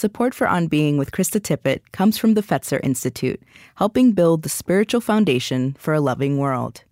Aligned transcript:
Support 0.00 0.32
for 0.32 0.48
On 0.48 0.66
Being 0.66 0.96
with 0.96 1.12
Krista 1.12 1.38
Tippett 1.38 1.82
comes 1.92 2.16
from 2.16 2.32
the 2.32 2.40
Fetzer 2.40 2.80
Institute, 2.82 3.38
helping 3.74 4.12
build 4.12 4.42
the 4.44 4.48
spiritual 4.48 5.02
foundation 5.02 5.76
for 5.78 5.92
a 5.92 6.00
loving 6.00 6.38
world. 6.38 6.84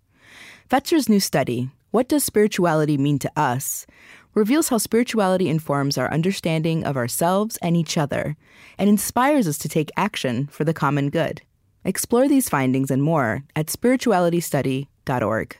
Fetzer's 0.69 1.09
new 1.09 1.19
study, 1.19 1.71
What 1.89 2.07
Does 2.07 2.23
Spirituality 2.23 2.99
Mean 2.99 3.17
to 3.17 3.31
Us? 3.35 3.87
reveals 4.35 4.69
how 4.69 4.77
spirituality 4.77 5.49
informs 5.49 5.97
our 5.97 6.13
understanding 6.13 6.83
of 6.83 6.95
ourselves 6.95 7.57
and 7.63 7.75
each 7.75 7.97
other 7.97 8.37
and 8.77 8.87
inspires 8.87 9.47
us 9.47 9.57
to 9.57 9.67
take 9.67 9.89
action 9.97 10.45
for 10.45 10.63
the 10.63 10.71
common 10.71 11.09
good. 11.09 11.41
Explore 11.83 12.27
these 12.27 12.47
findings 12.47 12.91
and 12.91 13.01
more 13.01 13.43
at 13.55 13.69
spiritualitystudy.org. 13.69 15.57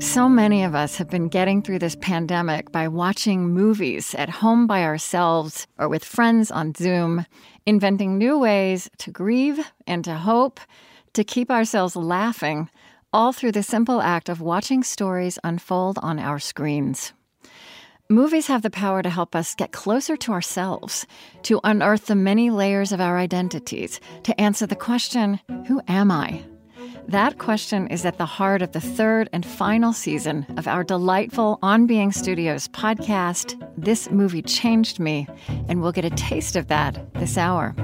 So 0.00 0.28
many 0.28 0.62
of 0.62 0.76
us 0.76 0.96
have 0.96 1.10
been 1.10 1.26
getting 1.28 1.60
through 1.60 1.80
this 1.80 1.96
pandemic 1.96 2.70
by 2.70 2.86
watching 2.86 3.48
movies 3.48 4.14
at 4.14 4.28
home 4.28 4.68
by 4.68 4.84
ourselves 4.84 5.66
or 5.76 5.88
with 5.88 6.04
friends 6.04 6.52
on 6.52 6.72
Zoom, 6.74 7.26
inventing 7.66 8.16
new 8.16 8.38
ways 8.38 8.88
to 8.98 9.10
grieve 9.10 9.58
and 9.88 10.04
to 10.04 10.14
hope, 10.14 10.60
to 11.14 11.24
keep 11.24 11.50
ourselves 11.50 11.96
laughing, 11.96 12.70
all 13.12 13.32
through 13.32 13.52
the 13.52 13.62
simple 13.64 14.00
act 14.00 14.28
of 14.28 14.40
watching 14.40 14.84
stories 14.84 15.38
unfold 15.42 15.98
on 16.00 16.20
our 16.20 16.38
screens. 16.38 17.12
Movies 18.08 18.46
have 18.46 18.62
the 18.62 18.70
power 18.70 19.02
to 19.02 19.10
help 19.10 19.34
us 19.34 19.56
get 19.56 19.72
closer 19.72 20.16
to 20.16 20.32
ourselves, 20.32 21.06
to 21.42 21.60
unearth 21.64 22.06
the 22.06 22.14
many 22.14 22.50
layers 22.50 22.92
of 22.92 23.00
our 23.00 23.18
identities, 23.18 24.00
to 24.22 24.40
answer 24.40 24.66
the 24.66 24.76
question, 24.76 25.40
Who 25.66 25.82
am 25.88 26.12
I? 26.12 26.44
That 27.08 27.38
question 27.38 27.86
is 27.86 28.04
at 28.04 28.18
the 28.18 28.26
heart 28.26 28.60
of 28.60 28.72
the 28.72 28.82
third 28.82 29.30
and 29.32 29.46
final 29.46 29.94
season 29.94 30.44
of 30.58 30.68
our 30.68 30.84
delightful 30.84 31.58
On 31.62 31.86
Being 31.86 32.12
Studios 32.12 32.68
podcast, 32.68 33.58
This 33.78 34.10
Movie 34.10 34.42
Changed 34.42 35.00
Me, 35.00 35.26
and 35.68 35.80
we'll 35.80 35.90
get 35.92 36.04
a 36.04 36.10
taste 36.10 36.54
of 36.54 36.66
that 36.66 37.14
this 37.14 37.38
hour. 37.38 37.74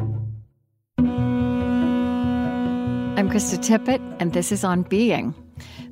I'm 3.16 3.30
Krista 3.30 3.56
Tippett, 3.56 4.02
and 4.20 4.34
this 4.34 4.52
is 4.52 4.62
On 4.62 4.82
Being. 4.82 5.34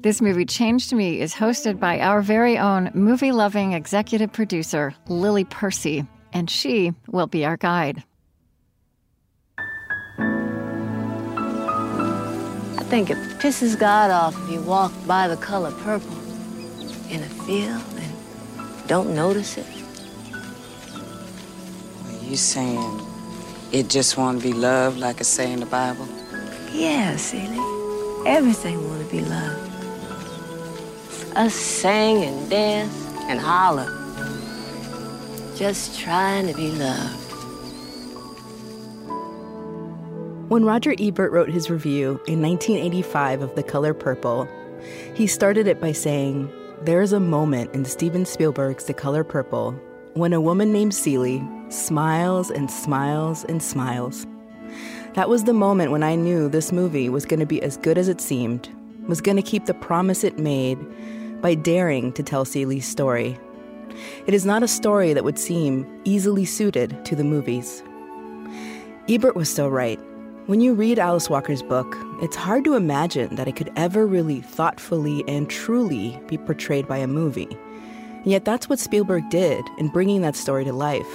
This 0.00 0.20
Movie 0.20 0.44
Changed 0.44 0.92
Me 0.92 1.18
is 1.18 1.32
hosted 1.32 1.80
by 1.80 2.00
our 2.00 2.20
very 2.20 2.58
own 2.58 2.90
movie 2.92 3.32
loving 3.32 3.72
executive 3.72 4.30
producer, 4.30 4.94
Lily 5.08 5.44
Percy, 5.44 6.04
and 6.34 6.50
she 6.50 6.92
will 7.08 7.28
be 7.28 7.46
our 7.46 7.56
guide. 7.56 8.04
Think 12.92 13.08
it 13.08 13.16
pisses 13.38 13.78
God 13.78 14.10
off 14.10 14.36
if 14.42 14.50
you 14.50 14.60
walk 14.60 14.92
by 15.06 15.26
the 15.26 15.38
color 15.38 15.70
purple 15.70 16.14
in 17.08 17.22
a 17.22 17.32
field 17.46 17.82
and 17.96 18.86
don't 18.86 19.14
notice 19.14 19.56
it. 19.56 19.66
Are 22.04 22.22
you 22.22 22.36
saying 22.36 23.00
it 23.72 23.88
just 23.88 24.18
want 24.18 24.42
to 24.42 24.46
be 24.46 24.52
loved 24.52 24.98
like 24.98 25.22
it 25.22 25.24
say 25.24 25.50
in 25.50 25.60
the 25.60 25.64
Bible? 25.80 26.06
Yeah, 26.70 27.16
silly. 27.16 27.56
Everything 28.26 28.86
want 28.86 29.02
to 29.02 29.10
be 29.10 29.22
loved. 29.22 29.72
Us 31.34 31.54
sing 31.54 32.24
and 32.24 32.50
dance 32.50 33.06
and 33.22 33.40
holler. 33.40 33.88
Just 35.56 35.98
trying 35.98 36.46
to 36.46 36.52
be 36.52 36.70
loved. 36.72 37.21
When 40.52 40.66
Roger 40.66 40.94
Ebert 40.98 41.32
wrote 41.32 41.48
his 41.48 41.70
review 41.70 42.20
in 42.26 42.42
1985 42.42 43.40
of 43.40 43.54
The 43.54 43.62
Color 43.62 43.94
Purple, 43.94 44.46
he 45.14 45.26
started 45.26 45.66
it 45.66 45.80
by 45.80 45.92
saying, 45.92 46.52
There 46.82 47.00
is 47.00 47.14
a 47.14 47.18
moment 47.20 47.74
in 47.74 47.86
Steven 47.86 48.26
Spielberg's 48.26 48.84
The 48.84 48.92
Color 48.92 49.24
Purple 49.24 49.72
when 50.12 50.34
a 50.34 50.42
woman 50.42 50.70
named 50.70 50.94
Celie 50.94 51.42
smiles 51.70 52.50
and 52.50 52.70
smiles 52.70 53.44
and 53.44 53.62
smiles. 53.62 54.26
That 55.14 55.30
was 55.30 55.44
the 55.44 55.54
moment 55.54 55.90
when 55.90 56.02
I 56.02 56.16
knew 56.16 56.50
this 56.50 56.70
movie 56.70 57.08
was 57.08 57.24
going 57.24 57.40
to 57.40 57.46
be 57.46 57.62
as 57.62 57.78
good 57.78 57.96
as 57.96 58.08
it 58.08 58.20
seemed, 58.20 58.68
was 59.08 59.22
going 59.22 59.38
to 59.38 59.42
keep 59.42 59.64
the 59.64 59.72
promise 59.72 60.22
it 60.22 60.38
made 60.38 60.76
by 61.40 61.54
daring 61.54 62.12
to 62.12 62.22
tell 62.22 62.44
Celie's 62.44 62.86
story. 62.86 63.38
It 64.26 64.34
is 64.34 64.44
not 64.44 64.62
a 64.62 64.68
story 64.68 65.14
that 65.14 65.24
would 65.24 65.38
seem 65.38 65.86
easily 66.04 66.44
suited 66.44 67.02
to 67.06 67.16
the 67.16 67.24
movies. 67.24 67.82
Ebert 69.08 69.34
was 69.34 69.50
so 69.50 69.66
right. 69.66 69.98
When 70.46 70.60
you 70.60 70.74
read 70.74 70.98
Alice 70.98 71.30
Walker's 71.30 71.62
book, 71.62 71.96
it's 72.20 72.34
hard 72.34 72.64
to 72.64 72.74
imagine 72.74 73.36
that 73.36 73.46
it 73.46 73.54
could 73.54 73.70
ever 73.76 74.04
really 74.04 74.40
thoughtfully 74.40 75.22
and 75.28 75.48
truly 75.48 76.20
be 76.26 76.36
portrayed 76.36 76.88
by 76.88 76.98
a 76.98 77.06
movie. 77.06 77.56
And 78.16 78.26
yet 78.26 78.44
that's 78.44 78.68
what 78.68 78.80
Spielberg 78.80 79.30
did 79.30 79.64
in 79.78 79.86
bringing 79.86 80.20
that 80.22 80.34
story 80.34 80.64
to 80.64 80.72
life. 80.72 81.06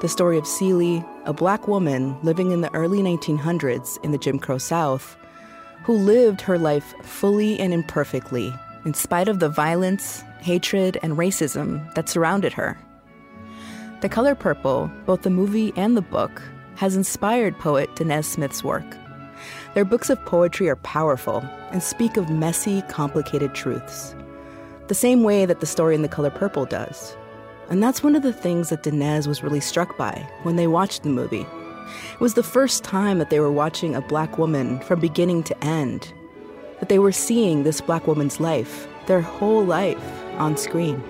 The 0.00 0.08
story 0.08 0.36
of 0.36 0.48
Celie, 0.48 1.04
a 1.26 1.32
black 1.32 1.68
woman 1.68 2.18
living 2.24 2.50
in 2.50 2.60
the 2.60 2.74
early 2.74 2.98
1900s 2.98 4.02
in 4.02 4.10
the 4.10 4.18
Jim 4.18 4.40
Crow 4.40 4.58
South, 4.58 5.16
who 5.84 5.92
lived 5.92 6.40
her 6.40 6.58
life 6.58 6.92
fully 7.04 7.60
and 7.60 7.72
imperfectly, 7.72 8.52
in 8.84 8.94
spite 8.94 9.28
of 9.28 9.38
the 9.38 9.48
violence, 9.48 10.24
hatred, 10.40 10.98
and 11.04 11.16
racism 11.16 11.94
that 11.94 12.08
surrounded 12.08 12.52
her. 12.54 12.76
The 14.00 14.08
Color 14.08 14.34
Purple, 14.34 14.90
both 15.06 15.22
the 15.22 15.30
movie 15.30 15.72
and 15.76 15.96
the 15.96 16.02
book, 16.02 16.42
has 16.76 16.96
inspired 16.96 17.58
poet 17.58 17.94
Danez 17.96 18.24
Smith's 18.24 18.62
work. 18.62 18.84
Their 19.74 19.84
books 19.84 20.08
of 20.08 20.24
poetry 20.24 20.68
are 20.68 20.76
powerful 20.76 21.44
and 21.70 21.82
speak 21.82 22.16
of 22.16 22.30
messy, 22.30 22.82
complicated 22.88 23.54
truths, 23.54 24.14
the 24.88 24.94
same 24.94 25.22
way 25.22 25.46
that 25.46 25.60
the 25.60 25.66
story 25.66 25.94
in 25.94 26.02
The 26.02 26.08
Color 26.08 26.30
Purple 26.30 26.64
does. 26.64 27.16
And 27.68 27.82
that's 27.82 28.02
one 28.02 28.14
of 28.14 28.22
the 28.22 28.32
things 28.32 28.68
that 28.68 28.84
Danez 28.84 29.26
was 29.26 29.42
really 29.42 29.60
struck 29.60 29.96
by 29.96 30.26
when 30.44 30.56
they 30.56 30.66
watched 30.66 31.02
the 31.02 31.08
movie. 31.08 31.46
It 32.12 32.20
was 32.20 32.34
the 32.34 32.42
first 32.42 32.84
time 32.84 33.18
that 33.18 33.30
they 33.30 33.40
were 33.40 33.50
watching 33.50 33.94
a 33.94 34.00
black 34.00 34.38
woman 34.38 34.80
from 34.80 35.00
beginning 35.00 35.42
to 35.44 35.64
end, 35.64 36.12
that 36.78 36.88
they 36.88 36.98
were 36.98 37.12
seeing 37.12 37.62
this 37.62 37.80
black 37.80 38.06
woman's 38.06 38.38
life, 38.38 38.86
their 39.06 39.20
whole 39.20 39.64
life, 39.64 39.98
on 40.38 40.56
screen. 40.56 41.02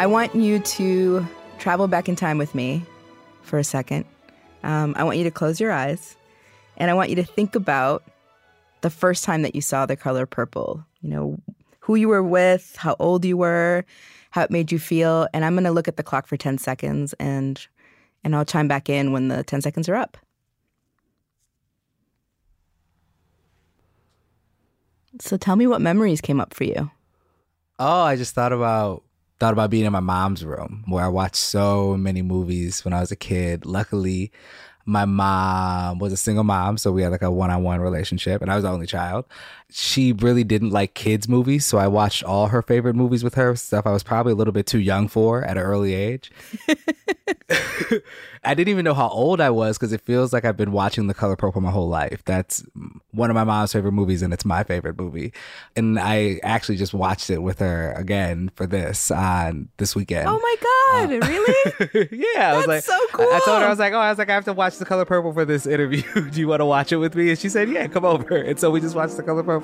I 0.00 0.06
want 0.06 0.34
you 0.34 0.60
to 0.60 1.26
travel 1.58 1.86
back 1.86 2.08
in 2.08 2.16
time 2.16 2.38
with 2.38 2.54
me 2.54 2.82
for 3.42 3.58
a 3.58 3.64
second. 3.64 4.06
Um, 4.62 4.94
I 4.96 5.04
want 5.04 5.18
you 5.18 5.24
to 5.24 5.30
close 5.30 5.60
your 5.60 5.72
eyes 5.72 6.16
and 6.78 6.90
I 6.90 6.94
want 6.94 7.10
you 7.10 7.16
to 7.16 7.22
think 7.22 7.54
about 7.54 8.02
the 8.80 8.88
first 8.88 9.24
time 9.24 9.42
that 9.42 9.54
you 9.54 9.60
saw 9.60 9.84
the 9.84 9.96
color 9.96 10.24
purple. 10.24 10.82
You 11.02 11.10
know, 11.10 11.38
who 11.80 11.96
you 11.96 12.08
were 12.08 12.22
with, 12.22 12.76
how 12.76 12.96
old 12.98 13.26
you 13.26 13.36
were, 13.36 13.84
how 14.30 14.40
it 14.40 14.50
made 14.50 14.72
you 14.72 14.78
feel. 14.78 15.28
And 15.34 15.44
I'm 15.44 15.52
going 15.52 15.64
to 15.64 15.70
look 15.70 15.86
at 15.86 15.98
the 15.98 16.02
clock 16.02 16.26
for 16.26 16.38
10 16.38 16.56
seconds 16.56 17.12
and 17.20 17.60
and 18.24 18.34
I'll 18.34 18.46
chime 18.46 18.68
back 18.68 18.88
in 18.88 19.12
when 19.12 19.28
the 19.28 19.44
10 19.44 19.60
seconds 19.60 19.86
are 19.86 19.96
up. 19.96 20.16
So 25.18 25.36
tell 25.36 25.56
me 25.56 25.66
what 25.66 25.82
memories 25.82 26.22
came 26.22 26.40
up 26.40 26.54
for 26.54 26.64
you. 26.64 26.90
Oh, 27.78 28.00
I 28.04 28.16
just 28.16 28.34
thought 28.34 28.54
about 28.54 29.02
thought 29.40 29.54
about 29.54 29.70
being 29.70 29.86
in 29.86 29.92
my 29.92 30.00
mom's 30.00 30.44
room 30.44 30.84
where 30.86 31.02
I 31.02 31.08
watched 31.08 31.36
so 31.36 31.96
many 31.96 32.20
movies 32.22 32.84
when 32.84 32.92
I 32.92 33.00
was 33.00 33.10
a 33.10 33.16
kid. 33.16 33.64
Luckily, 33.64 34.30
my 34.84 35.06
mom 35.06 35.98
was 35.98 36.12
a 36.12 36.16
single 36.16 36.44
mom, 36.44 36.76
so 36.76 36.92
we 36.92 37.02
had 37.02 37.10
like 37.10 37.22
a 37.22 37.30
one-on-one 37.30 37.80
relationship, 37.80 38.42
and 38.42 38.50
I 38.50 38.54
was 38.54 38.64
the 38.64 38.70
only 38.70 38.86
child. 38.86 39.24
She 39.70 40.12
really 40.12 40.44
didn't 40.44 40.70
like 40.70 40.94
kids 40.94 41.28
movies, 41.28 41.66
so 41.66 41.78
I 41.78 41.86
watched 41.86 42.24
all 42.24 42.48
her 42.48 42.62
favorite 42.62 42.94
movies 42.94 43.22
with 43.22 43.34
her. 43.34 43.54
Stuff 43.56 43.86
I 43.86 43.92
was 43.92 44.02
probably 44.02 44.32
a 44.32 44.36
little 44.36 44.52
bit 44.52 44.66
too 44.66 44.78
young 44.78 45.08
for 45.08 45.42
at 45.42 45.56
an 45.56 45.62
early 45.62 45.94
age. 45.94 46.30
I 48.42 48.54
didn't 48.54 48.70
even 48.70 48.84
know 48.84 48.94
how 48.94 49.08
old 49.08 49.40
I 49.40 49.50
was 49.50 49.76
because 49.76 49.92
it 49.92 50.00
feels 50.00 50.32
like 50.32 50.46
I've 50.46 50.56
been 50.56 50.72
watching 50.72 51.08
The 51.08 51.14
Color 51.14 51.36
Purple 51.36 51.60
my 51.60 51.70
whole 51.70 51.88
life. 51.88 52.22
That's 52.24 52.64
one 53.10 53.28
of 53.28 53.34
my 53.34 53.44
mom's 53.44 53.72
favorite 53.72 53.92
movies, 53.92 54.22
and 54.22 54.32
it's 54.32 54.46
my 54.46 54.64
favorite 54.64 54.98
movie. 54.98 55.32
And 55.76 55.98
I 55.98 56.40
actually 56.42 56.76
just 56.76 56.94
watched 56.94 57.28
it 57.28 57.42
with 57.42 57.58
her 57.58 57.92
again 57.92 58.50
for 58.54 58.66
this 58.66 59.10
on 59.10 59.68
this 59.76 59.94
weekend. 59.94 60.26
Oh 60.26 60.38
my 60.38 60.56
god! 60.60 61.12
Uh, 61.12 61.26
really? 61.26 62.08
yeah, 62.34 62.52
I 62.52 62.56
was 62.56 62.66
That's 62.66 62.88
like, 62.88 62.98
so 62.98 63.06
cool. 63.12 63.26
I, 63.30 63.36
I 63.36 63.40
told 63.44 63.60
her 63.60 63.66
I 63.66 63.70
was 63.70 63.78
like, 63.78 63.92
oh, 63.92 63.98
I 63.98 64.08
was 64.08 64.18
like, 64.18 64.30
I 64.30 64.34
have 64.34 64.46
to 64.46 64.54
watch 64.54 64.78
The 64.78 64.86
Color 64.86 65.04
Purple 65.04 65.34
for 65.34 65.44
this 65.44 65.66
interview. 65.66 66.02
Do 66.30 66.40
you 66.40 66.48
want 66.48 66.60
to 66.60 66.66
watch 66.66 66.92
it 66.92 66.96
with 66.96 67.14
me? 67.14 67.28
And 67.30 67.38
she 67.38 67.50
said, 67.50 67.68
yeah, 67.68 67.86
come 67.88 68.06
over. 68.06 68.36
And 68.36 68.58
so 68.58 68.70
we 68.70 68.80
just 68.80 68.96
watched 68.96 69.18
The 69.18 69.22
Color 69.22 69.42
Purple. 69.42 69.59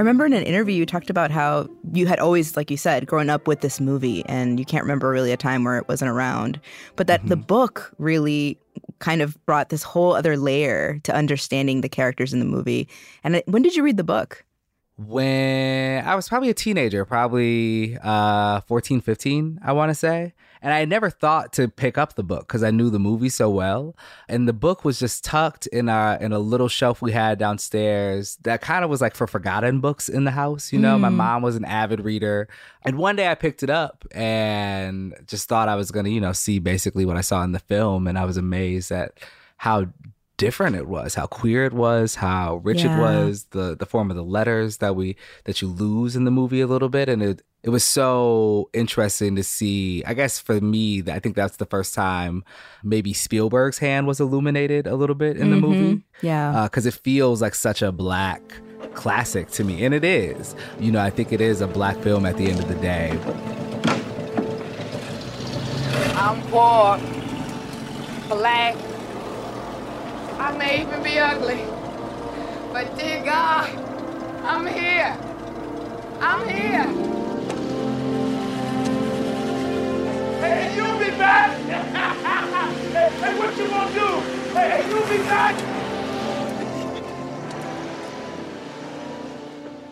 I 0.00 0.02
remember 0.02 0.24
in 0.24 0.32
an 0.32 0.44
interview 0.44 0.74
you 0.74 0.86
talked 0.86 1.10
about 1.10 1.30
how 1.30 1.68
you 1.92 2.06
had 2.06 2.18
always, 2.20 2.56
like 2.56 2.70
you 2.70 2.78
said, 2.78 3.06
grown 3.06 3.28
up 3.28 3.46
with 3.46 3.60
this 3.60 3.80
movie 3.80 4.24
and 4.24 4.58
you 4.58 4.64
can't 4.64 4.82
remember 4.82 5.10
really 5.10 5.30
a 5.30 5.36
time 5.36 5.62
where 5.62 5.76
it 5.76 5.88
wasn't 5.88 6.10
around. 6.10 6.58
But 6.96 7.06
that 7.08 7.26
the 7.26 7.34
mm-hmm. 7.34 7.44
book 7.44 7.92
really 7.98 8.58
kind 8.98 9.20
of 9.20 9.36
brought 9.44 9.68
this 9.68 9.82
whole 9.82 10.14
other 10.14 10.38
layer 10.38 10.98
to 11.00 11.14
understanding 11.14 11.82
the 11.82 11.88
characters 11.90 12.32
in 12.32 12.38
the 12.38 12.46
movie. 12.46 12.88
And 13.24 13.42
when 13.44 13.60
did 13.60 13.76
you 13.76 13.82
read 13.82 13.98
the 13.98 14.04
book? 14.04 14.42
When 15.06 16.04
I 16.04 16.14
was 16.14 16.28
probably 16.28 16.50
a 16.50 16.54
teenager, 16.54 17.04
probably 17.04 17.96
uh, 18.02 18.60
14, 18.62 19.00
15, 19.00 19.60
I 19.64 19.72
want 19.72 19.90
to 19.90 19.94
say. 19.94 20.34
And 20.62 20.74
I 20.74 20.84
never 20.84 21.08
thought 21.08 21.54
to 21.54 21.68
pick 21.68 21.96
up 21.96 22.16
the 22.16 22.22
book 22.22 22.46
because 22.46 22.62
I 22.62 22.70
knew 22.70 22.90
the 22.90 22.98
movie 22.98 23.30
so 23.30 23.48
well. 23.48 23.96
And 24.28 24.46
the 24.46 24.52
book 24.52 24.84
was 24.84 24.98
just 24.98 25.24
tucked 25.24 25.66
in 25.68 25.88
a 25.88 26.18
in 26.20 26.32
a 26.32 26.38
little 26.38 26.68
shelf 26.68 27.00
we 27.00 27.12
had 27.12 27.38
downstairs 27.38 28.36
that 28.42 28.60
kind 28.60 28.84
of 28.84 28.90
was 28.90 29.00
like 29.00 29.14
for 29.14 29.26
forgotten 29.26 29.80
books 29.80 30.10
in 30.10 30.24
the 30.24 30.32
house. 30.32 30.70
You 30.70 30.78
know, 30.78 30.98
mm. 30.98 31.00
my 31.00 31.08
mom 31.08 31.40
was 31.40 31.56
an 31.56 31.64
avid 31.64 32.00
reader. 32.00 32.46
And 32.82 32.98
one 32.98 33.16
day 33.16 33.28
I 33.28 33.36
picked 33.36 33.62
it 33.62 33.70
up 33.70 34.04
and 34.12 35.14
just 35.26 35.48
thought 35.48 35.70
I 35.70 35.76
was 35.76 35.90
gonna, 35.90 36.10
you 36.10 36.20
know, 36.20 36.32
see 36.32 36.58
basically 36.58 37.06
what 37.06 37.16
I 37.16 37.22
saw 37.22 37.42
in 37.42 37.52
the 37.52 37.58
film. 37.58 38.06
And 38.06 38.18
I 38.18 38.26
was 38.26 38.36
amazed 38.36 38.92
at 38.92 39.18
how 39.56 39.86
different 40.40 40.74
it 40.74 40.88
was, 40.88 41.14
how 41.14 41.26
queer 41.26 41.66
it 41.66 41.74
was, 41.74 42.14
how 42.14 42.56
rich 42.64 42.82
yeah. 42.82 42.96
it 42.96 42.98
was, 42.98 43.44
the 43.50 43.76
the 43.76 43.84
form 43.84 44.10
of 44.10 44.16
the 44.16 44.24
letters 44.24 44.78
that 44.78 44.96
we 44.96 45.14
that 45.44 45.60
you 45.60 45.68
lose 45.68 46.16
in 46.16 46.24
the 46.24 46.30
movie 46.30 46.62
a 46.62 46.66
little 46.66 46.88
bit, 46.88 47.10
and 47.10 47.22
it 47.22 47.42
it 47.62 47.68
was 47.68 47.84
so 47.84 48.70
interesting 48.72 49.36
to 49.36 49.42
see. 49.42 50.02
I 50.04 50.14
guess 50.14 50.38
for 50.38 50.58
me, 50.58 51.02
I 51.06 51.18
think 51.18 51.36
that's 51.36 51.58
the 51.58 51.66
first 51.66 51.94
time 51.94 52.42
maybe 52.82 53.12
Spielberg's 53.12 53.76
hand 53.76 54.06
was 54.06 54.18
illuminated 54.18 54.86
a 54.86 54.96
little 54.96 55.14
bit 55.14 55.36
in 55.36 55.50
the 55.50 55.56
mm-hmm. 55.56 55.66
movie. 55.66 56.02
Yeah, 56.22 56.64
because 56.64 56.86
uh, 56.86 56.88
it 56.88 56.94
feels 56.94 57.42
like 57.42 57.54
such 57.54 57.82
a 57.82 57.92
black 57.92 58.40
classic 58.94 59.50
to 59.50 59.62
me, 59.62 59.84
and 59.84 59.92
it 59.92 60.04
is. 60.04 60.56
You 60.78 60.90
know, 60.90 61.02
I 61.02 61.10
think 61.10 61.32
it 61.32 61.42
is 61.42 61.60
a 61.60 61.66
black 61.66 61.98
film 61.98 62.24
at 62.24 62.38
the 62.38 62.46
end 62.46 62.60
of 62.60 62.68
the 62.68 62.76
day. 62.76 63.10
I'm 66.16 66.40
poor, 66.48 66.98
black 68.34 68.89
I 70.40 70.56
may 70.56 70.80
even 70.80 71.02
be 71.02 71.18
ugly. 71.18 71.62
But 72.72 72.98
dear 72.98 73.22
God, 73.22 73.68
I'm 74.42 74.66
here. 74.66 75.14
I'm 76.18 76.48
here. 76.48 76.86
Hey, 80.40 80.74
you'll 80.74 80.98
be 80.98 81.10
back. 81.18 81.58
hey, 81.58 83.10
hey, 83.20 83.38
what 83.38 83.58
you 83.58 83.68
gonna 83.68 83.92
do? 83.92 84.20
Hey, 84.54 84.88
you'll 84.88 85.08
be 85.08 85.18
back. 85.28 85.54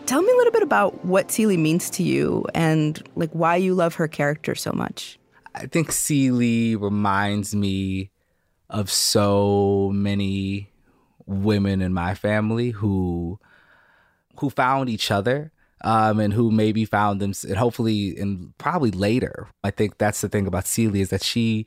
Tell 0.07 0.23
me 0.23 0.31
a 0.31 0.35
little 0.35 0.51
bit 0.51 0.63
about 0.63 1.05
what 1.05 1.31
Celie 1.31 1.57
means 1.57 1.91
to 1.91 2.01
you 2.01 2.43
and 2.55 3.07
like 3.15 3.29
why 3.33 3.55
you 3.55 3.75
love 3.75 3.93
her 3.95 4.07
character 4.07 4.55
so 4.55 4.71
much. 4.71 5.19
I 5.53 5.67
think 5.67 5.91
Celie 5.91 6.75
reminds 6.75 7.55
me 7.55 8.09
of 8.69 8.91
so 8.91 9.91
many 9.93 10.71
women 11.25 11.81
in 11.81 11.93
my 11.93 12.15
family 12.15 12.71
who 12.71 13.39
who 14.39 14.49
found 14.49 14.89
each 14.89 15.11
other 15.11 15.51
um, 15.81 16.19
and 16.19 16.33
who 16.33 16.51
maybe 16.51 16.85
found 16.85 17.19
them 17.19 17.33
and 17.47 17.57
hopefully 17.57 18.17
and 18.17 18.57
probably 18.57 18.91
later. 18.91 19.47
I 19.63 19.71
think 19.71 19.97
that's 19.97 20.21
the 20.21 20.29
thing 20.29 20.47
about 20.47 20.67
Celie 20.67 21.01
is 21.01 21.09
that 21.09 21.23
she 21.23 21.65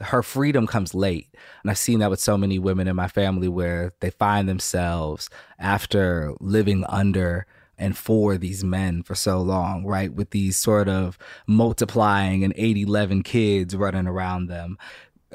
her 0.00 0.22
freedom 0.22 0.66
comes 0.66 0.94
late. 0.94 1.28
And 1.62 1.70
I've 1.70 1.78
seen 1.78 1.98
that 1.98 2.10
with 2.10 2.20
so 2.20 2.38
many 2.38 2.58
women 2.58 2.86
in 2.86 2.96
my 2.96 3.08
family 3.08 3.48
where 3.48 3.92
they 4.00 4.10
find 4.10 4.48
themselves 4.48 5.28
after 5.58 6.34
living 6.40 6.84
under 6.88 7.46
and 7.78 7.96
for 7.96 8.36
these 8.36 8.64
men 8.64 9.02
for 9.02 9.14
so 9.14 9.40
long, 9.40 9.84
right? 9.84 10.12
With 10.12 10.30
these 10.30 10.56
sort 10.56 10.88
of 10.88 11.16
multiplying 11.46 12.42
and 12.42 12.52
8, 12.56 12.76
11 12.76 13.22
kids 13.22 13.76
running 13.76 14.06
around 14.06 14.48
them. 14.48 14.78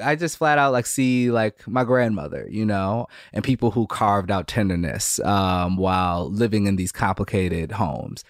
I 0.02 0.16
just 0.16 0.38
flat 0.38 0.58
out 0.58 0.72
like 0.72 0.86
see 0.86 1.30
like 1.30 1.66
my 1.68 1.84
grandmother, 1.84 2.46
you 2.50 2.64
know, 2.64 3.06
and 3.32 3.44
people 3.44 3.70
who 3.70 3.86
carved 3.86 4.30
out 4.30 4.48
tenderness 4.48 5.20
um, 5.20 5.76
while 5.76 6.30
living 6.30 6.66
in 6.66 6.76
these 6.76 6.92
complicated 6.92 7.72
homes. 7.72 8.24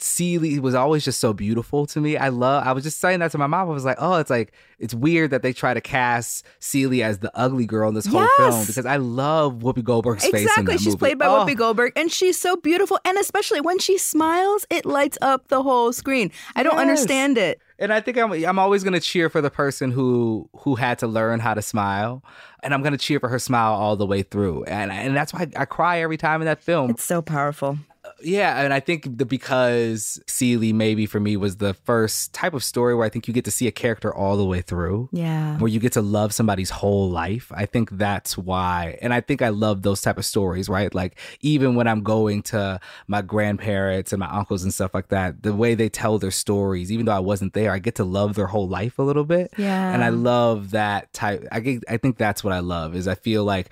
Celie 0.00 0.58
was 0.58 0.74
always 0.74 1.04
just 1.04 1.20
so 1.20 1.34
beautiful 1.34 1.86
to 1.86 2.00
me. 2.00 2.16
I 2.16 2.30
love. 2.30 2.66
I 2.66 2.72
was 2.72 2.82
just 2.82 2.98
saying 2.98 3.20
that 3.20 3.30
to 3.32 3.38
my 3.38 3.46
mom. 3.46 3.68
I 3.68 3.72
was 3.72 3.84
like, 3.84 3.98
oh, 4.00 4.14
it's 4.14 4.30
like 4.30 4.54
it's 4.78 4.94
weird 4.94 5.30
that 5.32 5.42
they 5.42 5.52
try 5.52 5.74
to 5.74 5.82
cast 5.82 6.46
Celie 6.60 7.02
as 7.02 7.18
the 7.18 7.30
ugly 7.36 7.66
girl 7.66 7.90
in 7.90 7.94
this 7.94 8.06
whole 8.06 8.22
yes. 8.22 8.30
film 8.38 8.66
because 8.66 8.86
I 8.86 8.96
love 8.96 9.56
Whoopi 9.56 9.84
Goldberg's 9.84 10.24
exactly. 10.24 10.40
face. 10.40 10.50
Exactly, 10.50 10.78
she's 10.78 10.86
movie. 10.86 10.98
played 10.98 11.18
by 11.18 11.26
oh. 11.26 11.44
Whoopi 11.44 11.56
Goldberg, 11.56 11.92
and 11.94 12.10
she's 12.10 12.40
so 12.40 12.56
beautiful. 12.56 12.98
And 13.04 13.18
especially 13.18 13.60
when 13.60 13.78
she 13.78 13.98
smiles, 13.98 14.64
it 14.70 14.86
lights 14.86 15.18
up 15.20 15.48
the 15.48 15.62
whole 15.62 15.92
screen. 15.92 16.32
I 16.56 16.62
don't 16.62 16.74
yes. 16.74 16.80
understand 16.80 17.36
it 17.36 17.60
and 17.82 17.92
I 17.92 18.00
think 18.00 18.16
I'm 18.16 18.32
I'm 18.32 18.58
always 18.58 18.84
gonna 18.84 19.00
cheer 19.00 19.28
for 19.28 19.40
the 19.40 19.50
person 19.50 19.90
who 19.90 20.48
who 20.58 20.76
had 20.76 20.98
to 21.00 21.06
learn 21.06 21.40
how 21.40 21.54
to 21.54 21.62
smile, 21.62 22.22
and 22.62 22.72
I'm 22.72 22.82
gonna 22.82 22.96
cheer 22.96 23.20
for 23.20 23.28
her 23.28 23.38
smile 23.38 23.74
all 23.74 23.96
the 23.96 24.06
way 24.06 24.22
through, 24.22 24.64
and 24.64 24.92
and 24.92 25.16
that's 25.16 25.34
why 25.34 25.48
I, 25.56 25.62
I 25.62 25.64
cry 25.64 26.00
every 26.00 26.16
time 26.16 26.40
in 26.40 26.46
that 26.46 26.62
film. 26.62 26.90
It's 26.90 27.04
so 27.04 27.20
powerful 27.20 27.78
yeah, 28.20 28.62
and 28.62 28.72
I 28.72 28.80
think 28.80 29.18
the 29.18 29.24
because 29.24 30.20
Celie 30.26 30.72
maybe 30.72 31.06
for 31.06 31.20
me 31.20 31.36
was 31.36 31.56
the 31.56 31.74
first 31.74 32.32
type 32.32 32.54
of 32.54 32.64
story 32.64 32.94
where 32.94 33.06
I 33.06 33.08
think 33.08 33.28
you 33.28 33.34
get 33.34 33.44
to 33.44 33.50
see 33.50 33.66
a 33.68 33.72
character 33.72 34.12
all 34.12 34.36
the 34.36 34.44
way 34.44 34.60
through. 34.60 35.08
Yeah. 35.12 35.58
Where 35.58 35.68
you 35.68 35.78
get 35.78 35.92
to 35.92 36.02
love 36.02 36.34
somebody's 36.34 36.70
whole 36.70 37.10
life. 37.10 37.52
I 37.54 37.66
think 37.66 37.90
that's 37.90 38.36
why 38.36 38.98
and 39.02 39.14
I 39.14 39.20
think 39.20 39.42
I 39.42 39.50
love 39.50 39.82
those 39.82 40.00
type 40.00 40.18
of 40.18 40.24
stories, 40.24 40.68
right? 40.68 40.92
Like 40.92 41.18
even 41.40 41.74
when 41.74 41.86
I'm 41.86 42.02
going 42.02 42.42
to 42.44 42.80
my 43.06 43.22
grandparents 43.22 44.12
and 44.12 44.20
my 44.20 44.30
uncles 44.30 44.64
and 44.64 44.74
stuff 44.74 44.94
like 44.94 45.08
that, 45.08 45.42
the 45.42 45.54
way 45.54 45.74
they 45.74 45.88
tell 45.88 46.18
their 46.18 46.30
stories, 46.30 46.90
even 46.90 47.06
though 47.06 47.12
I 47.12 47.20
wasn't 47.20 47.54
there, 47.54 47.72
I 47.72 47.78
get 47.78 47.96
to 47.96 48.04
love 48.04 48.34
their 48.34 48.48
whole 48.48 48.68
life 48.68 48.98
a 48.98 49.02
little 49.02 49.24
bit. 49.24 49.52
Yeah. 49.56 49.92
And 49.92 50.02
I 50.02 50.08
love 50.08 50.72
that 50.72 51.12
type 51.12 51.46
I 51.52 51.60
get, 51.60 51.84
I 51.88 51.98
think 51.98 52.18
that's 52.18 52.42
what 52.42 52.52
I 52.52 52.60
love 52.60 52.96
is 52.96 53.06
I 53.06 53.14
feel 53.14 53.44
like 53.44 53.70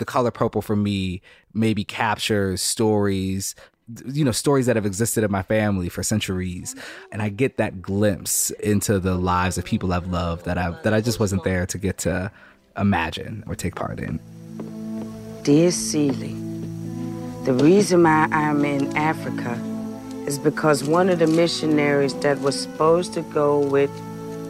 the 0.00 0.04
color 0.04 0.32
purple 0.32 0.60
for 0.60 0.74
me 0.74 1.22
maybe 1.54 1.84
captures 1.84 2.60
stories 2.60 3.54
you 4.06 4.24
know 4.24 4.32
stories 4.32 4.66
that 4.66 4.76
have 4.76 4.86
existed 4.86 5.24
in 5.24 5.30
my 5.30 5.42
family 5.42 5.88
for 5.88 6.02
centuries. 6.02 6.74
And 7.12 7.22
i 7.22 7.28
get 7.28 7.56
that 7.56 7.82
glimpse 7.82 8.50
into 8.50 8.98
the 8.98 9.14
lives 9.14 9.58
of 9.58 9.64
people 9.64 9.92
i've 9.92 10.06
loved 10.06 10.44
that 10.44 10.58
i 10.58 10.70
that 10.82 10.94
i 10.94 11.00
just 11.00 11.20
wasn't 11.20 11.44
there 11.44 11.66
to 11.66 11.78
get 11.78 11.98
to 11.98 12.30
imagine 12.76 13.44
or 13.46 13.54
take 13.54 13.74
part 13.74 14.00
in. 14.00 14.20
Dear 15.42 15.70
Celie, 15.70 16.36
the 17.44 17.54
reason 17.54 18.02
why 18.04 18.28
i'm 18.30 18.64
in 18.64 18.96
africa 18.96 19.58
is 20.26 20.38
because 20.38 20.84
one 20.84 21.08
of 21.08 21.18
the 21.18 21.26
missionaries 21.26 22.14
that 22.20 22.40
was 22.40 22.60
supposed 22.60 23.12
to 23.14 23.22
go 23.22 23.58
with 23.58 23.90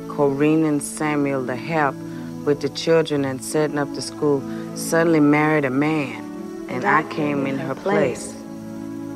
Corinne 0.09 0.65
and 0.65 0.83
Samuel 0.83 1.47
to 1.47 1.57
help 1.57 1.95
with 2.45 2.61
the 2.61 2.69
children 2.71 3.25
and 3.25 3.43
setting 3.43 3.79
up 3.79 3.93
the 3.95 4.03
school 4.03 4.43
suddenly 4.77 5.21
married 5.21 5.65
a 5.65 5.71
man, 5.71 6.67
and 6.69 6.85
I 6.85 7.03
came 7.05 7.47
in 7.47 7.59
her 7.59 7.75
place. 7.75 8.35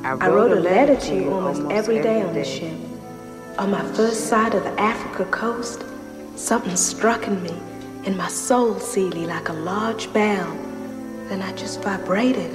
I 0.05 0.13
wrote, 0.13 0.23
I 0.23 0.29
wrote 0.29 0.53
a 0.53 0.61
letter 0.61 0.97
to 0.97 1.15
you 1.15 1.33
almost 1.33 1.71
every 1.71 2.03
day 2.03 2.23
on 2.23 2.35
the 2.35 2.45
ship. 2.45 2.77
On 3.59 3.71
my 3.71 3.83
first 3.93 4.29
sight 4.29 4.55
of 4.55 4.63
the 4.65 4.81
Africa 4.81 5.25
coast, 5.31 5.85
something 6.37 6.77
struck 6.77 7.27
in 7.27 7.43
me, 7.43 7.55
in 8.05 8.17
my 8.17 8.29
soul, 8.29 8.79
Celie, 8.79 9.27
like 9.27 9.49
a 9.49 9.53
large 9.55 10.13
bell. 10.13 10.51
Then 11.29 11.41
I 11.41 11.53
just 11.55 11.83
vibrated. 11.83 12.53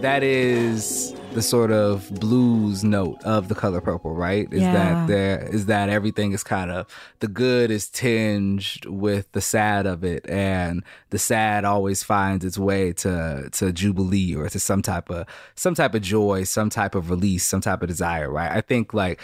That 0.00 0.22
is 0.22 1.14
the 1.34 1.42
sort 1.42 1.70
of 1.70 2.08
blues 2.20 2.84
note 2.84 3.22
of 3.24 3.48
the 3.48 3.54
color 3.54 3.80
purple, 3.80 4.14
right? 4.14 4.52
Is 4.52 4.62
yeah. 4.62 4.72
that 4.72 5.06
there 5.06 5.48
is 5.52 5.66
that 5.66 5.88
everything 5.88 6.32
is 6.32 6.42
kind 6.42 6.70
of 6.70 6.86
the 7.20 7.28
good 7.28 7.70
is 7.70 7.88
tinged 7.88 8.84
with 8.86 9.30
the 9.32 9.40
sad 9.40 9.86
of 9.86 10.04
it 10.04 10.28
and 10.28 10.82
the 11.10 11.18
sad 11.18 11.64
always 11.64 12.02
finds 12.02 12.44
its 12.44 12.58
way 12.58 12.92
to 12.94 13.48
to 13.52 13.72
jubilee 13.72 14.34
or 14.34 14.48
to 14.48 14.60
some 14.60 14.82
type 14.82 15.10
of 15.10 15.26
some 15.54 15.74
type 15.74 15.94
of 15.94 16.02
joy, 16.02 16.44
some 16.44 16.70
type 16.70 16.94
of 16.94 17.10
release, 17.10 17.44
some 17.44 17.60
type 17.60 17.82
of 17.82 17.88
desire, 17.88 18.30
right? 18.30 18.50
I 18.50 18.60
think 18.60 18.94
like 18.94 19.20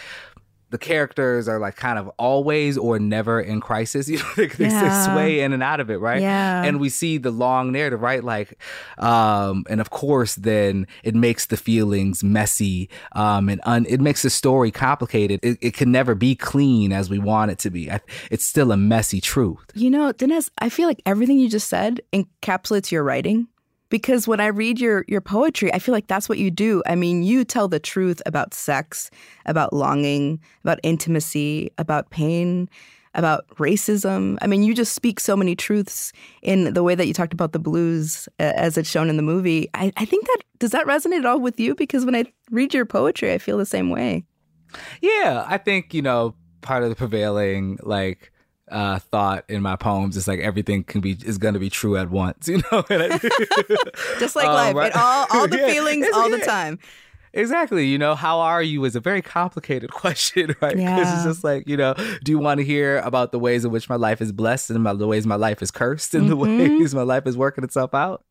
the 0.69 0.77
characters 0.77 1.47
are 1.47 1.59
like 1.59 1.75
kind 1.75 1.97
of 1.97 2.09
always 2.17 2.77
or 2.77 2.99
never 2.99 3.39
in 3.41 3.61
crisis. 3.61 4.09
You 4.09 4.17
know, 4.17 4.47
they, 4.47 4.49
yeah. 4.65 5.13
sway 5.13 5.41
in 5.41 5.53
and 5.53 5.61
out 5.61 5.79
of 5.79 5.91
it, 5.91 5.97
right? 5.97 6.21
Yeah. 6.21 6.63
And 6.63 6.79
we 6.79 6.89
see 6.89 7.19
the 7.19 7.29
long 7.29 7.71
narrative, 7.71 8.01
right? 8.01 8.23
Like, 8.23 8.57
um, 8.97 9.65
and 9.69 9.79
of 9.79 9.91
course, 9.91 10.35
then 10.35 10.87
it 11.03 11.13
makes 11.13 11.45
the 11.45 11.57
feelings 11.57 12.23
messy, 12.23 12.89
um, 13.11 13.49
and 13.49 13.61
un- 13.65 13.85
it 13.87 14.01
makes 14.01 14.23
the 14.23 14.29
story 14.29 14.71
complicated. 14.71 15.39
It, 15.43 15.57
it, 15.61 15.73
can 15.73 15.91
never 15.91 16.15
be 16.15 16.35
clean 16.35 16.91
as 16.91 17.09
we 17.09 17.19
want 17.19 17.51
it 17.51 17.59
to 17.59 17.69
be. 17.69 17.91
I, 17.91 17.99
it's 18.31 18.43
still 18.43 18.71
a 18.71 18.77
messy 18.77 19.21
truth. 19.21 19.65
You 19.75 19.91
know, 19.91 20.11
Danez, 20.11 20.49
I 20.57 20.69
feel 20.69 20.87
like 20.87 21.01
everything 21.05 21.39
you 21.39 21.49
just 21.49 21.69
said 21.69 22.01
encapsulates 22.11 22.91
your 22.91 23.03
writing 23.03 23.47
because 23.89 24.27
when 24.27 24.39
I 24.39 24.47
read 24.47 24.79
your 24.79 25.05
your 25.07 25.21
poetry, 25.21 25.73
I 25.73 25.79
feel 25.79 25.93
like 25.93 26.07
that's 26.07 26.29
what 26.29 26.37
you 26.37 26.51
do. 26.51 26.81
I 26.85 26.95
mean, 26.95 27.23
you 27.23 27.43
tell 27.43 27.67
the 27.67 27.79
truth 27.79 28.21
about 28.25 28.53
sex, 28.53 29.11
about 29.45 29.73
longing, 29.73 30.39
about 30.63 30.79
intimacy, 30.83 31.71
about 31.77 32.09
pain, 32.09 32.69
about 33.15 33.47
racism. 33.57 34.37
I 34.41 34.47
mean, 34.47 34.63
you 34.63 34.73
just 34.73 34.93
speak 34.93 35.19
so 35.19 35.35
many 35.35 35.55
truths 35.55 36.13
in 36.41 36.73
the 36.73 36.83
way 36.83 36.95
that 36.95 37.07
you 37.07 37.13
talked 37.13 37.33
about 37.33 37.51
the 37.53 37.59
blues 37.59 38.29
as 38.39 38.77
it's 38.77 38.89
shown 38.89 39.09
in 39.09 39.17
the 39.17 39.23
movie. 39.23 39.69
I, 39.73 39.91
I 39.97 40.05
think 40.05 40.25
that 40.27 40.39
does 40.59 40.71
that 40.71 40.85
resonate 40.85 41.19
at 41.19 41.25
all 41.25 41.39
with 41.39 41.59
you? 41.59 41.75
Because 41.75 42.05
when 42.05 42.15
I 42.15 42.25
read 42.51 42.73
your 42.73 42.85
poetry, 42.85 43.33
I 43.33 43.37
feel 43.37 43.57
the 43.57 43.65
same 43.65 43.89
way. 43.89 44.23
Yeah, 45.01 45.45
I 45.47 45.57
think 45.57 45.93
you 45.93 46.01
know 46.01 46.35
part 46.61 46.83
of 46.83 46.89
the 46.89 46.95
prevailing 46.95 47.79
like 47.81 48.31
uh, 48.71 48.99
thought 48.99 49.45
in 49.49 49.61
my 49.61 49.75
poems. 49.75 50.17
It's 50.17 50.27
like 50.27 50.39
everything 50.39 50.83
can 50.83 51.01
be 51.01 51.17
is 51.25 51.37
going 51.37 51.53
to 51.53 51.59
be 51.59 51.69
true 51.69 51.97
at 51.97 52.09
once, 52.09 52.47
you 52.49 52.61
know. 52.71 52.83
Just 54.19 54.35
like 54.35 54.47
um, 54.47 54.53
life, 54.53 54.75
right? 54.75 54.91
it 54.91 54.95
all 54.95 55.27
all 55.31 55.47
the 55.47 55.57
yeah, 55.59 55.67
feelings 55.67 56.07
all 56.13 56.29
yeah. 56.29 56.37
the 56.37 56.45
time. 56.45 56.79
Exactly. 57.31 57.85
You 57.85 57.99
know, 57.99 58.15
how 58.15 58.39
are 58.39 58.63
you 58.63 58.83
is 58.85 58.95
a 58.95 58.99
very 58.99 59.21
complicated 59.21 59.91
question, 59.91 60.55
right? 60.61 60.75
Because 60.75 60.79
yeah. 60.79 61.15
it's 61.15 61.23
just 61.23 61.43
like, 61.43 61.67
you 61.67 61.77
know, 61.77 61.93
do 62.23 62.31
you 62.31 62.39
want 62.39 62.57
to 62.57 62.65
hear 62.65 62.97
about 62.99 63.31
the 63.31 63.37
ways 63.37 63.63
in 63.63 63.71
which 63.71 63.87
my 63.87 63.97
life 63.97 64.19
is 64.19 64.31
blessed 64.31 64.71
and 64.71 64.83
the 64.83 65.07
ways 65.07 65.27
my 65.27 65.35
life 65.35 65.61
is 65.61 65.69
cursed 65.69 66.15
and 66.15 66.27
mm-hmm. 66.27 66.55
the 66.57 66.79
ways 66.79 66.95
my 66.95 67.03
life 67.03 67.27
is 67.27 67.37
working 67.37 67.63
itself 67.63 67.93
out? 67.93 68.23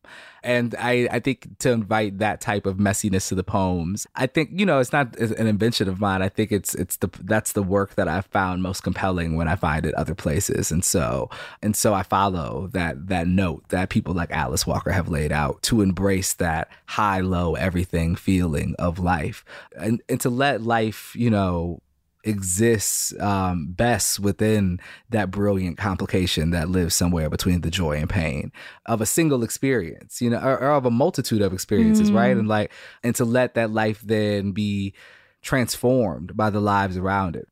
And 0.43 0.75
I, 0.79 1.07
I 1.11 1.19
think 1.19 1.59
to 1.59 1.71
invite 1.71 2.19
that 2.19 2.41
type 2.41 2.65
of 2.65 2.77
messiness 2.77 3.27
to 3.29 3.35
the 3.35 3.43
poems, 3.43 4.07
I 4.15 4.27
think, 4.27 4.49
you 4.53 4.65
know, 4.65 4.79
it's 4.79 4.93
not 4.93 5.15
an 5.17 5.47
invention 5.47 5.87
of 5.89 5.99
mine. 5.99 6.21
I 6.21 6.29
think 6.29 6.51
it's 6.51 6.75
it's 6.75 6.97
the 6.97 7.09
that's 7.21 7.53
the 7.53 7.63
work 7.63 7.95
that 7.95 8.07
I've 8.07 8.25
found 8.27 8.63
most 8.63 8.81
compelling 8.81 9.35
when 9.35 9.47
I 9.47 9.55
find 9.55 9.85
it 9.85 9.93
other 9.95 10.15
places. 10.15 10.71
And 10.71 10.83
so 10.83 11.29
and 11.61 11.75
so 11.75 11.93
I 11.93 12.03
follow 12.03 12.69
that 12.73 13.07
that 13.07 13.27
note 13.27 13.67
that 13.69 13.89
people 13.89 14.13
like 14.13 14.31
Alice 14.31 14.65
Walker 14.65 14.91
have 14.91 15.09
laid 15.09 15.31
out 15.31 15.61
to 15.63 15.81
embrace 15.81 16.33
that 16.35 16.69
high, 16.85 17.19
low, 17.19 17.55
everything 17.55 18.15
feeling 18.15 18.75
of 18.79 18.99
life. 18.99 19.43
And 19.75 20.01
and 20.09 20.19
to 20.21 20.29
let 20.29 20.61
life, 20.61 21.15
you 21.15 21.29
know, 21.29 21.81
exists 22.23 23.17
um, 23.19 23.67
best 23.71 24.19
within 24.19 24.79
that 25.09 25.31
brilliant 25.31 25.77
complication 25.77 26.51
that 26.51 26.69
lives 26.69 26.95
somewhere 26.95 27.29
between 27.29 27.61
the 27.61 27.71
joy 27.71 27.97
and 27.97 28.09
pain 28.09 28.51
of 28.85 29.01
a 29.01 29.05
single 29.05 29.43
experience, 29.43 30.21
you 30.21 30.29
know, 30.29 30.39
or, 30.39 30.59
or 30.59 30.71
of 30.71 30.85
a 30.85 30.91
multitude 30.91 31.41
of 31.41 31.53
experiences, 31.53 32.11
mm. 32.11 32.15
right? 32.15 32.35
And 32.35 32.47
like, 32.47 32.71
and 33.03 33.15
to 33.15 33.25
let 33.25 33.53
that 33.53 33.71
life 33.71 34.01
then 34.01 34.51
be 34.51 34.93
transformed 35.41 36.35
by 36.35 36.49
the 36.49 36.59
lives 36.59 36.97
around 36.97 37.35
it 37.35 37.47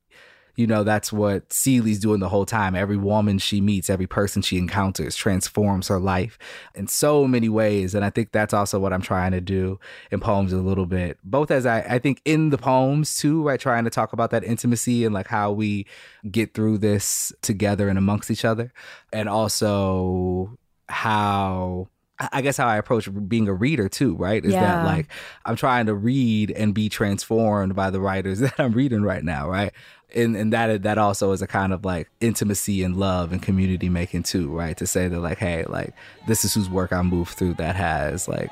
you 0.58 0.66
know, 0.66 0.84
that's 0.84 1.14
what 1.14 1.48
Celie's 1.50 2.00
doing 2.00 2.20
the 2.20 2.30
whole 2.30 2.46
time. 2.46 2.76
Every 2.76 2.98
woman 2.98 3.38
she 3.38 3.62
meets, 3.62 3.92
every 3.92 4.08
person 4.08 4.42
she 4.42 4.58
encounters 4.58 5.16
transforms 5.16 5.88
her 5.88 6.00
life 6.00 6.40
in 6.74 6.88
so 6.88 7.28
many 7.28 7.48
ways. 7.48 7.94
And 7.94 8.04
I 8.04 8.10
think 8.10 8.32
that's 8.32 8.56
also 8.56 8.80
what 8.80 8.92
I'm 8.92 9.04
trying 9.04 9.34
to 9.34 9.40
do 9.40 9.80
in 10.10 10.20
poems 10.20 10.52
a 10.52 10.58
little 10.58 10.88
bit, 10.88 11.20
both 11.24 11.52
as 11.52 11.68
I, 11.68 11.82
I 11.82 12.00
think 12.00 12.22
in 12.26 12.50
the 12.50 12.58
poems 12.58 13.18
too, 13.18 13.44
right? 13.44 13.60
Trying 13.60 13.84
to 13.84 13.92
talk 13.92 14.14
about 14.14 14.32
that 14.32 14.44
intimacy 14.44 15.06
and 15.06 15.14
like 15.14 15.28
how 15.28 15.52
we 15.52 15.86
get 16.30 16.56
through 16.56 16.80
this 16.80 17.32
together 17.44 17.88
and 17.88 18.00
amongst 18.00 18.32
each 18.32 18.44
other. 18.44 18.74
And 19.14 19.30
also 19.30 20.58
how 20.90 21.88
I 22.20 22.42
guess 22.42 22.58
how 22.58 22.68
I 22.68 22.78
approach 22.78 23.08
being 23.28 23.48
a 23.48 23.54
reader 23.54 23.88
too, 23.88 24.16
right? 24.16 24.44
Is 24.44 24.54
yeah. 24.54 24.62
that 24.62 24.86
like 24.86 25.08
I'm 25.46 25.56
trying 25.56 25.86
to 25.86 25.94
read 25.94 26.52
and 26.52 26.74
be 26.74 26.90
transformed 26.90 27.76
by 27.76 27.92
the 27.92 28.02
writers 28.02 28.40
that 28.42 28.60
I'm 28.60 28.72
reading 28.72 29.04
right 29.04 29.24
now, 29.24 29.50
right? 29.50 29.72
and 30.16 30.36
and 30.36 30.54
that 30.54 30.84
that 30.84 30.98
also 30.98 31.32
is 31.32 31.42
a 31.42 31.48
kind 31.48 31.74
of 31.74 31.84
like 31.84 32.10
intimacy 32.22 32.84
and 32.84 32.96
love 32.96 33.32
and 33.32 33.42
community 33.42 33.90
making 33.90 34.24
too, 34.24 34.50
right? 34.56 34.78
To 34.78 34.88
say 34.88 35.08
that 35.08 35.20
like, 35.20 35.38
hey, 35.38 35.66
like 35.66 35.94
this 36.28 36.46
is 36.46 36.54
whose 36.54 36.70
work 36.70 36.94
I 36.94 37.02
moved 37.02 37.32
through 37.32 37.56
that 37.56 37.76
has 37.76 38.28
like 38.28 38.52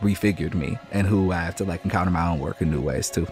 refigured 0.00 0.54
me, 0.54 0.78
and 0.90 1.06
who 1.06 1.32
I 1.32 1.40
have 1.40 1.56
to 1.56 1.64
like 1.64 1.84
encounter 1.84 2.10
my 2.10 2.28
own 2.28 2.40
work 2.40 2.62
in 2.62 2.70
new 2.70 2.80
ways 2.80 3.10
too. 3.10 3.26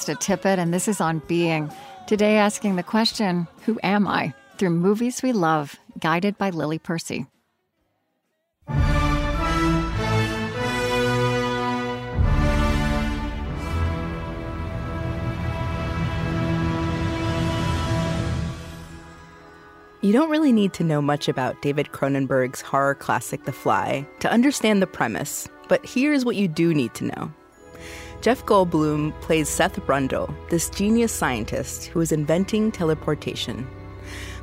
Krista 0.00 0.16
Tippett, 0.16 0.56
and 0.56 0.72
this 0.72 0.88
is 0.88 0.98
On 0.98 1.18
Being. 1.26 1.70
Today, 2.06 2.38
asking 2.38 2.76
the 2.76 2.82
question 2.82 3.46
Who 3.66 3.78
am 3.82 4.08
I? 4.08 4.32
through 4.56 4.70
movies 4.70 5.22
we 5.22 5.32
love, 5.32 5.76
guided 5.98 6.38
by 6.38 6.50
Lily 6.50 6.78
Percy. 6.78 7.26
You 20.02 20.12
don't 20.14 20.30
really 20.30 20.52
need 20.52 20.72
to 20.74 20.84
know 20.84 21.02
much 21.02 21.28
about 21.28 21.60
David 21.60 21.88
Cronenberg's 21.88 22.62
horror 22.62 22.94
classic 22.94 23.44
The 23.44 23.52
Fly 23.52 24.06
to 24.20 24.30
understand 24.30 24.80
the 24.80 24.86
premise, 24.86 25.46
but 25.68 25.84
here's 25.84 26.24
what 26.24 26.36
you 26.36 26.48
do 26.48 26.72
need 26.72 26.94
to 26.94 27.04
know. 27.04 27.32
Jeff 28.20 28.44
Goldblum 28.44 29.18
plays 29.22 29.48
Seth 29.48 29.76
Brundle, 29.86 30.34
this 30.50 30.68
genius 30.68 31.10
scientist 31.10 31.86
who 31.86 32.02
is 32.02 32.12
inventing 32.12 32.70
teleportation. 32.70 33.66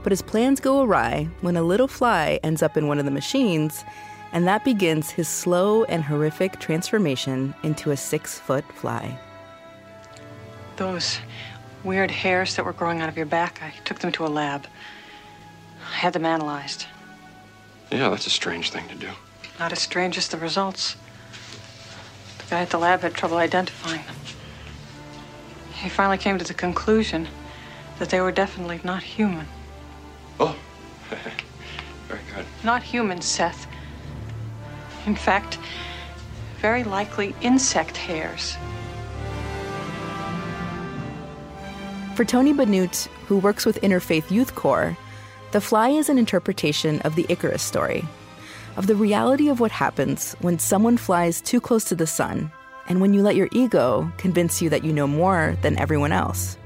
But 0.01 0.11
his 0.11 0.23
plans 0.23 0.59
go 0.59 0.81
awry 0.81 1.29
when 1.41 1.55
a 1.55 1.61
little 1.61 1.87
fly 1.87 2.39
ends 2.41 2.63
up 2.63 2.75
in 2.75 2.87
one 2.87 2.97
of 2.97 3.05
the 3.05 3.11
machines, 3.11 3.83
and 4.31 4.47
that 4.47 4.65
begins 4.65 5.11
his 5.11 5.27
slow 5.27 5.83
and 5.83 6.03
horrific 6.03 6.59
transformation 6.59 7.53
into 7.61 7.91
a 7.91 7.97
six 7.97 8.39
foot 8.39 8.65
fly. 8.73 9.19
Those 10.77 11.19
weird 11.83 12.09
hairs 12.09 12.55
that 12.55 12.65
were 12.65 12.73
growing 12.73 13.01
out 13.01 13.09
of 13.09 13.17
your 13.17 13.27
back, 13.27 13.61
I 13.61 13.71
took 13.85 13.99
them 13.99 14.11
to 14.13 14.25
a 14.25 14.27
lab. 14.27 14.65
I 15.91 15.95
had 15.97 16.13
them 16.13 16.25
analyzed. 16.25 16.87
Yeah, 17.91 18.09
that's 18.09 18.25
a 18.25 18.31
strange 18.31 18.71
thing 18.71 18.87
to 18.87 18.95
do. 18.95 19.09
Not 19.59 19.71
as 19.71 19.79
strange 19.79 20.17
as 20.17 20.27
the 20.29 20.37
results 20.37 20.95
guy 22.49 22.61
at 22.61 22.69
the 22.69 22.77
lab 22.77 23.01
had 23.01 23.13
trouble 23.13 23.37
identifying 23.37 24.03
them. 24.05 24.15
He 25.73 25.89
finally 25.89 26.17
came 26.17 26.37
to 26.37 26.45
the 26.45 26.53
conclusion 26.53 27.27
that 27.99 28.09
they 28.09 28.21
were 28.21 28.31
definitely 28.31 28.79
not 28.83 29.03
human. 29.03 29.47
Oh, 30.39 30.55
very 32.07 32.21
good. 32.33 32.45
Not 32.63 32.83
human, 32.83 33.21
Seth. 33.21 33.67
In 35.05 35.15
fact, 35.15 35.57
very 36.59 36.83
likely 36.83 37.35
insect 37.41 37.97
hairs. 37.97 38.57
For 42.15 42.25
Tony 42.25 42.53
Banout, 42.53 43.07
who 43.27 43.37
works 43.37 43.65
with 43.65 43.79
Interfaith 43.81 44.31
Youth 44.31 44.55
Core, 44.55 44.97
The 45.51 45.61
Fly 45.61 45.89
is 45.89 46.09
an 46.09 46.17
interpretation 46.17 46.99
of 47.01 47.15
the 47.15 47.27
Icarus 47.29 47.61
story, 47.61 48.05
of 48.77 48.87
the 48.87 48.95
reality 48.95 49.49
of 49.49 49.59
what 49.59 49.71
happens 49.71 50.33
when 50.39 50.59
someone 50.59 50.95
flies 50.95 51.41
too 51.41 51.59
close 51.59 51.83
to 51.85 51.95
the 51.95 52.07
sun 52.07 52.51
and 52.87 53.01
when 53.01 53.13
you 53.13 53.21
let 53.21 53.35
your 53.35 53.49
ego 53.51 54.09
convince 54.17 54.61
you 54.61 54.69
that 54.69 54.83
you 54.83 54.93
know 54.93 55.07
more 55.07 55.57
than 55.61 55.77
everyone 55.77 56.11
else. 56.11 56.57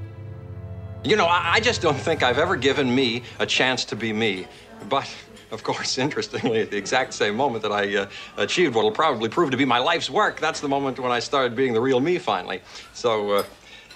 You 1.04 1.16
know, 1.16 1.26
I, 1.26 1.58
just 1.58 1.82
don't 1.82 1.96
think 1.96 2.22
I've 2.22 2.38
ever 2.38 2.54
given 2.54 2.94
me 2.94 3.24
a 3.40 3.46
chance 3.46 3.84
to 3.86 3.96
be 3.96 4.12
me. 4.12 4.46
But, 4.88 5.12
of 5.50 5.64
course, 5.64 5.98
interestingly, 6.06 6.60
at 6.60 6.70
the 6.70 6.76
exact 6.76 7.14
same 7.14 7.34
moment 7.34 7.62
that 7.62 7.72
I 7.72 7.96
uh, 7.96 8.06
achieved 8.36 8.76
what 8.76 8.84
will 8.84 8.92
probably 8.92 9.28
prove 9.28 9.50
to 9.50 9.56
be 9.56 9.64
my 9.64 9.78
life's 9.78 10.08
work, 10.08 10.38
that's 10.38 10.60
the 10.60 10.68
moment 10.68 11.00
when 11.00 11.10
I 11.10 11.18
started 11.18 11.56
being 11.56 11.72
the 11.72 11.80
real 11.80 11.98
me 11.98 12.18
finally. 12.18 12.60
So, 12.92 13.32
uh, 13.32 13.44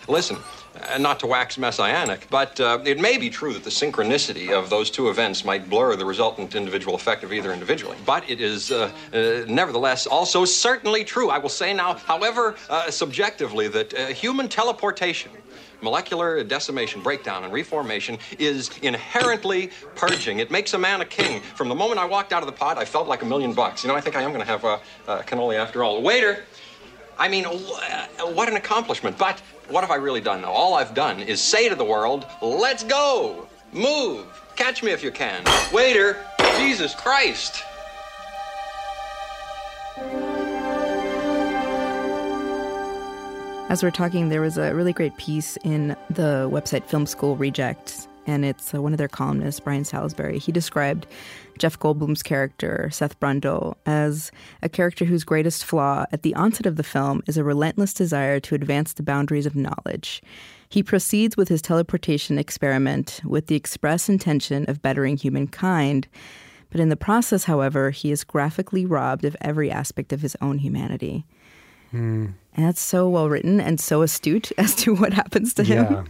listen, 0.09 0.39
and 0.88 1.02
not 1.02 1.21
to 1.21 1.26
wax 1.26 1.59
messianic, 1.59 2.26
but 2.30 2.59
uh, 2.61 2.78
it 2.85 2.99
may 3.00 3.18
be 3.18 3.30
true 3.30 3.52
that 3.52 3.64
the 3.64 3.71
synchronicity 3.71 4.50
of 4.50 4.71
those 4.71 4.90
two 4.90 5.09
events 5.09 5.45
might 5.45 5.68
blur 5.68 5.97
the 5.97 6.04
resultant 6.04 6.54
individual 6.54 6.95
effect 6.95 7.25
of 7.25 7.33
either 7.33 7.52
individually. 7.52 7.97
But 8.04 8.28
it 8.28 8.40
is 8.40 8.71
uh, 8.71 8.90
uh, 9.12 9.45
nevertheless 9.49 10.06
also 10.06 10.45
certainly 10.45 11.04
true, 11.04 11.30
I 11.30 11.38
will 11.38 11.49
say 11.49 11.73
now, 11.73 11.95
however 11.95 12.56
uh, 12.68 12.90
subjectively, 12.90 13.68
that 13.68 13.95
uh, 13.95 14.06
human 14.09 14.49
teleportation 14.49 15.30
molecular 15.83 16.42
decimation, 16.42 17.02
breakdown, 17.02 17.45
and 17.45 17.52
reformation 17.52 18.18
is 18.38 18.71
inherently 18.83 19.71
purging. 19.95 20.38
It 20.38 20.50
makes 20.50 20.75
a 20.75 20.78
man 20.78 21.00
a 21.00 21.04
king. 21.04 21.40
From 21.54 21.68
the 21.68 21.75
moment 21.75 22.00
I 22.00 22.06
walked 22.06 22.33
out 22.33 22.42
of 22.42 22.47
the 22.47 22.52
pod, 22.52 22.78
I 22.78 22.85
felt 22.85 23.09
like 23.09 23.23
a 23.23 23.26
million 23.26 23.52
bucks. 23.52 23.85
You 23.85 23.88
know, 23.88 23.95
I 23.95 24.00
think 24.00 24.16
I 24.16 24.23
am 24.23 24.33
going 24.33 24.45
to 24.45 24.50
have 24.50 24.64
a, 24.64 24.80
a 25.06 25.23
cannoli 25.23 25.56
after 25.56 25.85
all. 25.85 26.02
Waiter! 26.02 26.45
I 27.19 27.29
mean, 27.29 27.47
uh, 27.47 28.07
what 28.33 28.49
an 28.49 28.57
accomplishment. 28.57 29.17
But 29.19 29.41
what 29.69 29.83
have 29.83 29.91
I 29.91 29.97
really 29.97 30.21
done 30.21 30.43
now? 30.43 30.53
All 30.53 30.75
I've 30.75 30.95
done 30.95 31.21
is 31.21 31.41
say 31.41 31.69
to 31.69 31.75
the 31.75 31.85
world, 31.85 32.27
let's 32.43 32.85
go, 32.85 33.49
move, 33.73 34.27
catch 34.55 34.83
me 34.83 34.93
if 34.93 35.03
you 35.03 35.11
can. 35.11 35.43
Waiter, 35.73 36.25
Jesus 36.59 36.95
Christ. 36.95 37.63
As 43.69 43.83
we're 43.83 43.91
talking, 43.91 44.29
there 44.29 44.41
was 44.41 44.59
a 44.59 44.73
really 44.75 44.93
great 44.93 45.17
piece 45.17 45.57
in 45.65 45.97
the 46.09 46.49
website 46.53 46.85
Film 46.85 47.05
School 47.05 47.35
Rejects 47.37 48.07
and 48.26 48.45
it's 48.45 48.75
uh, 48.75 48.83
one 48.83 48.92
of 48.92 48.99
their 48.99 49.09
columnists, 49.09 49.61
Brian 49.61 49.85
Salisbury. 49.85 50.38
He 50.38 50.52
described 50.52 51.06
Jeff 51.59 51.78
Goldblum's 51.78 52.23
character, 52.23 52.90
Seth 52.92 53.18
Brundle, 53.21 53.76
as 53.87 54.30
a 54.62 54.68
character 54.68 55.04
whose 55.04 55.25
greatest 55.25 55.64
flaw 55.64 56.04
at 56.12 56.23
the 56.23 56.35
onset 56.35 56.66
of 56.66 56.76
the 56.76 56.83
film 56.83 57.23
is 57.26 57.37
a 57.37 57.45
relentless 57.45 57.95
desire 57.95 58.40
to 58.40 58.54
advance 58.54 58.92
the 58.92 59.02
boundaries 59.02 59.47
of 59.47 59.56
knowledge. 59.56 60.23
He 60.68 60.83
proceeds 60.83 61.37
with 61.37 61.49
his 61.49 61.62
teleportation 61.62 62.38
experiment 62.38 63.21
with 63.25 63.47
the 63.47 63.54
express 63.54 64.09
intention 64.09 64.68
of 64.68 64.83
bettering 64.83 65.16
humankind. 65.16 66.09
But 66.71 66.80
in 66.80 66.88
the 66.88 66.97
process, 66.97 67.45
however, 67.45 67.90
he 67.90 68.11
is 68.11 68.25
graphically 68.25 68.85
robbed 68.85 69.25
of 69.25 69.37
every 69.40 69.71
aspect 69.71 70.12
of 70.12 70.23
his 70.23 70.37
own 70.40 70.59
humanity. 70.59 71.25
Mm. 71.92 72.35
And 72.54 72.66
that's 72.66 72.80
so 72.80 73.09
well 73.09 73.28
written 73.28 73.61
and 73.61 73.78
so 73.78 74.02
astute 74.02 74.50
as 74.59 74.75
to 74.76 74.95
what 74.95 75.12
happens 75.12 75.54
to 75.54 75.64
him. 75.64 75.85
Yeah. 75.85 76.04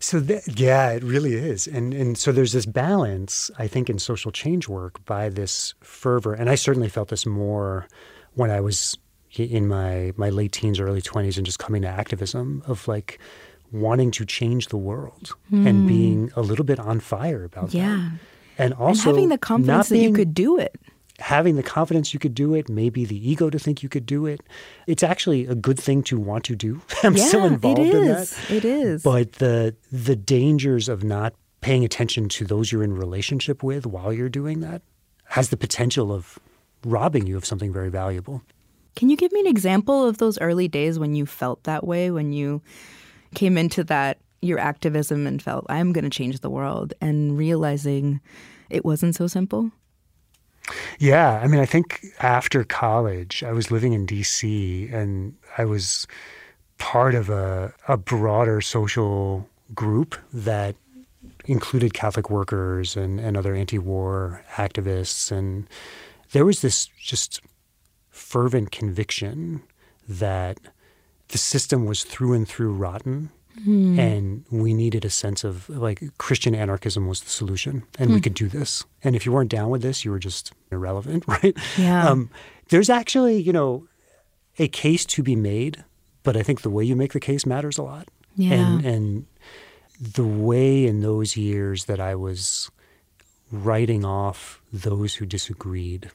So 0.00 0.20
th- 0.20 0.46
yeah, 0.48 0.90
it 0.90 1.02
really 1.02 1.34
is, 1.34 1.66
and 1.66 1.94
and 1.94 2.18
so 2.18 2.32
there's 2.32 2.52
this 2.52 2.66
balance 2.66 3.50
I 3.58 3.66
think 3.66 3.88
in 3.90 3.98
social 3.98 4.30
change 4.30 4.68
work 4.68 5.04
by 5.04 5.28
this 5.28 5.74
fervor, 5.80 6.34
and 6.34 6.50
I 6.50 6.54
certainly 6.54 6.88
felt 6.88 7.08
this 7.08 7.26
more 7.26 7.88
when 8.34 8.50
I 8.50 8.60
was 8.60 8.96
in 9.36 9.68
my 9.68 10.12
my 10.16 10.30
late 10.30 10.52
teens, 10.52 10.80
early 10.80 11.02
twenties, 11.02 11.36
and 11.36 11.46
just 11.46 11.58
coming 11.58 11.82
to 11.82 11.88
activism 11.88 12.62
of 12.66 12.86
like 12.88 13.18
wanting 13.72 14.10
to 14.12 14.24
change 14.24 14.68
the 14.68 14.76
world 14.76 15.34
mm. 15.52 15.66
and 15.66 15.82
hmm. 15.82 15.86
being 15.86 16.32
a 16.36 16.40
little 16.40 16.64
bit 16.64 16.78
on 16.78 17.00
fire 17.00 17.44
about 17.44 17.74
yeah. 17.74 18.10
that. 18.10 18.18
And 18.58 18.74
also 18.74 19.10
and 19.10 19.16
having 19.18 19.28
the 19.28 19.38
confidence 19.38 19.88
that 19.88 19.98
you 19.98 20.12
could 20.12 20.32
do 20.32 20.58
it 20.58 20.76
having 21.18 21.56
the 21.56 21.62
confidence 21.62 22.12
you 22.12 22.20
could 22.20 22.34
do 22.34 22.54
it, 22.54 22.68
maybe 22.68 23.04
the 23.04 23.30
ego 23.30 23.50
to 23.50 23.58
think 23.58 23.82
you 23.82 23.88
could 23.88 24.06
do 24.06 24.26
it. 24.26 24.40
It's 24.86 25.02
actually 25.02 25.46
a 25.46 25.54
good 25.54 25.78
thing 25.78 26.02
to 26.04 26.18
want 26.18 26.44
to 26.44 26.56
do. 26.56 26.82
I'm 27.02 27.16
yeah, 27.16 27.24
still 27.24 27.44
involved 27.44 27.78
in 27.78 28.06
that. 28.06 28.36
It 28.50 28.64
is. 28.64 29.02
But 29.02 29.34
the 29.34 29.74
the 29.90 30.16
dangers 30.16 30.88
of 30.88 31.04
not 31.04 31.34
paying 31.60 31.84
attention 31.84 32.28
to 32.28 32.44
those 32.44 32.70
you're 32.70 32.84
in 32.84 32.94
relationship 32.94 33.62
with 33.62 33.86
while 33.86 34.12
you're 34.12 34.28
doing 34.28 34.60
that 34.60 34.82
has 35.24 35.48
the 35.48 35.56
potential 35.56 36.12
of 36.12 36.38
robbing 36.84 37.26
you 37.26 37.36
of 37.36 37.44
something 37.44 37.72
very 37.72 37.90
valuable. 37.90 38.42
Can 38.94 39.10
you 39.10 39.16
give 39.16 39.32
me 39.32 39.40
an 39.40 39.46
example 39.46 40.06
of 40.08 40.18
those 40.18 40.38
early 40.38 40.68
days 40.68 40.98
when 40.98 41.14
you 41.14 41.26
felt 41.26 41.64
that 41.64 41.86
way, 41.86 42.10
when 42.10 42.32
you 42.32 42.62
came 43.34 43.58
into 43.58 43.84
that 43.84 44.18
your 44.40 44.58
activism 44.58 45.26
and 45.26 45.42
felt 45.42 45.66
I'm 45.68 45.92
going 45.92 46.04
to 46.04 46.10
change 46.10 46.40
the 46.40 46.50
world 46.50 46.94
and 47.00 47.36
realizing 47.36 48.20
it 48.70 48.84
wasn't 48.84 49.14
so 49.14 49.26
simple? 49.26 49.72
Yeah, 50.98 51.40
I 51.42 51.46
mean, 51.46 51.60
I 51.60 51.66
think 51.66 52.04
after 52.20 52.64
college, 52.64 53.42
I 53.42 53.52
was 53.52 53.70
living 53.70 53.92
in 53.92 54.06
DC 54.06 54.92
and 54.92 55.34
I 55.58 55.64
was 55.64 56.06
part 56.78 57.14
of 57.14 57.30
a, 57.30 57.72
a 57.88 57.96
broader 57.96 58.60
social 58.60 59.48
group 59.74 60.16
that 60.32 60.76
included 61.46 61.94
Catholic 61.94 62.30
workers 62.30 62.96
and, 62.96 63.20
and 63.20 63.36
other 63.36 63.54
anti 63.54 63.78
war 63.78 64.42
activists. 64.54 65.30
And 65.30 65.68
there 66.32 66.44
was 66.44 66.60
this 66.60 66.86
just 67.00 67.40
fervent 68.10 68.72
conviction 68.72 69.62
that 70.08 70.58
the 71.28 71.38
system 71.38 71.86
was 71.86 72.04
through 72.04 72.32
and 72.32 72.48
through 72.48 72.72
rotten 72.72 73.30
Mm. 73.64 73.98
And 73.98 74.44
we 74.50 74.74
needed 74.74 75.04
a 75.04 75.10
sense 75.10 75.44
of 75.44 75.68
like 75.68 76.02
Christian 76.18 76.54
anarchism 76.54 77.06
was 77.06 77.22
the 77.22 77.30
solution, 77.30 77.84
and 77.98 78.10
mm. 78.10 78.14
we 78.14 78.18
hmm. 78.18 78.22
could 78.22 78.34
do 78.34 78.48
this. 78.48 78.84
And 79.02 79.16
if 79.16 79.24
you 79.24 79.32
weren't 79.32 79.50
down 79.50 79.70
with 79.70 79.82
this, 79.82 80.04
you 80.04 80.10
were 80.10 80.18
just 80.18 80.52
irrelevant, 80.70 81.24
right? 81.28 81.56
Yeah. 81.78 82.08
Um, 82.08 82.30
there's 82.68 82.90
actually, 82.90 83.40
you 83.40 83.52
know, 83.52 83.86
a 84.58 84.68
case 84.68 85.04
to 85.06 85.22
be 85.22 85.36
made, 85.36 85.84
but 86.22 86.36
I 86.36 86.42
think 86.42 86.62
the 86.62 86.70
way 86.70 86.84
you 86.84 86.96
make 86.96 87.12
the 87.12 87.20
case 87.20 87.46
matters 87.46 87.78
a 87.78 87.82
lot. 87.82 88.08
Yeah. 88.36 88.54
And, 88.54 88.84
and 88.84 89.26
the 90.00 90.26
way 90.26 90.84
in 90.84 91.00
those 91.00 91.36
years 91.36 91.86
that 91.86 92.00
I 92.00 92.14
was 92.14 92.70
writing 93.50 94.04
off 94.04 94.60
those 94.72 95.14
who 95.14 95.26
disagreed, 95.26 96.10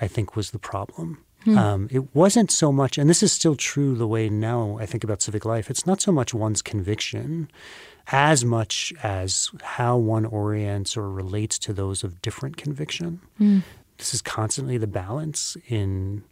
I 0.00 0.08
think 0.08 0.36
was 0.36 0.52
the 0.52 0.58
problem. 0.58 1.24
Hmm. 1.44 1.58
Um, 1.58 1.88
it 1.90 2.14
wasn't 2.14 2.50
so 2.50 2.72
much, 2.72 2.98
and 2.98 3.08
this 3.08 3.22
is 3.22 3.32
still 3.32 3.54
true 3.54 3.94
the 3.94 4.08
way 4.08 4.28
now 4.28 4.76
I 4.80 4.86
think 4.86 5.04
about 5.04 5.22
civic 5.22 5.44
life, 5.44 5.70
it's 5.70 5.86
not 5.86 6.00
so 6.00 6.10
much 6.10 6.34
one's 6.34 6.62
conviction 6.62 7.48
as 8.10 8.44
much 8.44 8.92
as 9.02 9.50
how 9.62 9.96
one 9.96 10.24
orients 10.24 10.96
or 10.96 11.10
relates 11.10 11.58
to 11.58 11.72
those 11.72 12.02
of 12.02 12.22
different 12.22 12.56
conviction. 12.56 13.20
Hmm. 13.36 13.58
This 13.98 14.14
is 14.14 14.22
constantly 14.22 14.78
the 14.78 14.86
balance 14.86 15.56
in 15.68 16.24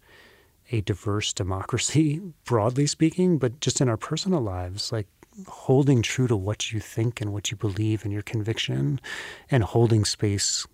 a 0.70 0.80
diverse 0.80 1.32
democracy, 1.32 2.20
broadly 2.44 2.86
speaking, 2.86 3.38
but 3.38 3.60
just 3.60 3.80
in 3.80 3.88
our 3.88 3.96
personal 3.96 4.40
lives, 4.40 4.90
like 4.90 5.06
holding 5.46 6.00
true 6.00 6.26
to 6.26 6.36
what 6.36 6.72
you 6.72 6.80
think 6.80 7.20
and 7.20 7.32
what 7.32 7.50
you 7.50 7.56
believe 7.56 8.04
and 8.04 8.12
your 8.12 8.22
conviction, 8.22 9.00
and 9.50 9.62
holding 9.62 10.04
space 10.04 10.66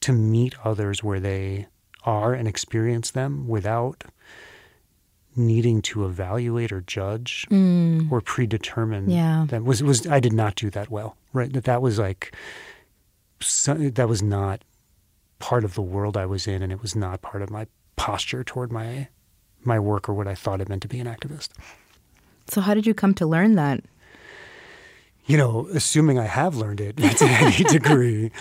to 0.00 0.12
meet 0.12 0.54
others 0.64 1.02
where 1.02 1.18
they 1.18 1.66
are 2.04 2.34
and 2.34 2.48
experience 2.48 3.10
them 3.10 3.48
without 3.48 4.04
needing 5.36 5.80
to 5.80 6.04
evaluate 6.04 6.72
or 6.72 6.80
judge 6.80 7.46
mm. 7.50 8.10
or 8.10 8.20
predetermine 8.20 9.08
yeah. 9.08 9.46
them 9.48 9.64
was 9.64 9.82
was 9.82 10.06
I 10.06 10.20
did 10.20 10.32
not 10.32 10.56
do 10.56 10.68
that 10.70 10.90
well 10.90 11.16
right 11.32 11.52
that 11.52 11.64
that 11.64 11.80
was 11.80 11.98
like 11.98 12.34
so, 13.40 13.74
that 13.74 14.08
was 14.08 14.20
not 14.22 14.64
part 15.38 15.64
of 15.64 15.74
the 15.74 15.82
world 15.82 16.16
I 16.16 16.26
was 16.26 16.48
in 16.48 16.62
and 16.62 16.72
it 16.72 16.82
was 16.82 16.96
not 16.96 17.22
part 17.22 17.42
of 17.42 17.50
my 17.50 17.66
posture 17.94 18.42
toward 18.42 18.72
my 18.72 19.08
my 19.62 19.78
work 19.78 20.08
or 20.08 20.14
what 20.14 20.26
I 20.26 20.34
thought 20.34 20.60
it 20.60 20.68
meant 20.68 20.82
to 20.82 20.88
be 20.88 20.98
an 20.98 21.06
activist 21.06 21.50
so 22.48 22.60
how 22.60 22.74
did 22.74 22.86
you 22.86 22.94
come 22.94 23.14
to 23.14 23.26
learn 23.26 23.54
that 23.54 23.84
you 25.28 25.36
know, 25.36 25.68
assuming 25.74 26.18
I 26.18 26.24
have 26.24 26.56
learned 26.56 26.80
it 26.80 26.96
to 27.18 27.24
any 27.26 27.62
degree, 27.64 28.32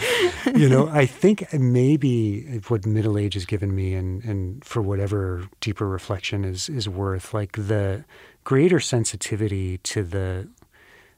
you 0.55 0.69
know, 0.69 0.87
I 0.87 1.05
think 1.05 1.53
maybe 1.53 2.59
what 2.69 2.85
middle 2.85 3.17
age 3.17 3.33
has 3.33 3.45
given 3.45 3.75
me, 3.75 3.93
and 3.93 4.23
and 4.23 4.63
for 4.63 4.81
whatever 4.81 5.47
deeper 5.59 5.87
reflection 5.87 6.45
is 6.45 6.69
is 6.69 6.87
worth, 6.87 7.33
like 7.33 7.51
the 7.51 8.05
greater 8.45 8.79
sensitivity 8.79 9.79
to 9.79 10.01
the 10.01 10.47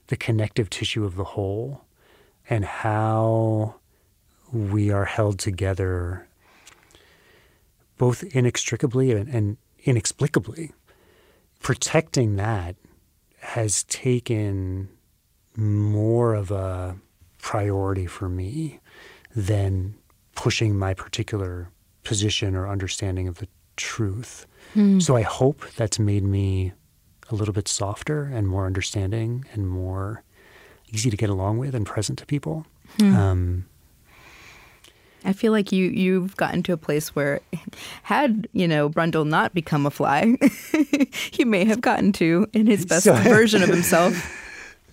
the 0.08 0.18
connective 0.18 0.72
tissue 0.72 1.06
of 1.06 1.16
the 1.16 1.24
whole, 1.24 1.86
and 2.50 2.66
how 2.66 3.76
we 4.52 4.90
are 4.90 5.06
held 5.06 5.38
together, 5.38 6.28
both 8.00 8.24
inextricably 8.36 9.12
and, 9.12 9.30
and 9.30 9.58
inexplicably. 9.84 10.72
Protecting 11.60 12.38
that 12.38 12.76
has 13.42 13.84
taken 13.84 14.90
more 15.60 16.34
of 16.34 16.52
a 16.52 16.98
priority 17.39 18.06
for 18.06 18.30
me 18.30 18.80
than 19.36 19.95
pushing 20.36 20.78
my 20.78 20.93
particular 20.93 21.69
position 22.04 22.56
or 22.56 22.67
understanding 22.67 23.28
of 23.28 23.39
the 23.39 23.48
truth. 23.76 24.45
Mm. 24.76 25.02
So 25.02 25.15
I 25.15 25.22
hope 25.22 25.69
that's 25.76 26.00
made 26.00 26.24
me 26.24 26.74
a 27.30 27.36
little 27.36 27.54
bit 27.54 27.67
softer 27.67 28.24
and 28.24 28.48
more 28.48 28.65
understanding 28.65 29.45
and 29.54 29.67
more 29.67 30.24
easy 30.91 31.10
to 31.10 31.17
get 31.17 31.30
along 31.30 31.58
with 31.58 31.76
and 31.76 31.86
present 31.86 32.19
to 32.19 32.26
people. 32.26 32.65
Mm. 32.98 33.15
Um, 33.15 33.65
I 35.26 35.34
feel 35.34 35.52
like 35.52 35.72
you 35.72 35.88
you've 35.89 36.38
gotten 36.38 36.63
to 36.63 36.74
a 36.74 36.78
place 36.78 37.13
where, 37.15 37.41
had 38.04 38.48
you 38.54 38.67
know 38.67 38.89
Brundle 38.89 39.28
not 39.28 39.54
become 39.54 39.86
a 39.86 39.91
fly, 39.91 40.38
he 41.32 41.43
may 41.43 41.65
have 41.65 41.82
gotten 41.82 42.13
to 42.13 42.48
in 42.54 42.67
his 42.67 42.86
best 42.88 43.04
so, 43.04 43.13
version 43.15 43.62
of 43.62 43.69
himself. 43.69 44.36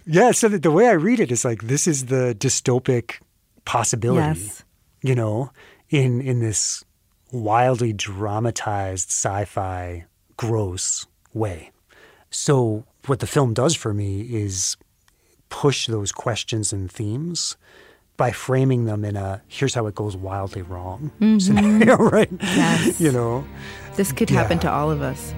Yeah, 0.07 0.31
so 0.31 0.49
the, 0.49 0.59
the 0.59 0.71
way 0.71 0.87
I 0.88 0.92
read 0.92 1.19
it 1.19 1.33
is 1.33 1.45
like 1.45 1.62
this 1.62 1.87
is 1.87 2.07
the 2.07 2.35
dystopic 2.38 3.16
possibility, 3.64 4.40
yes. 4.40 4.64
you 5.03 5.14
know, 5.14 5.51
in 5.90 6.21
in 6.21 6.40
this 6.40 6.85
wildly 7.33 7.92
dramatized 7.92 9.11
sci-fi 9.11 10.07
gross 10.37 11.07
way. 11.35 11.73
So 12.31 12.85
what 13.07 13.19
the 13.19 13.27
film 13.27 13.53
does 13.53 13.75
for 13.75 13.92
me 13.92 14.21
is 14.23 14.77
push 15.49 15.87
those 15.87 16.12
questions 16.12 16.73
and 16.73 16.90
themes 16.90 17.57
by 18.16 18.31
framing 18.31 18.85
them 18.85 19.05
in 19.05 19.16
a 19.16 19.42
here's 19.49 19.75
how 19.75 19.87
it 19.87 19.95
goes 19.95 20.16
wildly 20.16 20.62
wrong 20.62 21.11
mm-hmm. 21.21 21.38
scenario, 21.40 21.97
right? 21.97 22.31
Yes. 22.40 23.01
you 23.01 23.12
know. 23.12 23.45
This 23.97 24.12
could 24.12 24.31
yeah. 24.31 24.40
happen 24.40 24.59
to 24.61 24.71
all 24.71 24.90
of 24.90 25.03
us. 25.03 25.35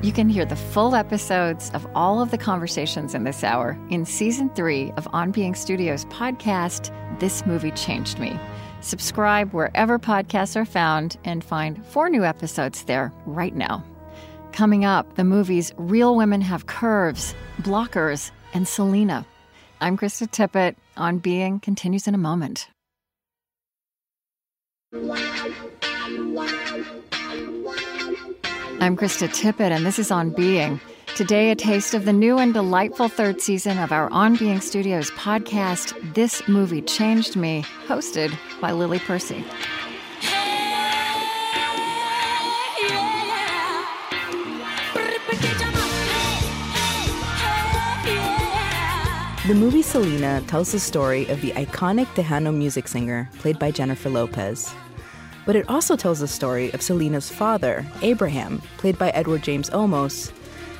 You 0.00 0.12
can 0.12 0.28
hear 0.28 0.44
the 0.44 0.54
full 0.54 0.94
episodes 0.94 1.70
of 1.74 1.84
all 1.92 2.22
of 2.22 2.30
the 2.30 2.38
conversations 2.38 3.16
in 3.16 3.24
this 3.24 3.42
hour 3.42 3.76
in 3.90 4.04
season 4.04 4.48
three 4.50 4.92
of 4.92 5.08
On 5.12 5.32
Being 5.32 5.56
Studios 5.56 6.04
podcast, 6.04 6.94
This 7.18 7.44
Movie 7.44 7.72
Changed 7.72 8.20
Me. 8.20 8.38
Subscribe 8.80 9.52
wherever 9.52 9.98
podcasts 9.98 10.54
are 10.54 10.64
found 10.64 11.16
and 11.24 11.42
find 11.42 11.84
four 11.84 12.08
new 12.08 12.24
episodes 12.24 12.84
there 12.84 13.12
right 13.26 13.56
now. 13.56 13.84
Coming 14.52 14.84
up, 14.84 15.16
the 15.16 15.24
movies 15.24 15.72
Real 15.76 16.14
Women 16.14 16.42
Have 16.42 16.66
Curves, 16.66 17.34
Blockers, 17.62 18.30
and 18.54 18.68
Selena. 18.68 19.26
I'm 19.80 19.98
Krista 19.98 20.30
Tippett. 20.30 20.76
On 20.96 21.18
Being 21.18 21.58
continues 21.58 22.06
in 22.06 22.14
a 22.14 22.18
moment. 22.18 22.68
I'm 28.80 28.96
Krista 28.96 29.28
Tippett, 29.28 29.72
and 29.72 29.84
this 29.84 29.98
is 29.98 30.12
On 30.12 30.30
Being. 30.30 30.80
Today, 31.16 31.50
a 31.50 31.56
taste 31.56 31.94
of 31.94 32.04
the 32.04 32.12
new 32.12 32.38
and 32.38 32.54
delightful 32.54 33.08
third 33.08 33.40
season 33.40 33.76
of 33.76 33.90
our 33.90 34.08
On 34.10 34.36
Being 34.36 34.60
Studios 34.60 35.10
podcast, 35.10 36.14
This 36.14 36.46
Movie 36.46 36.82
Changed 36.82 37.34
Me, 37.34 37.64
hosted 37.88 38.32
by 38.60 38.70
Lily 38.70 39.00
Percy. 39.00 39.44
The 49.48 49.54
movie 49.54 49.82
Selena 49.82 50.40
tells 50.46 50.70
the 50.70 50.78
story 50.78 51.26
of 51.26 51.40
the 51.40 51.50
iconic 51.52 52.06
Tejano 52.14 52.54
music 52.54 52.86
singer 52.86 53.28
played 53.38 53.58
by 53.58 53.72
Jennifer 53.72 54.08
Lopez. 54.08 54.72
But 55.48 55.56
it 55.56 55.70
also 55.70 55.96
tells 55.96 56.20
the 56.20 56.28
story 56.28 56.70
of 56.74 56.82
Selena's 56.82 57.30
father, 57.30 57.86
Abraham, 58.02 58.60
played 58.76 58.98
by 58.98 59.08
Edward 59.12 59.42
James 59.42 59.70
Olmos, 59.70 60.30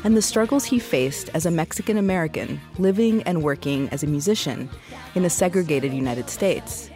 and 0.04 0.14
the 0.14 0.20
struggles 0.20 0.66
he 0.66 0.78
faced 0.78 1.30
as 1.32 1.46
a 1.46 1.50
Mexican 1.50 1.96
American 1.96 2.60
living 2.78 3.22
and 3.22 3.42
working 3.42 3.88
as 3.88 4.02
a 4.02 4.06
musician 4.06 4.68
in 5.14 5.24
a 5.24 5.30
segregated 5.30 5.94
United 5.94 6.28
States. 6.28 6.90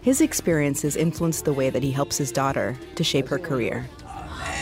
His 0.00 0.20
experiences 0.20 0.94
influenced 0.94 1.44
the 1.44 1.52
way 1.52 1.70
that 1.70 1.82
he 1.82 1.90
helps 1.90 2.16
his 2.16 2.30
daughter 2.30 2.76
to 2.94 3.02
shape 3.02 3.26
her 3.26 3.38
career. 3.40 3.84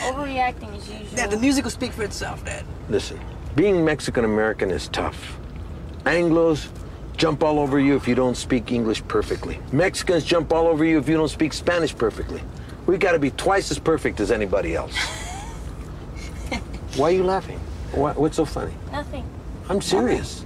Overreacting 0.04 0.74
as 0.74 0.88
usual. 0.88 1.14
Dad, 1.14 1.30
the 1.32 1.36
music 1.36 1.62
will 1.64 1.70
speak 1.70 1.92
for 1.92 2.04
itself, 2.04 2.42
Dad. 2.46 2.64
Listen, 2.88 3.20
being 3.54 3.84
Mexican 3.84 4.24
American 4.24 4.70
is 4.70 4.88
tough. 4.88 5.38
Anglos 6.04 6.68
jump 7.16 7.42
all 7.42 7.58
over 7.58 7.78
you 7.80 7.96
if 7.96 8.06
you 8.06 8.14
don't 8.14 8.36
speak 8.36 8.72
English 8.72 9.02
perfectly. 9.08 9.58
Mexicans 9.72 10.24
jump 10.24 10.52
all 10.52 10.66
over 10.66 10.84
you 10.84 10.98
if 10.98 11.08
you 11.08 11.16
don't 11.16 11.28
speak 11.28 11.52
Spanish 11.52 11.96
perfectly. 11.96 12.42
We 12.86 12.98
gotta 12.98 13.18
be 13.18 13.30
twice 13.32 13.70
as 13.70 13.78
perfect 13.78 14.20
as 14.20 14.30
anybody 14.30 14.74
else. 14.74 14.94
Why 16.96 17.08
are 17.08 17.14
you 17.14 17.24
laughing? 17.24 17.58
Why, 17.92 18.12
what's 18.12 18.36
so 18.36 18.44
funny? 18.44 18.72
Nothing. 18.92 19.24
I'm 19.68 19.80
serious. 19.82 20.44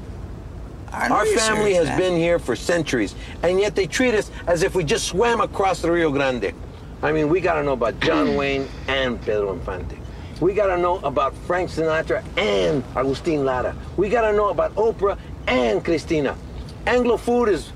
I 0.93 1.09
know 1.09 1.17
Our 1.17 1.27
family 1.27 1.73
serious, 1.73 1.79
has 1.79 1.87
Dad. 1.89 1.99
been 1.99 2.17
here 2.17 2.39
for 2.39 2.57
centuries, 2.57 3.15
and 3.43 3.61
yet 3.61 3.77
they 3.77 3.87
treat 3.87 4.15
us 4.15 4.31
as 4.47 4.63
if 4.63 4.75
we 4.75 4.83
just 4.83 5.07
swam 5.07 5.41
across 5.41 5.81
the 5.83 5.91
Rio 5.93 6.11
Grande. 6.11 6.53
I 7.03 7.13
mean, 7.13 7.29
we 7.29 7.41
gotta 7.41 7.63
know 7.63 7.73
about 7.75 8.01
John 8.01 8.35
Wayne 8.37 8.67
and 8.89 9.21
Pedro 9.23 9.53
Infante. 9.53 9.97
We 10.41 10.55
gotta 10.55 10.81
know 10.81 10.99
about 11.01 11.35
Frank 11.47 11.71
Sinatra 11.71 12.25
and 12.39 12.83
Agustin 12.97 13.45
Lara. 13.45 13.77
We 13.97 14.09
gotta 14.09 14.35
know 14.37 14.49
about 14.49 14.75
Oprah 14.75 15.19
and 15.47 15.85
Christina. 15.85 16.37
Anglo 16.87 17.17
food 17.17 17.49
is 17.49 17.73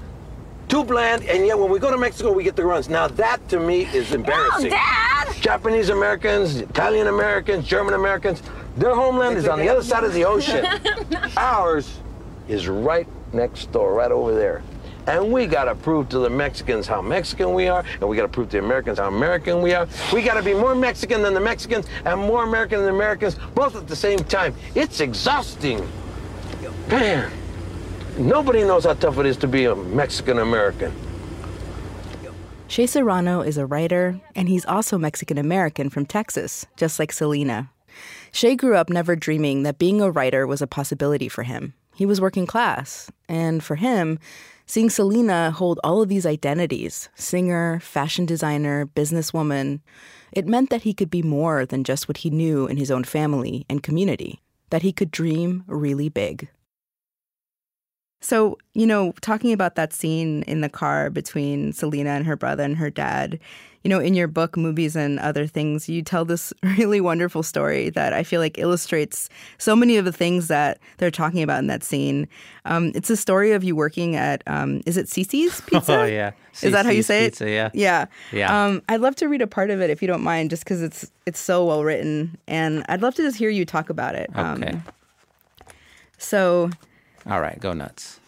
too 0.68 0.84
bland, 0.84 1.24
and 1.24 1.46
yet 1.46 1.58
when 1.58 1.70
we 1.70 1.78
go 1.78 1.90
to 1.90 1.98
Mexico, 1.98 2.32
we 2.32 2.42
get 2.42 2.56
the 2.56 2.64
runs. 2.64 2.88
Now 2.88 3.06
that 3.08 3.46
to 3.50 3.60
me 3.60 3.82
is 3.94 4.12
embarrassing. 4.12 4.70
Dad! 4.70 5.34
Japanese 5.40 5.90
Americans, 5.90 6.56
Italian 6.56 7.06
Americans, 7.06 7.66
German 7.66 7.94
Americans, 7.94 8.42
their 8.76 8.94
homeland 8.94 9.36
is 9.36 9.46
on 9.46 9.58
the 9.58 9.68
other 9.68 9.82
side 9.82 10.04
of 10.04 10.12
the 10.14 10.24
ocean. 10.34 10.64
Ours 11.36 12.00
is 12.48 12.66
right 12.66 13.06
next 13.32 13.70
door, 13.72 13.94
right 13.94 14.10
over 14.10 14.34
there. 14.34 14.62
And 15.06 15.30
we 15.30 15.46
gotta 15.46 15.74
prove 15.74 16.08
to 16.10 16.18
the 16.18 16.30
Mexicans 16.30 16.86
how 16.86 17.02
Mexican 17.02 17.52
we 17.52 17.68
are, 17.68 17.84
and 18.00 18.08
we 18.08 18.16
gotta 18.16 18.28
prove 18.28 18.48
to 18.50 18.58
the 18.58 18.64
Americans 18.64 18.98
how 18.98 19.08
American 19.08 19.60
we 19.60 19.74
are. 19.74 19.86
We 20.14 20.22
gotta 20.22 20.42
be 20.42 20.54
more 20.54 20.74
Mexican 20.74 21.20
than 21.20 21.34
the 21.34 21.40
Mexicans 21.40 21.86
and 22.06 22.18
more 22.18 22.44
American 22.44 22.78
than 22.78 22.86
the 22.86 22.94
Americans, 22.94 23.36
both 23.54 23.76
at 23.76 23.86
the 23.86 23.96
same 23.96 24.18
time. 24.20 24.54
It's 24.74 25.00
exhausting. 25.00 25.86
Man, 26.88 27.30
nobody 28.18 28.64
knows 28.64 28.84
how 28.84 28.94
tough 28.94 29.18
it 29.18 29.26
is 29.26 29.36
to 29.38 29.48
be 29.48 29.64
a 29.64 29.74
Mexican 29.74 30.38
American. 30.38 30.92
Shea 32.68 32.86
Serrano 32.86 33.40
is 33.40 33.58
a 33.58 33.66
writer, 33.66 34.20
and 34.34 34.48
he's 34.48 34.64
also 34.66 34.98
Mexican 34.98 35.38
American 35.38 35.90
from 35.90 36.06
Texas, 36.06 36.66
just 36.76 36.98
like 36.98 37.12
Selena. 37.12 37.70
Shea 38.32 38.56
grew 38.56 38.76
up 38.76 38.90
never 38.90 39.14
dreaming 39.14 39.62
that 39.62 39.78
being 39.78 40.00
a 40.00 40.10
writer 40.10 40.46
was 40.46 40.62
a 40.62 40.66
possibility 40.66 41.28
for 41.28 41.44
him. 41.44 41.74
He 41.94 42.06
was 42.06 42.20
working 42.20 42.46
class, 42.46 43.10
and 43.28 43.62
for 43.62 43.76
him, 43.76 44.18
seeing 44.66 44.90
Selena 44.90 45.52
hold 45.52 45.78
all 45.84 46.02
of 46.02 46.08
these 46.08 46.26
identities 46.26 47.08
singer, 47.14 47.78
fashion 47.80 48.26
designer, 48.26 48.86
businesswoman 48.86 49.80
it 50.34 50.48
meant 50.48 50.70
that 50.70 50.82
he 50.82 50.92
could 50.92 51.10
be 51.10 51.22
more 51.22 51.64
than 51.64 51.84
just 51.84 52.08
what 52.08 52.18
he 52.18 52.30
knew 52.30 52.66
in 52.66 52.76
his 52.76 52.90
own 52.90 53.04
family 53.04 53.64
and 53.70 53.84
community, 53.84 54.42
that 54.70 54.82
he 54.82 54.92
could 54.92 55.12
dream 55.12 55.62
really 55.68 56.08
big. 56.08 56.48
So, 58.24 58.56
you 58.72 58.86
know, 58.86 59.12
talking 59.20 59.52
about 59.52 59.74
that 59.74 59.92
scene 59.92 60.44
in 60.44 60.62
the 60.62 60.70
car 60.70 61.10
between 61.10 61.74
Selena 61.74 62.08
and 62.08 62.24
her 62.24 62.36
brother 62.36 62.62
and 62.62 62.74
her 62.78 62.88
dad, 62.88 63.38
you 63.82 63.90
know, 63.90 64.00
in 64.00 64.14
your 64.14 64.28
book, 64.28 64.56
Movies 64.56 64.96
and 64.96 65.18
Other 65.18 65.46
Things, 65.46 65.90
you 65.90 66.00
tell 66.00 66.24
this 66.24 66.50
really 66.62 67.02
wonderful 67.02 67.42
story 67.42 67.90
that 67.90 68.14
I 68.14 68.22
feel 68.22 68.40
like 68.40 68.56
illustrates 68.56 69.28
so 69.58 69.76
many 69.76 69.98
of 69.98 70.06
the 70.06 70.12
things 70.12 70.48
that 70.48 70.78
they're 70.96 71.10
talking 71.10 71.42
about 71.42 71.58
in 71.58 71.66
that 71.66 71.84
scene. 71.84 72.26
Um, 72.64 72.92
it's 72.94 73.10
a 73.10 73.16
story 73.18 73.52
of 73.52 73.62
you 73.62 73.76
working 73.76 74.16
at, 74.16 74.42
um, 74.46 74.80
is 74.86 74.96
it 74.96 75.04
CiCi's 75.04 75.60
Pizza? 75.66 76.00
Oh, 76.00 76.04
yeah. 76.04 76.32
Is 76.62 76.72
that 76.72 76.86
how 76.86 76.92
you 76.92 77.00
CiCi's 77.02 77.06
say 77.06 77.28
Pizza, 77.28 77.46
it? 77.46 77.52
yeah. 77.52 77.70
Yeah. 77.74 78.06
Yeah. 78.32 78.64
Um, 78.64 78.80
I'd 78.88 79.02
love 79.02 79.16
to 79.16 79.28
read 79.28 79.42
a 79.42 79.46
part 79.46 79.68
of 79.68 79.82
it 79.82 79.90
if 79.90 80.00
you 80.00 80.08
don't 80.08 80.22
mind, 80.22 80.48
just 80.48 80.64
because 80.64 80.80
it's 80.80 81.10
it's 81.26 81.40
so 81.40 81.66
well 81.66 81.84
written, 81.84 82.38
and 82.48 82.86
I'd 82.88 83.02
love 83.02 83.16
to 83.16 83.22
just 83.22 83.36
hear 83.36 83.50
you 83.50 83.66
talk 83.66 83.90
about 83.90 84.14
it. 84.14 84.30
Okay. 84.34 84.70
Um, 84.70 84.82
so 86.16 86.70
All 87.26 87.40
right, 87.40 87.58
go 87.60 87.72
nuts. 87.72 88.20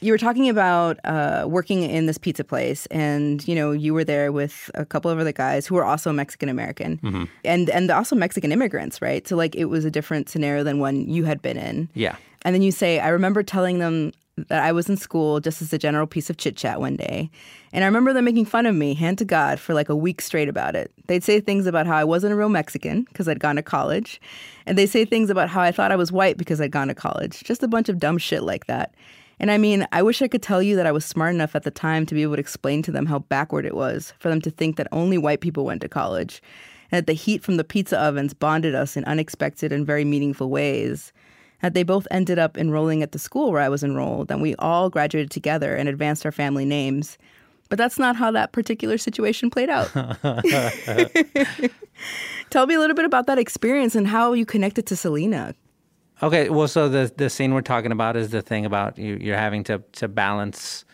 you 0.00 0.10
were 0.12 0.18
talking 0.18 0.48
about 0.48 0.98
uh, 1.04 1.44
working 1.48 1.84
in 1.84 2.06
this 2.06 2.18
pizza 2.18 2.42
place, 2.42 2.86
and 2.86 3.46
you 3.46 3.54
know 3.54 3.70
you 3.72 3.94
were 3.94 4.04
there 4.04 4.32
with 4.32 4.68
a 4.74 4.84
couple 4.84 5.10
of 5.10 5.18
other 5.20 5.30
guys 5.32 5.64
who 5.66 5.74
were 5.76 5.84
also 5.84 6.12
Mexican 6.12 6.48
American, 6.48 6.98
Mhm. 6.98 7.28
and 7.44 7.70
and 7.70 7.90
also 7.90 8.16
Mexican 8.16 8.50
immigrants, 8.52 9.00
right? 9.00 9.26
So 9.28 9.36
like 9.36 9.54
it 9.54 9.66
was 9.66 9.84
a 9.84 9.90
different 9.90 10.28
scenario 10.28 10.64
than 10.64 10.80
one 10.80 11.08
you 11.08 11.24
had 11.24 11.40
been 11.40 11.56
in. 11.56 11.88
Yeah. 11.94 12.16
And 12.44 12.52
then 12.54 12.62
you 12.62 12.72
say, 12.72 12.98
I 12.98 13.08
remember 13.10 13.44
telling 13.44 13.78
them 13.78 14.10
that 14.36 14.62
I 14.62 14.72
was 14.72 14.88
in 14.88 14.96
school 14.96 15.40
just 15.40 15.60
as 15.60 15.72
a 15.72 15.78
general 15.78 16.06
piece 16.06 16.30
of 16.30 16.38
chit 16.38 16.56
chat 16.56 16.80
one 16.80 16.96
day. 16.96 17.30
And 17.72 17.84
I 17.84 17.86
remember 17.86 18.12
them 18.12 18.24
making 18.24 18.46
fun 18.46 18.66
of 18.66 18.74
me, 18.74 18.94
hand 18.94 19.18
to 19.18 19.24
God, 19.24 19.60
for 19.60 19.74
like 19.74 19.88
a 19.88 19.96
week 19.96 20.20
straight 20.20 20.48
about 20.48 20.74
it. 20.74 20.90
They'd 21.06 21.22
say 21.22 21.40
things 21.40 21.66
about 21.66 21.86
how 21.86 21.96
I 21.96 22.04
wasn't 22.04 22.32
a 22.32 22.36
real 22.36 22.48
Mexican 22.48 23.02
because 23.02 23.28
I'd 23.28 23.40
gone 23.40 23.56
to 23.56 23.62
college. 23.62 24.20
And 24.64 24.78
they'd 24.78 24.86
say 24.86 25.04
things 25.04 25.28
about 25.28 25.50
how 25.50 25.60
I 25.60 25.72
thought 25.72 25.92
I 25.92 25.96
was 25.96 26.10
white 26.10 26.38
because 26.38 26.60
I'd 26.60 26.70
gone 26.70 26.88
to 26.88 26.94
college. 26.94 27.42
Just 27.44 27.62
a 27.62 27.68
bunch 27.68 27.88
of 27.88 27.98
dumb 27.98 28.18
shit 28.18 28.42
like 28.42 28.66
that. 28.66 28.94
And 29.38 29.50
I 29.50 29.58
mean, 29.58 29.86
I 29.92 30.02
wish 30.02 30.22
I 30.22 30.28
could 30.28 30.42
tell 30.42 30.62
you 30.62 30.76
that 30.76 30.86
I 30.86 30.92
was 30.92 31.04
smart 31.04 31.34
enough 31.34 31.56
at 31.56 31.64
the 31.64 31.70
time 31.70 32.06
to 32.06 32.14
be 32.14 32.22
able 32.22 32.36
to 32.36 32.40
explain 32.40 32.82
to 32.82 32.92
them 32.92 33.06
how 33.06 33.18
backward 33.18 33.66
it 33.66 33.74
was 33.74 34.14
for 34.18 34.28
them 34.28 34.40
to 34.42 34.50
think 34.50 34.76
that 34.76 34.86
only 34.92 35.18
white 35.18 35.40
people 35.40 35.64
went 35.64 35.80
to 35.82 35.88
college 35.88 36.40
and 36.90 36.98
that 36.98 37.06
the 37.06 37.12
heat 37.12 37.42
from 37.42 37.56
the 37.56 37.64
pizza 37.64 37.98
ovens 37.98 38.34
bonded 38.34 38.74
us 38.74 38.96
in 38.96 39.04
unexpected 39.04 39.72
and 39.72 39.86
very 39.86 40.04
meaningful 40.04 40.48
ways 40.48 41.12
that 41.62 41.74
they 41.74 41.82
both 41.84 42.06
ended 42.10 42.38
up 42.38 42.58
enrolling 42.58 43.02
at 43.02 43.12
the 43.12 43.18
school 43.18 43.50
where 43.52 43.62
I 43.62 43.68
was 43.68 43.82
enrolled, 43.82 44.30
and 44.30 44.42
we 44.42 44.54
all 44.56 44.90
graduated 44.90 45.30
together 45.30 45.74
and 45.74 45.88
advanced 45.88 46.26
our 46.26 46.32
family 46.32 46.64
names. 46.64 47.16
But 47.68 47.78
that's 47.78 47.98
not 47.98 48.16
how 48.16 48.30
that 48.32 48.52
particular 48.52 48.98
situation 48.98 49.48
played 49.48 49.70
out. 49.70 49.90
Tell 52.50 52.66
me 52.66 52.74
a 52.74 52.78
little 52.78 52.96
bit 52.96 53.06
about 53.06 53.26
that 53.28 53.38
experience 53.38 53.94
and 53.94 54.06
how 54.06 54.34
you 54.34 54.44
connected 54.44 54.84
to 54.86 54.96
Selena. 54.96 55.54
Okay, 56.22 56.50
well, 56.50 56.68
so 56.68 56.88
the 56.88 57.10
the 57.16 57.30
scene 57.30 57.54
we're 57.54 57.62
talking 57.62 57.92
about 57.92 58.16
is 58.16 58.28
the 58.30 58.42
thing 58.42 58.66
about 58.66 58.98
you 58.98 59.16
you're 59.20 59.38
having 59.38 59.64
to 59.64 59.82
to 59.92 60.08
balance 60.08 60.84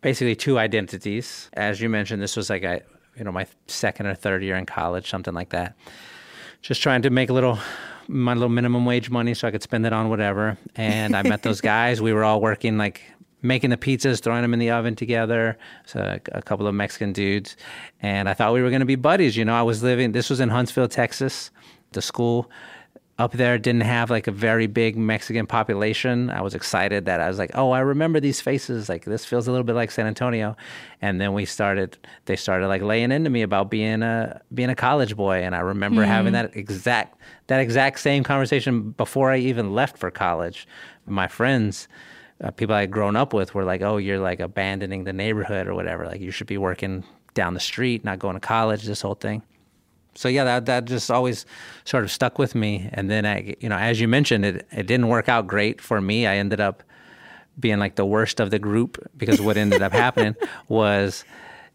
basically 0.00 0.34
two 0.34 0.58
identities. 0.58 1.50
As 1.52 1.80
you 1.80 1.88
mentioned, 1.88 2.22
this 2.22 2.36
was 2.36 2.48
like 2.48 2.62
a 2.62 2.80
you 3.16 3.24
know 3.24 3.32
my 3.32 3.46
second 3.66 4.06
or 4.06 4.14
third 4.14 4.42
year 4.42 4.56
in 4.56 4.66
college, 4.66 5.10
something 5.10 5.34
like 5.34 5.50
that. 5.50 5.76
Just 6.62 6.80
trying 6.82 7.02
to 7.02 7.10
make 7.10 7.28
a 7.28 7.32
little 7.32 7.58
my 8.10 8.34
little 8.34 8.48
minimum 8.48 8.84
wage 8.84 9.08
money 9.08 9.34
so 9.34 9.46
I 9.46 9.50
could 9.50 9.62
spend 9.62 9.86
it 9.86 9.92
on 9.92 10.08
whatever. 10.08 10.58
And 10.76 11.16
I 11.16 11.22
met 11.22 11.42
those 11.42 11.60
guys. 11.74 12.02
We 12.02 12.12
were 12.12 12.24
all 12.24 12.40
working 12.40 12.76
like 12.76 13.00
making 13.42 13.70
the 13.70 13.76
pizzas, 13.76 14.20
throwing 14.20 14.42
them 14.42 14.52
in 14.52 14.60
the 14.60 14.70
oven 14.70 14.96
together. 14.96 15.56
So 15.86 16.00
a, 16.00 16.38
a 16.38 16.42
couple 16.42 16.66
of 16.66 16.74
Mexican 16.74 17.12
dudes, 17.12 17.56
and 18.02 18.28
I 18.28 18.34
thought 18.34 18.52
we 18.52 18.62
were 18.62 18.68
going 18.68 18.80
to 18.80 18.86
be 18.86 18.96
buddies. 18.96 19.36
You 19.36 19.44
know, 19.44 19.54
I 19.54 19.62
was 19.62 19.82
living. 19.82 20.12
This 20.12 20.28
was 20.28 20.40
in 20.40 20.48
Huntsville, 20.48 20.88
Texas. 20.88 21.50
The 21.92 22.02
school 22.02 22.50
up 23.20 23.32
there 23.32 23.58
didn't 23.58 23.82
have 23.82 24.08
like 24.08 24.26
a 24.26 24.32
very 24.32 24.66
big 24.66 24.96
Mexican 24.96 25.46
population. 25.46 26.30
I 26.30 26.40
was 26.40 26.54
excited 26.54 27.04
that 27.04 27.20
I 27.20 27.28
was 27.28 27.38
like, 27.38 27.50
oh, 27.54 27.70
I 27.70 27.80
remember 27.80 28.18
these 28.18 28.40
faces. 28.40 28.88
Like 28.88 29.04
this 29.04 29.26
feels 29.26 29.46
a 29.46 29.50
little 29.50 29.64
bit 29.64 29.74
like 29.74 29.90
San 29.90 30.06
Antonio. 30.06 30.56
And 31.02 31.20
then 31.20 31.34
we 31.34 31.44
started. 31.44 31.98
They 32.24 32.36
started 32.36 32.68
like 32.68 32.80
laying 32.80 33.12
into 33.12 33.28
me 33.28 33.42
about 33.42 33.70
being 33.70 34.02
a 34.02 34.40
being 34.54 34.70
a 34.70 34.74
college 34.74 35.16
boy. 35.16 35.42
And 35.42 35.54
I 35.54 35.60
remember 35.60 36.02
having 36.02 36.30
Mhm. 36.32 36.40
that 36.40 36.56
exact 36.56 37.18
that 37.48 37.60
exact 37.60 38.00
same 38.00 38.24
conversation 38.24 38.92
before 38.92 39.30
I 39.30 39.36
even 39.36 39.74
left 39.74 39.98
for 39.98 40.10
college. 40.10 40.66
My 41.06 41.28
friends. 41.28 41.88
Uh, 42.42 42.50
people 42.50 42.74
I 42.74 42.80
had 42.80 42.90
grown 42.90 43.16
up 43.16 43.34
with 43.34 43.54
were 43.54 43.64
like, 43.64 43.82
"Oh, 43.82 43.98
you're 43.98 44.18
like 44.18 44.40
abandoning 44.40 45.04
the 45.04 45.12
neighborhood 45.12 45.66
or 45.66 45.74
whatever. 45.74 46.06
Like 46.06 46.22
you 46.22 46.30
should 46.30 46.46
be 46.46 46.56
working 46.56 47.04
down 47.34 47.52
the 47.52 47.60
street, 47.60 48.02
not 48.02 48.18
going 48.18 48.32
to 48.32 48.40
college." 48.40 48.84
This 48.86 49.02
whole 49.02 49.14
thing 49.14 49.42
so 50.14 50.28
yeah, 50.28 50.44
that 50.44 50.66
that 50.66 50.84
just 50.84 51.10
always 51.10 51.46
sort 51.84 52.04
of 52.04 52.10
stuck 52.10 52.38
with 52.38 52.54
me. 52.54 52.88
And 52.92 53.10
then 53.10 53.24
I, 53.26 53.54
you 53.60 53.68
know, 53.68 53.76
as 53.76 54.00
you 54.00 54.08
mentioned, 54.08 54.44
it 54.44 54.66
it 54.72 54.86
didn't 54.86 55.08
work 55.08 55.28
out 55.28 55.46
great 55.46 55.80
for 55.80 56.00
me. 56.00 56.26
I 56.26 56.36
ended 56.36 56.60
up 56.60 56.82
being 57.58 57.78
like 57.78 57.96
the 57.96 58.06
worst 58.06 58.40
of 58.40 58.50
the 58.50 58.58
group 58.58 58.98
because 59.16 59.40
what 59.40 59.56
ended 59.56 59.82
up 59.82 59.92
happening 59.92 60.34
was 60.68 61.24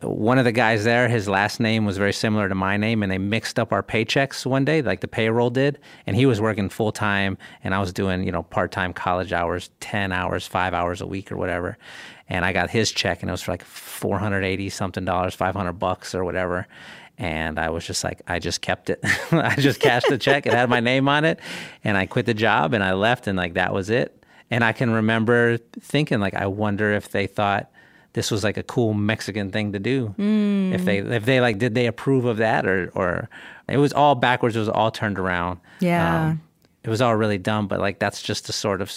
one 0.02 0.38
of 0.38 0.45
the 0.45 0.52
guys 0.52 0.84
there, 0.84 1.08
his 1.08 1.28
last 1.30 1.60
name 1.60 1.86
was 1.86 1.98
very 1.98 2.13
similar 2.13 2.50
to 2.50 2.56
my 2.56 2.78
name, 2.78 3.02
and 3.02 3.12
they 3.12 3.17
mixed 3.17 3.58
up 3.58 3.71
our 3.71 3.82
paychecks 3.82 4.45
one 4.45 4.65
day, 4.65 4.82
like 4.82 5.00
the 5.00 5.08
payroll 5.08 5.50
did. 5.50 5.80
And 6.06 6.15
he 6.15 6.26
was 6.26 6.41
working 6.41 6.69
full 6.69 6.91
time, 6.91 7.38
and 7.63 7.74
I 7.74 7.80
was 7.80 7.93
doing, 7.93 8.24
you 8.24 8.32
know, 8.32 8.43
part 8.43 8.71
time 8.71 8.93
college 8.93 9.32
hours, 9.32 9.69
10 9.80 10.12
hours, 10.12 10.45
five 10.45 10.74
hours 10.74 11.02
a 11.02 11.08
week 11.08 11.32
or 11.32 11.38
whatever. 11.38 11.78
And 12.28 12.43
I 12.43 12.54
got 12.54 12.69
his 12.69 12.91
check, 12.91 13.21
and 13.21 13.30
it 13.30 13.32
was 13.32 13.43
for 13.43 13.52
like 13.52 13.63
480 13.63 14.69
something 14.69 15.06
dollars, 15.06 15.34
500 15.34 15.74
bucks 15.74 16.13
or 16.13 16.26
whatever. 16.26 16.67
And 17.17 17.60
I 17.60 17.69
was 17.69 17.86
just 17.86 18.04
like, 18.04 18.21
I 18.28 18.39
just 18.39 18.62
kept 18.62 18.89
it. 18.89 18.99
I 19.32 19.56
just 19.56 19.80
cashed 19.80 20.10
the 20.10 20.17
check. 20.17 20.45
It 20.45 20.54
had 20.54 20.69
my 20.69 20.82
name 20.82 21.08
on 21.08 21.23
it. 21.23 21.39
And 21.84 21.97
I 21.97 22.06
quit 22.06 22.25
the 22.25 22.34
job 22.34 22.73
and 22.73 22.84
I 22.84 22.93
left, 22.93 23.28
and 23.28 23.38
like 23.38 23.54
that 23.54 23.73
was 23.73 23.89
it. 23.89 24.23
And 24.51 24.63
I 24.63 24.73
can 24.73 24.91
remember 24.91 25.58
thinking, 25.80 26.19
like, 26.19 26.34
I 26.34 26.47
wonder 26.47 26.91
if 26.91 27.10
they 27.10 27.25
thought 27.25 27.71
this 28.13 28.32
was 28.32 28.43
like 28.43 28.58
a 28.58 28.63
cool 28.63 28.93
Mexican 28.93 29.51
thing 29.51 29.71
to 29.73 29.80
do. 29.80 30.13
Mm. 30.17 30.73
If 30.73 30.86
they, 30.86 30.99
if 30.99 31.25
they 31.25 31.41
like, 31.41 31.58
did 31.58 31.73
they 31.73 31.88
approve 31.88 32.25
of 32.25 32.38
that, 32.38 32.65
or, 32.65 32.91
or 32.95 33.30
it 33.67 33.78
was 33.78 33.93
all 33.93 34.15
backwards. 34.15 34.56
It 34.56 34.60
was 34.60 34.69
all 34.69 34.91
turned 34.91 35.17
around. 35.17 35.60
Yeah. 35.80 36.28
Um, 36.28 36.41
it 36.84 36.89
was 36.89 37.01
all 37.01 37.15
really 37.15 37.39
dumb, 37.39 37.67
but 37.67 37.80
like 37.80 37.97
that's 37.97 38.21
just 38.21 38.45
the 38.45 38.54
sort 38.54 38.80
of 38.80 38.93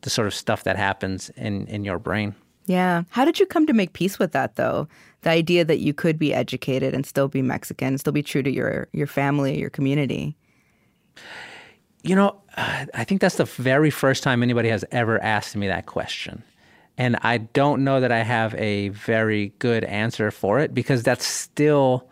the 0.00 0.10
sort 0.10 0.26
of 0.26 0.34
stuff 0.34 0.64
that 0.64 0.76
happens 0.76 1.30
in 1.36 1.66
in 1.66 1.84
your 1.84 1.98
brain. 1.98 2.34
Yeah. 2.64 3.02
How 3.10 3.24
did 3.24 3.38
you 3.38 3.46
come 3.46 3.66
to 3.66 3.72
make 3.72 3.92
peace 3.92 4.18
with 4.18 4.32
that 4.32 4.56
though? 4.56 4.88
The 5.26 5.32
idea 5.32 5.64
that 5.64 5.80
you 5.80 5.92
could 5.92 6.20
be 6.20 6.32
educated 6.32 6.94
and 6.94 7.04
still 7.04 7.26
be 7.26 7.42
Mexican, 7.42 7.98
still 7.98 8.12
be 8.12 8.22
true 8.22 8.44
to 8.44 8.50
your 8.50 8.86
your 8.92 9.08
family, 9.08 9.58
your 9.58 9.70
community. 9.70 10.36
You 12.04 12.14
know, 12.14 12.40
I 12.56 13.02
think 13.02 13.20
that's 13.20 13.34
the 13.34 13.44
very 13.44 13.90
first 13.90 14.22
time 14.22 14.44
anybody 14.44 14.68
has 14.68 14.84
ever 14.92 15.20
asked 15.20 15.56
me 15.56 15.66
that 15.66 15.86
question. 15.86 16.44
And 16.96 17.16
I 17.22 17.38
don't 17.38 17.82
know 17.82 17.98
that 18.00 18.12
I 18.12 18.22
have 18.22 18.54
a 18.54 18.90
very 18.90 19.52
good 19.58 19.82
answer 19.82 20.30
for 20.30 20.60
it 20.60 20.72
because 20.72 21.02
that's 21.02 21.26
still 21.26 22.08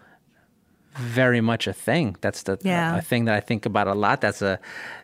very 0.97 1.41
much 1.41 1.69
a 1.69 1.73
thing. 1.73 2.17
That's 2.21 2.43
the 2.43 2.59
Yeah. 2.63 2.97
a 2.99 3.01
thing 3.01 3.27
that 3.27 3.37
I 3.37 3.41
think 3.41 3.65
about 3.65 3.87
a 3.87 3.95
lot. 3.95 4.21
That's 4.23 4.43
a 4.43 4.59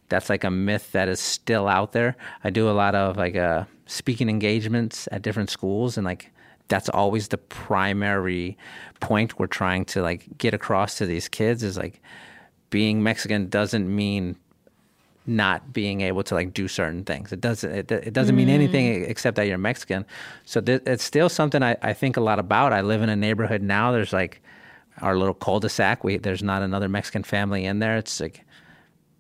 that's 0.09 0.29
like 0.29 0.43
a 0.43 0.51
myth 0.51 0.91
that 0.91 1.09
is 1.09 1.21
still 1.21 1.69
out 1.69 1.93
there. 1.93 2.17
I 2.43 2.51
do 2.51 2.69
a 2.69 2.75
lot 2.75 2.97
of 2.97 3.17
like 3.17 3.37
uh, 3.37 3.67
speaking 3.87 4.29
engagements 4.29 5.07
at 5.13 5.23
different 5.23 5.51
schools, 5.51 5.97
and 5.97 6.05
like 6.05 6.33
that's 6.71 6.89
always 6.89 7.29
the 7.29 7.37
primary 7.39 8.57
point 9.01 9.39
we're 9.39 9.47
trying 9.47 9.85
to 9.85 10.01
like 10.03 10.27
get 10.39 10.55
across 10.55 10.97
to 10.99 11.05
these 11.07 11.29
kids 11.29 11.63
is 11.63 11.77
like 11.77 12.01
being 12.71 13.03
Mexican 13.03 13.49
doesn't 13.51 13.95
mean 13.95 14.37
not 15.27 15.73
being 15.73 16.01
able 16.01 16.23
to 16.23 16.35
like 16.35 16.55
do 16.55 16.67
certain 16.67 17.05
things. 17.05 17.33
It 17.33 17.41
doesn't. 17.41 17.71
It, 17.71 17.93
it 17.93 18.13
doesn't 18.15 18.35
mean 18.35 18.49
Mm. 18.49 18.53
anything 18.55 19.05
except 19.05 19.37
that 19.37 19.47
you're 19.47 19.59
Mexican. 19.59 20.07
So 20.45 20.61
th- 20.63 20.83
it's 20.87 21.05
still 21.05 21.29
something 21.29 21.63
I, 21.63 21.77
I 21.83 21.93
think 21.93 22.17
a 22.17 22.21
lot 22.23 22.39
about. 22.39 22.73
I 22.73 22.81
live 22.81 23.03
in 23.03 23.11
a 23.11 23.17
neighborhood 23.17 23.61
now. 23.63 23.93
There's 23.93 24.13
like 24.15 24.41
our 25.03 25.17
little 25.17 25.35
cul-de-sac. 25.35 26.03
We 26.05 26.17
there's 26.17 26.43
not 26.43 26.63
another 26.63 26.89
Mexican 26.89 27.23
family 27.23 27.65
in 27.67 27.81
there. 27.81 27.97
It's 27.99 28.19
like 28.21 28.45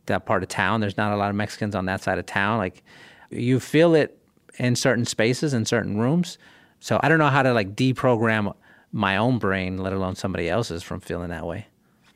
that 0.06 0.24
part 0.24 0.42
of 0.42 0.48
town. 0.48 0.80
There's 0.80 0.96
not 0.96 1.12
a 1.12 1.16
lot 1.16 1.28
of 1.30 1.36
Mexicans 1.36 1.74
on 1.74 1.84
that 1.86 2.02
side 2.02 2.18
of 2.18 2.26
town. 2.26 2.58
Like 2.58 2.82
you 3.30 3.60
feel 3.60 3.94
it 3.94 4.16
in 4.58 4.74
certain 4.76 5.04
spaces 5.04 5.52
in 5.54 5.64
certain 5.64 5.98
rooms. 5.98 6.38
So 6.80 6.98
I 7.02 7.08
don't 7.08 7.18
know 7.18 7.28
how 7.28 7.42
to 7.42 7.52
like 7.52 7.76
deprogram 7.76 8.54
my 8.92 9.16
own 9.16 9.38
brain, 9.38 9.78
let 9.78 9.92
alone 9.92 10.16
somebody 10.16 10.48
else's, 10.48 10.82
from 10.82 11.00
feeling 11.00 11.28
that 11.30 11.46
way. 11.46 11.66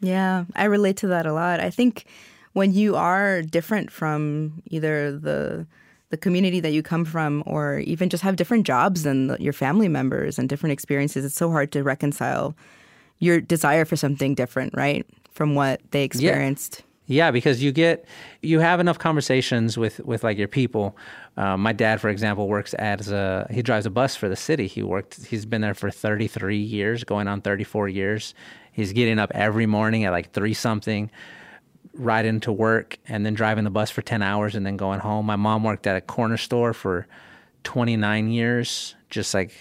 Yeah, 0.00 0.44
I 0.56 0.64
relate 0.64 0.96
to 0.98 1.06
that 1.08 1.26
a 1.26 1.32
lot. 1.32 1.60
I 1.60 1.70
think 1.70 2.04
when 2.52 2.72
you 2.72 2.96
are 2.96 3.42
different 3.42 3.90
from 3.90 4.62
either 4.66 5.16
the 5.16 5.66
the 6.10 6.16
community 6.16 6.60
that 6.60 6.70
you 6.72 6.80
come 6.80 7.04
from 7.04 7.42
or 7.44 7.78
even 7.80 8.08
just 8.08 8.22
have 8.22 8.36
different 8.36 8.64
jobs 8.64 9.02
than 9.02 9.26
the- 9.26 9.42
your 9.42 9.52
family 9.52 9.88
members 9.88 10.38
and 10.38 10.48
different 10.48 10.72
experiences, 10.72 11.24
it's 11.24 11.34
so 11.34 11.50
hard 11.50 11.72
to 11.72 11.82
reconcile 11.82 12.54
your 13.18 13.40
desire 13.40 13.84
for 13.84 13.96
something 13.96 14.32
different, 14.34 14.72
right? 14.76 15.04
From 15.32 15.56
what 15.56 15.80
they 15.90 16.04
experienced. 16.04 16.83
Yeah, 17.06 17.30
because 17.30 17.62
you 17.62 17.70
get 17.70 18.06
you 18.40 18.60
have 18.60 18.80
enough 18.80 18.98
conversations 18.98 19.76
with 19.76 20.00
with 20.00 20.24
like 20.24 20.38
your 20.38 20.48
people. 20.48 20.96
Uh, 21.36 21.56
my 21.56 21.72
dad, 21.72 22.00
for 22.00 22.08
example, 22.08 22.48
works 22.48 22.72
as 22.74 23.10
a 23.10 23.46
he 23.50 23.60
drives 23.62 23.84
a 23.84 23.90
bus 23.90 24.16
for 24.16 24.28
the 24.28 24.36
city. 24.36 24.66
He 24.66 24.82
worked. 24.82 25.26
He's 25.26 25.44
been 25.44 25.60
there 25.60 25.74
for 25.74 25.90
33 25.90 26.56
years, 26.56 27.04
going 27.04 27.28
on 27.28 27.42
34 27.42 27.88
years. 27.88 28.34
He's 28.72 28.92
getting 28.92 29.18
up 29.18 29.30
every 29.34 29.66
morning 29.66 30.04
at 30.04 30.12
like 30.12 30.32
three 30.32 30.54
something, 30.54 31.10
riding 31.92 32.40
to 32.40 32.52
work, 32.52 32.96
and 33.06 33.24
then 33.26 33.34
driving 33.34 33.64
the 33.64 33.70
bus 33.70 33.90
for 33.90 34.00
10 34.02 34.22
hours, 34.22 34.54
and 34.54 34.64
then 34.64 34.76
going 34.78 35.00
home. 35.00 35.26
My 35.26 35.36
mom 35.36 35.62
worked 35.62 35.86
at 35.86 35.96
a 35.96 36.00
corner 36.00 36.38
store 36.38 36.72
for 36.72 37.06
29 37.64 38.30
years, 38.30 38.94
just 39.10 39.34
like 39.34 39.52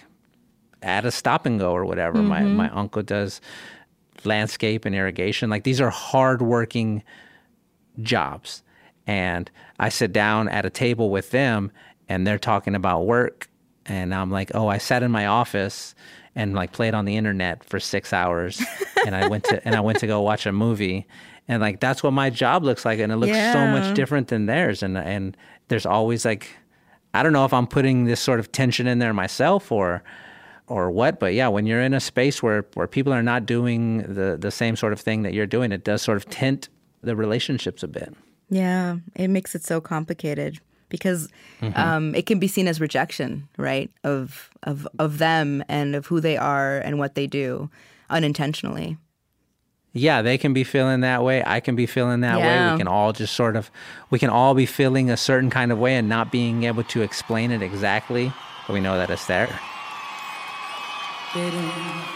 at 0.82 1.03
a 1.06 1.12
stop 1.12 1.45
and 1.45 1.60
go 1.60 1.73
or 1.73 1.84
whatever. 1.86 2.21
My 2.21 2.41
Mhm. 2.41 2.56
my 2.56 2.69
uncle 2.69 3.01
does 3.03 3.41
landscape 4.23 4.86
and 4.86 4.95
irrigation. 4.95 5.49
Like 5.49 5.63
these 5.63 5.82
are 5.82 5.89
hardworking 5.89 7.03
jobs. 8.01 8.63
And 9.06 9.49
I 9.79 9.89
sit 9.89 10.13
down 10.13 10.47
at 10.49 10.65
a 10.65 10.69
table 10.69 11.10
with 11.10 11.32
them 11.32 11.71
and 12.08 12.25
they're 12.25 12.39
talking 12.39 12.75
about 12.75 13.06
work. 13.06 13.49
And 13.86 14.13
I'm 14.15 14.32
like, 14.32 14.51
oh, 14.56 14.67
I 14.67 14.77
sat 14.77 15.03
in 15.03 15.12
my 15.12 15.25
office 15.25 15.93
and 16.36 16.53
like 16.53 16.71
played 16.71 16.93
on 16.93 17.06
the 17.06 17.17
internet 17.17 17.63
for 17.63 17.79
six 17.79 18.13
hours. 18.13 18.62
and 19.06 19.15
I 19.15 19.27
went 19.27 19.43
to 19.45 19.65
and 19.65 19.75
I 19.75 19.82
went 19.82 19.99
to 19.99 20.08
go 20.08 20.21
watch 20.21 20.45
a 20.45 20.51
movie. 20.51 21.06
And 21.47 21.62
like 21.62 21.79
that's 21.79 22.01
what 22.01 22.12
my 22.12 22.29
job 22.29 22.63
looks 22.63 22.86
like. 22.86 22.99
And 22.99 23.12
it 23.12 23.17
looks 23.17 23.34
so 23.34 23.67
much 23.67 23.93
different 23.95 24.29
than 24.29 24.45
theirs. 24.45 24.84
And 24.84 24.97
and 24.97 25.36
there's 25.67 25.86
always 25.86 26.23
like 26.25 26.49
I 27.13 27.21
don't 27.21 27.34
know 27.34 27.45
if 27.45 27.53
I'm 27.53 27.67
putting 27.67 28.06
this 28.06 28.19
sort 28.19 28.39
of 28.39 28.51
tension 28.51 28.88
in 28.88 28.99
there 28.99 29.13
myself 29.13 29.71
or 29.71 30.03
or 30.67 30.89
what, 30.89 31.19
but 31.19 31.34
yeah, 31.34 31.49
when 31.49 31.65
you're 31.65 31.82
in 31.82 31.93
a 31.93 31.99
space 31.99 32.41
where 32.41 32.65
where 32.73 32.88
people 32.88 33.13
are 33.13 33.23
not 33.23 33.45
doing 33.45 33.99
the 33.99 34.38
the 34.39 34.51
same 34.51 34.75
sort 34.75 34.93
of 34.93 34.99
thing 34.99 35.23
that 35.23 35.34
you're 35.34 35.45
doing, 35.45 35.71
it 35.71 35.84
does 35.84 36.01
sort 36.01 36.17
of 36.17 36.29
tint 36.29 36.69
the 37.03 37.15
relationships 37.15 37.83
a 37.83 37.87
bit. 37.87 38.13
Yeah, 38.49 38.97
it 39.15 39.29
makes 39.29 39.55
it 39.55 39.63
so 39.63 39.81
complicated 39.81 40.59
because 40.89 41.27
Mhm. 41.61 41.77
um, 41.77 42.15
it 42.15 42.25
can 42.25 42.39
be 42.39 42.47
seen 42.47 42.67
as 42.67 42.79
rejection, 42.79 43.47
right? 43.57 43.89
Of 44.03 44.49
of 44.63 44.87
of 44.99 45.17
them 45.17 45.63
and 45.67 45.95
of 45.95 46.05
who 46.07 46.19
they 46.19 46.37
are 46.37 46.77
and 46.79 46.97
what 46.99 47.15
they 47.15 47.27
do 47.27 47.69
unintentionally. 48.09 48.97
Yeah, 49.95 50.21
they 50.23 50.37
can 50.39 50.53
be 50.53 50.63
feeling 50.63 51.01
that 51.01 51.23
way. 51.23 51.43
I 51.45 51.59
can 51.59 51.75
be 51.75 51.85
feeling 51.85 52.21
that 52.21 52.39
way. 52.39 52.71
We 52.71 52.77
can 52.79 52.87
all 52.87 53.13
just 53.13 53.35
sort 53.35 53.55
of, 53.55 53.69
we 54.09 54.17
can 54.17 54.29
all 54.31 54.55
be 54.55 54.65
feeling 54.65 55.11
a 55.11 55.17
certain 55.17 55.51
kind 55.51 55.71
of 55.71 55.77
way 55.77 55.95
and 55.95 56.09
not 56.09 56.31
being 56.31 56.63
able 56.63 56.83
to 56.85 57.01
explain 57.03 57.51
it 57.51 57.61
exactly, 57.61 58.33
but 58.65 58.73
we 58.73 58.79
know 58.79 58.97
that 58.97 59.11
it's 59.11 59.27
there. 59.27 59.59
Cómo 61.33 62.12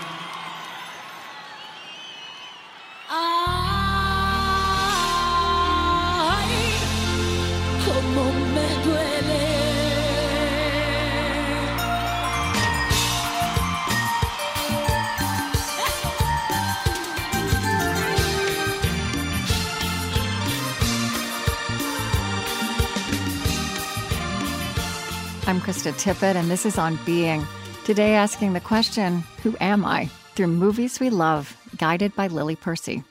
I'm 25.48 25.62
Krista 25.62 25.94
Tippett, 25.94 26.36
and 26.36 26.52
this 26.52 26.66
is 26.66 26.78
On 26.78 27.00
Being. 27.06 27.42
Today, 27.86 28.16
asking 28.16 28.52
the 28.52 28.60
question 28.60 29.24
Who 29.44 29.56
am 29.62 29.86
I? 29.86 30.10
through 30.36 30.48
movies 30.48 31.00
we 31.00 31.10
love, 31.10 31.56
guided 31.78 32.14
by 32.16 32.28
Lily 32.28 32.58
Percy. 32.58 33.02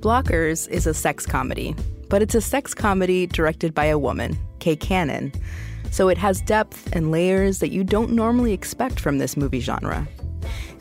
Blockers 0.00 0.66
is 0.70 0.86
a 0.86 0.94
sex 0.94 1.26
comedy, 1.26 1.76
but 2.08 2.22
it's 2.22 2.34
a 2.34 2.40
sex 2.40 2.72
comedy 2.72 3.26
directed 3.26 3.74
by 3.74 3.84
a 3.84 3.98
woman, 3.98 4.38
Kay 4.58 4.76
Cannon. 4.76 5.30
So 5.90 6.08
it 6.08 6.16
has 6.16 6.40
depth 6.40 6.88
and 6.94 7.10
layers 7.10 7.58
that 7.58 7.72
you 7.72 7.84
don't 7.84 8.12
normally 8.12 8.54
expect 8.54 9.00
from 9.00 9.18
this 9.18 9.36
movie 9.36 9.60
genre. 9.60 10.08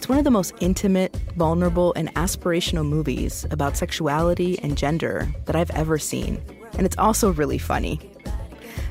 One 0.10 0.18
of 0.18 0.24
the 0.24 0.32
most 0.32 0.56
intimate, 0.60 1.16
vulnerable, 1.38 1.94
and 1.96 2.12
aspirational 2.16 2.84
movies 2.84 3.46
about 3.52 3.78
sexuality 3.78 4.58
and 4.64 4.76
gender 4.76 5.32
that 5.46 5.56
I've 5.56 5.70
ever 5.70 6.00
seen. 6.00 6.42
And 6.74 6.88
it's 6.88 6.98
also 6.98 7.32
really 7.32 7.60
funny. 7.60 8.00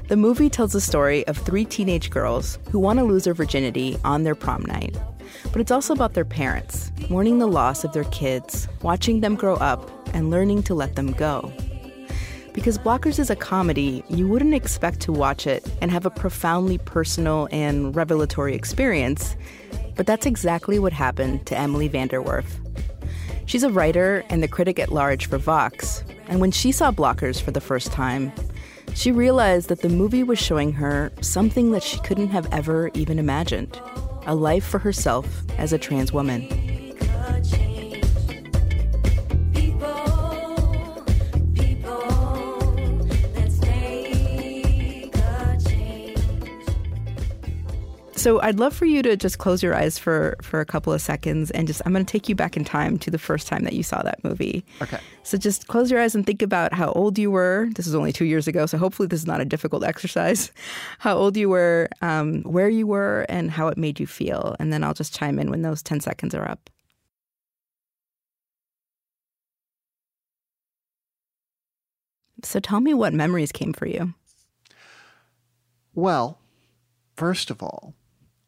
The 0.07 0.17
movie 0.17 0.49
tells 0.49 0.75
the 0.75 0.81
story 0.81 1.27
of 1.27 1.37
three 1.37 1.65
teenage 1.65 2.11
girls 2.11 2.61
who 2.71 2.79
want 2.79 3.01
to 3.01 3.05
lose 3.05 3.25
their 3.25 3.35
virginity 3.35 3.99
on 4.05 4.23
their 4.23 4.37
prom 4.37 4.63
night. 4.67 4.97
But 5.51 5.61
it's 5.61 5.73
also 5.73 5.93
about 5.93 6.15
their 6.15 6.25
parents, 6.25 6.93
mourning 7.11 7.41
the 7.41 7.49
loss 7.49 7.83
of 7.83 7.93
their 7.93 8.05
kids, 8.05 8.69
watching 8.83 9.19
them 9.19 9.35
grow 9.35 9.57
up, 9.57 9.91
and 10.15 10.31
learning 10.31 10.63
to 10.63 10.75
let 10.75 10.95
them 10.95 11.11
go. 11.15 11.53
Because 12.53 12.79
Blockers 12.79 13.19
is 13.19 13.29
a 13.29 13.37
comedy, 13.37 14.05
you 14.09 14.29
wouldn't 14.29 14.55
expect 14.55 15.01
to 15.01 15.13
watch 15.13 15.49
it 15.49 15.69
and 15.83 15.91
have 15.91 16.07
a 16.07 16.11
profoundly 16.11 16.79
personal 16.79 17.49
and 17.51 17.97
revelatory 17.97 18.55
experience, 18.55 19.35
but 19.99 20.07
that's 20.07 20.25
exactly 20.25 20.79
what 20.79 20.95
happened 20.95 21.45
to 21.45 21.59
Emily 21.59 21.91
VanDerWerff. 21.91 22.47
She's 23.45 23.65
a 23.65 23.71
writer 23.71 24.25
and 24.31 24.43
the 24.43 24.49
critic 24.49 24.79
at 24.79 24.93
large 24.93 25.27
for 25.27 25.39
Vox, 25.39 26.05
and 26.29 26.41
when 26.41 26.53
she 26.53 26.71
saw 26.71 26.93
Blockers 26.93 27.43
for 27.43 27.51
the 27.51 27.61
first 27.61 27.93
time, 27.93 28.33
she 28.95 29.11
realized 29.11 29.69
that 29.69 29.83
the 29.83 29.89
movie 29.89 30.23
was 30.23 30.39
showing 30.39 30.73
her 30.73 31.13
something 31.21 31.73
that 31.73 31.83
she 31.83 31.99
couldn't 32.01 32.29
have 32.29 32.47
ever 32.53 32.91
even 32.95 33.19
imagined 33.19 33.81
a 34.27 34.35
life 34.35 34.65
for 34.65 34.79
herself 34.79 35.43
as 35.59 35.73
a 35.73 35.79
trans 35.79 36.13
woman. 36.13 36.47
So 48.19 48.41
I'd 48.43 48.59
love 48.59 48.75
for 48.75 48.85
you 48.85 49.01
to 49.03 49.17
just 49.17 49.39
close 49.39 49.63
your 49.63 49.77
eyes 49.77 49.97
for 49.97 50.37
for 50.43 50.61
a 50.61 50.67
couple 50.67 50.93
of 50.93 51.01
seconds 51.01 51.53
and 51.53 51.69
just 51.69 51.81
I'm 51.87 51.93
going 51.93 52.05
to 52.05 52.11
take 52.11 52.29
you 52.29 52.35
back 52.35 52.57
in 52.57 52.65
time 52.65 52.99
to 52.99 53.13
the 53.13 53.19
first 53.19 53.47
time 53.47 53.63
that 53.63 53.75
you 53.75 53.85
saw 53.85 54.03
that 54.03 54.23
movie. 54.25 54.65
Okay. 54.83 54.99
So 55.23 55.39
just 55.39 55.69
close 55.69 55.89
your 55.89 56.01
eyes 56.01 56.17
and 56.17 56.27
think 56.27 56.43
about 56.43 56.75
how 56.75 56.91
old 56.93 57.17
you 57.17 57.31
were. 57.31 57.69
This 57.77 57.87
is 57.87 57.95
only 57.95 58.13
two 58.13 58.25
years 58.25 58.49
ago, 58.49 58.67
so 58.67 58.77
hopefully 58.77 59.07
this 59.07 59.21
is 59.21 59.27
not 59.27 59.41
a 59.41 59.45
difficult 59.45 59.85
exercise. 59.93 60.51
How 60.99 61.17
old 61.17 61.37
you 61.37 61.49
were, 61.49 61.89
um, 62.03 62.43
where 62.43 62.69
you 62.69 62.89
were, 62.89 63.25
and 63.29 63.53
how 63.53 63.69
it 63.69 63.79
made 63.79 64.01
you 64.01 64.07
feel. 64.07 64.57
And 64.59 64.73
then 64.73 64.83
I'll 64.83 64.95
just 64.95 65.15
chime 65.15 65.39
in 65.39 65.49
when 65.49 65.63
those 65.63 65.81
10 65.83 66.01
seconds 66.01 66.35
are 66.35 66.49
up. 66.49 66.71
So 72.43 72.59
tell 72.59 72.81
me 72.81 72.95
what 72.95 73.13
memories 73.13 73.53
came 73.53 73.73
for 73.73 73.87
you. 73.87 74.15
Well, 75.95 76.39
first 77.17 77.51
of 77.51 77.63
all, 77.63 77.95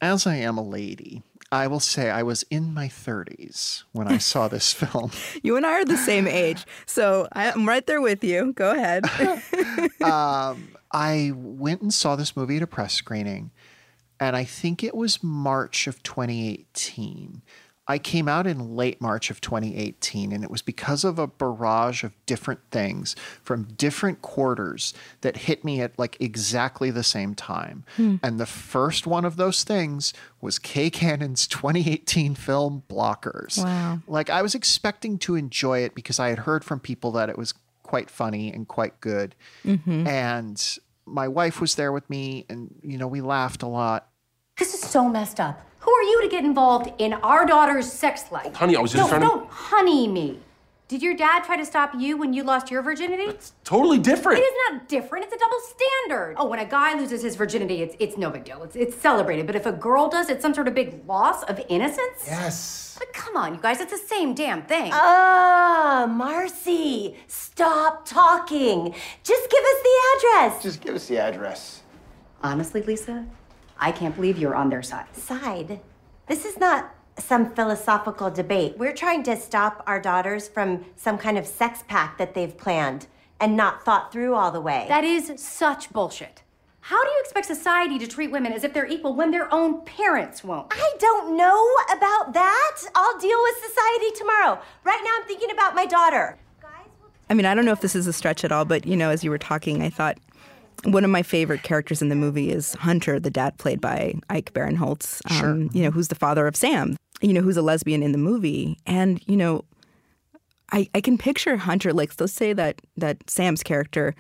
as 0.01 0.27
I 0.27 0.37
am 0.37 0.59
a 0.59 0.63
lady, 0.63 1.23
I 1.53 1.67
will 1.67 1.81
say 1.81 2.11
I 2.11 2.23
was 2.23 2.45
in 2.45 2.73
my 2.73 2.87
30s 2.87 3.83
when 3.93 4.07
I 4.07 4.19
saw 4.19 4.49
this 4.49 4.73
film. 4.73 5.11
You 5.43 5.57
and 5.57 5.67
I 5.67 5.81
are 5.81 5.85
the 5.85 5.97
same 5.97 6.29
age, 6.29 6.65
so 6.87 7.29
I'm 7.33 7.67
right 7.67 7.87
there 7.87 8.01
with 8.01 8.23
you. 8.23 8.53
Go 8.53 8.73
ahead. 8.73 9.05
um, 10.03 10.69
I 10.93 11.33
went 11.35 11.83
and 11.83 11.93
saw 11.93 12.17
this 12.17 12.37
movie 12.37 12.57
at 12.57 12.63
a 12.63 12.67
press 12.67 12.95
screening, 12.95 13.51
and 14.19 14.37
I 14.37 14.45
think 14.45 14.85
it 14.85 14.95
was 14.95 15.23
March 15.23 15.87
of 15.87 16.03
2018. 16.03 17.43
I 17.91 17.99
came 17.99 18.29
out 18.29 18.47
in 18.47 18.77
late 18.77 19.01
March 19.01 19.31
of 19.31 19.41
2018, 19.41 20.31
and 20.31 20.45
it 20.45 20.51
was 20.51 20.63
because 20.63 21.03
of 21.03 21.19
a 21.19 21.27
barrage 21.27 22.05
of 22.05 22.13
different 22.25 22.61
things 22.71 23.17
from 23.43 23.65
different 23.65 24.23
quarters 24.23 24.95
that 25.23 25.39
hit 25.39 25.65
me 25.65 25.81
at 25.81 25.99
like 25.99 26.17
exactly 26.21 26.93
the 26.93 27.03
same 27.03 27.35
time. 27.35 27.83
Hmm. 27.97 28.17
And 28.23 28.39
the 28.39 28.47
first 28.47 29.09
one 29.09 29.25
of 29.25 29.35
those 29.35 29.65
things 29.65 30.15
was 30.41 30.61
Kay 30.61 30.89
Cannon's 30.89 31.49
2018 31.49 32.37
film 32.37 32.85
Blockers. 32.89 33.59
Wow. 33.59 33.99
Like 34.07 34.31
I 34.31 34.41
was 34.41 34.55
expecting 34.55 35.19
to 35.19 35.35
enjoy 35.35 35.81
it 35.81 35.97
because 35.97 36.21
I 36.21 36.29
had 36.29 36.41
heard 36.41 36.65
from 36.65 36.79
people 36.79 37.11
that 37.13 37.29
it 37.29 37.37
was 37.37 37.55
quite 37.83 38.09
funny 38.09 38.53
and 38.53 38.69
quite 38.69 39.01
good. 39.01 39.35
Mhm. 39.65 40.07
And 40.07 40.79
my 41.07 41.27
wife 41.27 41.61
was 41.61 41.75
there 41.75 41.91
with 41.91 42.09
me, 42.09 42.47
and 42.49 42.73
you 42.85 42.99
know 42.99 43.09
we 43.09 43.21
laughed 43.21 43.65
a 43.65 43.67
lot. 43.67 44.07
This 44.59 44.75
is 44.75 44.81
so 44.81 45.09
messed 45.09 45.41
up. 45.41 45.67
Who 45.81 45.91
are 45.93 46.03
you 46.03 46.23
to 46.23 46.29
get 46.29 46.45
involved 46.45 46.93
in 46.99 47.15
our 47.15 47.47
daughter's 47.47 47.91
sex 47.91 48.31
life? 48.31 48.55
Honey, 48.55 48.77
I 48.77 48.81
was 48.81 48.93
just 48.93 49.03
no, 49.05 49.09
trying 49.09 49.21
to- 49.23 49.27
Don't 49.27 49.51
honey 49.51 50.07
me. 50.09 50.39
Did 50.89 51.03
your 51.03 51.15
dad 51.15 51.45
try 51.45 51.57
to 51.57 51.65
stop 51.65 51.93
you 51.97 52.17
when 52.17 52.33
you 52.33 52.43
lost 52.43 52.69
your 52.69 52.83
virginity? 52.83 53.23
It's 53.23 53.53
totally 53.63 53.99
different. 53.99 54.41
It 54.41 54.43
is 54.43 54.55
not 54.69 54.89
different. 54.89 55.25
It's 55.25 55.33
a 55.33 55.39
double 55.39 55.61
standard. 55.61 56.35
Oh, 56.37 56.47
when 56.49 56.59
a 56.59 56.65
guy 56.65 56.99
loses 56.99 57.23
his 57.23 57.37
virginity, 57.37 57.81
it's 57.81 57.95
it's 58.01 58.17
no 58.17 58.29
big 58.29 58.43
deal. 58.43 58.61
It's 58.65 58.75
it's 58.75 58.97
celebrated. 58.97 59.47
But 59.47 59.55
if 59.55 59.67
a 59.67 59.73
girl 59.73 60.09
does, 60.09 60.29
it's 60.29 60.43
some 60.43 60.53
sort 60.53 60.67
of 60.67 60.75
big 60.75 61.07
loss 61.07 61.45
of 61.45 61.61
innocence. 61.69 62.25
Yes. 62.27 62.97
But 62.99 63.13
come 63.13 63.37
on, 63.37 63.55
you 63.55 63.61
guys, 63.61 63.81
it's 63.81 63.93
the 63.93 63.99
same 63.99 64.35
damn 64.35 64.63
thing. 64.63 64.91
Ah, 64.93 66.07
Marcy, 66.11 67.17
stop 67.29 68.05
talking. 68.05 68.93
Just 69.23 69.49
give 69.49 69.63
us 69.63 69.83
the 69.85 69.97
address. 70.17 70.61
Just 70.63 70.81
give 70.81 70.97
us 70.97 71.07
the 71.07 71.19
address. 71.19 71.83
Honestly, 72.43 72.83
Lisa, 72.83 73.27
I 73.81 73.93
can't 73.93 74.15
believe 74.15 74.39
you're 74.39 74.55
on 74.55 74.71
their 74.71 74.83
side. 74.83 75.07
Side? 75.17 75.81
This 76.27 76.45
is 76.45 76.59
not 76.59 76.95
some 77.19 77.55
philosophical 77.55 78.31
debate. 78.31 78.77
We're 78.79 78.95
trying 78.95 79.23
to 79.25 79.37
stop 79.37 79.83
our 79.87 80.01
daughters 80.01 80.49
from 80.49 80.85
some 80.97 81.19
kind 81.19 81.37
of 81.37 81.47
sex 81.47 81.83
pact 81.89 82.19
that 82.19 82.35
they've 82.35 82.57
planned 82.57 83.07
and 83.41 83.57
not 83.57 83.85
thought 83.85 84.13
through 84.13 84.35
all 84.35 84.51
the 84.51 84.61
way. 84.61 84.87
That 84.89 85.05
is 85.05 85.33
such 85.37 85.91
bullshit. 85.93 86.43
How 86.83 87.03
do 87.03 87.11
you 87.11 87.21
expect 87.21 87.47
society 87.47 87.99
to 87.99 88.07
treat 88.07 88.31
women 88.31 88.53
as 88.53 88.65
if 88.65 88.73
they're 88.73 88.87
equal 88.87 89.15
when 89.15 89.31
their 89.31 89.53
own 89.53 89.85
parents 89.85 90.43
won't? 90.43 90.69
I 90.71 90.95
don't 90.99 91.37
know 91.37 91.67
about 91.95 92.33
that. 92.33 92.81
I'll 92.95 93.19
deal 93.19 93.39
with 93.43 93.57
society 93.57 94.17
tomorrow. 94.17 94.61
Right 94.85 95.01
now, 95.05 95.11
I'm 95.19 95.27
thinking 95.27 95.51
about 95.51 95.75
my 95.75 95.87
daughter. 95.87 96.39
I 97.29 97.35
mean, 97.35 97.47
I 97.47 97.55
don't 97.55 97.65
know 97.65 97.73
if 97.73 97.81
this 97.81 97.95
is 97.95 98.09
a 98.09 98.13
stretch 98.13 98.45
at 98.45 98.51
all, 98.51 98.65
but 98.65 98.87
you 98.87 98.97
know, 98.97 99.11
as 99.11 99.23
you 99.23 99.31
were 99.31 99.39
talking, 99.39 99.83
I 99.83 99.89
thought 99.89 100.19
one 100.85 101.05
of 101.05 101.11
my 101.11 101.23
favorite 101.23 101.63
characters 101.63 102.01
in 102.03 102.09
the 102.09 102.15
movie 102.15 102.51
is 102.51 102.75
Hunter, 102.75 103.21
the 103.21 103.31
dad 103.31 103.59
played 103.59 103.81
by 103.81 104.15
Ike 104.31 104.53
Barinholtz. 104.53 105.21
Um, 105.31 105.71
You 105.73 105.85
know, 105.85 105.91
who's 105.91 106.09
the 106.09 106.15
father 106.15 106.47
of 106.47 106.57
Sam. 106.57 106.97
You 107.21 107.33
know, 107.33 107.43
who's 107.43 107.57
a 107.57 107.63
lesbian 107.63 108.03
in 108.03 108.13
the 108.13 108.19
movie, 108.19 108.79
and 108.87 109.21
you 109.27 109.37
know, 109.37 109.65
I 110.73 110.89
I 110.95 111.01
can 111.01 111.19
picture 111.19 111.57
Hunter 111.57 111.93
like 111.93 112.19
let's 112.19 112.33
say 112.33 112.53
that 112.55 112.81
that 112.97 113.29
Sam's 113.29 113.63
character 113.63 114.15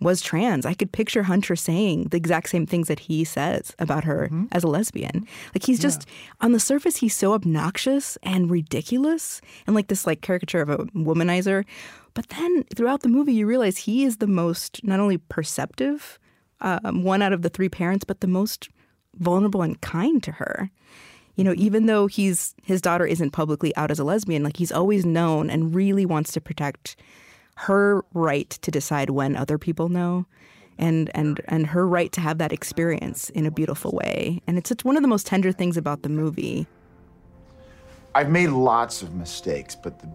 was 0.00 0.20
trans. 0.20 0.66
I 0.66 0.74
could 0.74 0.92
picture 0.92 1.22
Hunter 1.22 1.56
saying 1.56 2.08
the 2.08 2.16
exact 2.18 2.50
same 2.50 2.66
things 2.66 2.88
that 2.88 2.98
he 2.98 3.24
says 3.24 3.74
about 3.78 4.04
her 4.04 4.28
as 4.52 4.62
a 4.62 4.68
lesbian. 4.68 5.26
Like 5.54 5.64
he's 5.64 5.78
just 5.78 6.06
on 6.42 6.52
the 6.52 6.60
surface 6.60 6.96
he's 6.96 7.16
so 7.16 7.32
obnoxious 7.32 8.18
and 8.22 8.50
ridiculous 8.50 9.40
and 9.66 9.74
like 9.74 9.86
this 9.86 10.06
like 10.06 10.20
caricature 10.20 10.60
of 10.60 10.68
a 10.68 10.78
womanizer. 10.94 11.64
But 12.14 12.28
then 12.28 12.64
throughout 12.74 13.02
the 13.02 13.08
movie 13.08 13.34
you 13.34 13.46
realize 13.46 13.76
he 13.78 14.04
is 14.04 14.18
the 14.18 14.26
most 14.26 14.82
not 14.84 15.00
only 15.00 15.18
perceptive 15.18 16.18
um, 16.60 17.02
one 17.02 17.22
out 17.22 17.32
of 17.32 17.42
the 17.42 17.48
three 17.48 17.68
parents, 17.68 18.04
but 18.04 18.20
the 18.20 18.26
most 18.26 18.68
vulnerable 19.16 19.62
and 19.62 19.80
kind 19.80 20.22
to 20.22 20.32
her. 20.32 20.70
You 21.34 21.44
know, 21.44 21.54
even 21.56 21.86
though 21.86 22.06
he's 22.06 22.54
his 22.62 22.80
daughter 22.80 23.06
isn't 23.06 23.32
publicly 23.32 23.74
out 23.76 23.90
as 23.90 23.98
a 23.98 24.04
lesbian, 24.04 24.44
like 24.44 24.56
he's 24.56 24.72
always 24.72 25.04
known 25.04 25.50
and 25.50 25.74
really 25.74 26.06
wants 26.06 26.32
to 26.32 26.40
protect 26.40 26.96
her 27.56 28.04
right 28.14 28.50
to 28.50 28.70
decide 28.70 29.10
when 29.10 29.36
other 29.36 29.58
people 29.58 29.88
know 29.88 30.26
and 30.78 31.10
and 31.14 31.40
and 31.46 31.68
her 31.68 31.86
right 31.86 32.10
to 32.12 32.20
have 32.20 32.38
that 32.38 32.52
experience 32.52 33.30
in 33.30 33.46
a 33.46 33.50
beautiful 33.50 33.92
way. 33.92 34.40
And 34.46 34.58
it's, 34.58 34.70
it's 34.70 34.84
one 34.84 34.96
of 34.96 35.02
the 35.02 35.08
most 35.08 35.26
tender 35.26 35.52
things 35.52 35.76
about 35.76 36.02
the 36.02 36.08
movie. 36.08 36.66
I've 38.14 38.30
made 38.30 38.50
lots 38.50 39.02
of 39.02 39.14
mistakes, 39.14 39.74
but 39.74 39.98
the 39.98 40.08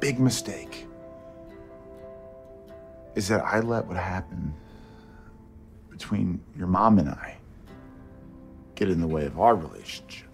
big 0.00 0.18
mistake 0.18 0.86
is 3.16 3.28
that 3.28 3.42
I 3.44 3.60
let 3.60 3.86
what 3.86 3.96
happened 3.96 4.52
between 5.90 6.40
your 6.56 6.66
mom 6.66 6.98
and 6.98 7.08
I 7.08 7.38
get 8.74 8.90
in 8.90 9.00
the 9.00 9.06
way 9.06 9.24
of 9.24 9.40
our 9.40 9.56
relationship. 9.56 10.28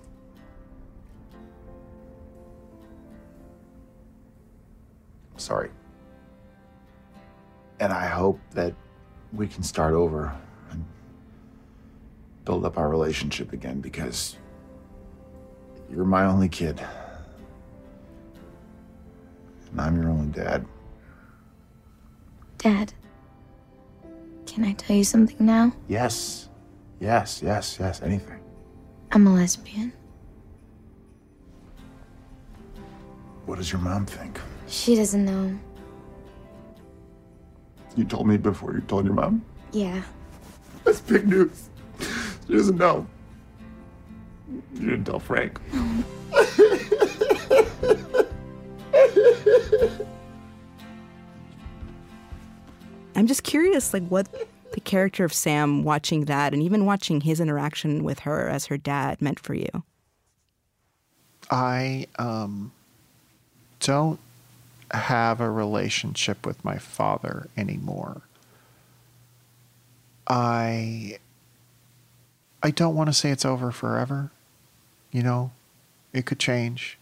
I'm 5.32 5.38
sorry. 5.38 5.70
And 7.78 7.92
I 7.92 8.06
hope 8.06 8.40
that 8.50 8.74
we 9.32 9.46
can 9.46 9.62
start 9.62 9.94
over 9.94 10.36
and 10.72 10.84
build 12.44 12.64
up 12.64 12.76
our 12.78 12.88
relationship 12.88 13.52
again 13.52 13.80
because 13.80 14.36
you're 15.88 16.04
my 16.04 16.24
only 16.24 16.48
kid. 16.48 16.84
And 19.70 19.80
I'm 19.80 20.02
your 20.02 20.10
only 20.10 20.32
dad. 20.32 20.66
Dad, 22.62 22.92
can 24.46 24.64
I 24.64 24.72
tell 24.74 24.94
you 24.94 25.02
something 25.02 25.44
now? 25.44 25.72
Yes. 25.88 26.48
Yes, 27.00 27.42
yes, 27.42 27.76
yes, 27.80 28.00
anything. 28.02 28.38
I'm 29.10 29.26
a 29.26 29.34
lesbian. 29.34 29.92
What 33.46 33.58
does 33.58 33.72
your 33.72 33.80
mom 33.80 34.06
think? 34.06 34.38
She 34.68 34.94
doesn't 34.94 35.24
know. 35.24 35.58
You 37.96 38.04
told 38.04 38.28
me 38.28 38.36
before 38.36 38.74
you 38.74 38.80
told 38.82 39.06
your 39.06 39.14
mom? 39.14 39.44
Yeah. 39.72 40.00
That's 40.84 41.00
big 41.00 41.26
news. 41.26 41.68
She 42.46 42.52
doesn't 42.52 42.78
know. 42.78 43.08
You 44.74 44.90
didn't 44.90 45.04
tell 45.06 45.18
Frank. 45.18 45.58
I'm 53.22 53.28
just 53.28 53.44
curious, 53.44 53.94
like 53.94 54.02
what 54.08 54.26
the 54.72 54.80
character 54.80 55.24
of 55.24 55.32
Sam 55.32 55.84
watching 55.84 56.24
that 56.24 56.52
and 56.52 56.60
even 56.60 56.84
watching 56.84 57.20
his 57.20 57.38
interaction 57.38 58.02
with 58.02 58.18
her 58.20 58.48
as 58.48 58.66
her 58.66 58.76
dad 58.76 59.22
meant 59.22 59.38
for 59.38 59.54
you. 59.54 59.84
I 61.48 62.08
um, 62.18 62.72
don't 63.78 64.18
have 64.90 65.40
a 65.40 65.48
relationship 65.48 66.44
with 66.44 66.64
my 66.64 66.78
father 66.78 67.48
anymore. 67.56 68.22
I 70.26 71.20
I 72.60 72.72
don't 72.72 72.96
want 72.96 73.08
to 73.08 73.14
say 73.14 73.30
it's 73.30 73.44
over 73.44 73.70
forever. 73.70 74.32
You 75.12 75.22
know, 75.22 75.52
it 76.12 76.26
could 76.26 76.40
change. 76.40 76.98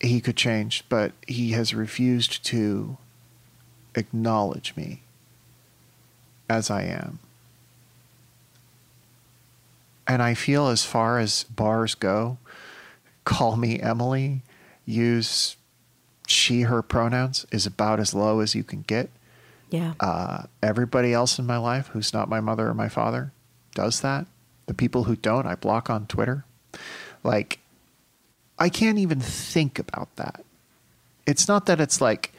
He 0.00 0.22
could 0.22 0.36
change, 0.36 0.86
but 0.88 1.12
he 1.26 1.50
has 1.50 1.74
refused 1.74 2.42
to 2.46 2.96
acknowledge 3.94 4.74
me 4.76 5.02
as 6.48 6.70
I 6.70 6.82
am. 6.82 7.18
And 10.06 10.22
I 10.22 10.34
feel 10.34 10.68
as 10.68 10.84
far 10.84 11.18
as 11.18 11.44
bars 11.44 11.94
go, 11.94 12.38
call 13.24 13.56
me 13.56 13.78
Emily, 13.80 14.42
use 14.86 15.56
she, 16.26 16.62
her 16.62 16.82
pronouns 16.82 17.46
is 17.50 17.66
about 17.66 18.00
as 18.00 18.14
low 18.14 18.40
as 18.40 18.54
you 18.54 18.64
can 18.64 18.82
get. 18.82 19.10
Yeah. 19.70 19.94
Uh, 20.00 20.44
everybody 20.62 21.12
else 21.12 21.38
in 21.38 21.46
my 21.46 21.58
life 21.58 21.88
who's 21.88 22.14
not 22.14 22.28
my 22.28 22.40
mother 22.40 22.68
or 22.68 22.74
my 22.74 22.88
father 22.88 23.32
does 23.74 24.00
that. 24.00 24.26
The 24.66 24.74
people 24.74 25.04
who 25.04 25.16
don't, 25.16 25.46
I 25.46 25.54
block 25.54 25.90
on 25.90 26.06
Twitter. 26.06 26.44
Like, 27.22 27.58
I 28.58 28.68
can't 28.68 28.98
even 28.98 29.20
think 29.20 29.78
about 29.78 30.14
that. 30.16 30.44
It's 31.26 31.48
not 31.48 31.66
that 31.66 31.80
it's 31.80 32.00
like 32.00 32.32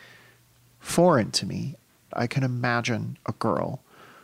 foreign 0.89 1.31
to 1.31 1.45
me. 1.45 1.75
I 2.13 2.27
can 2.27 2.43
imagine 2.43 3.17
a 3.27 3.33
girl 3.33 3.81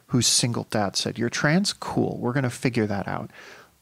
whose 0.08 0.28
single 0.28 0.68
dad 0.70 0.96
said, 0.96 1.18
"You're 1.18 1.30
trans, 1.30 1.74
cool. 1.74 2.18
We're 2.18 2.34
going 2.34 2.44
to 2.44 2.50
figure 2.50 2.88
that 2.88 3.08
out." 3.08 3.32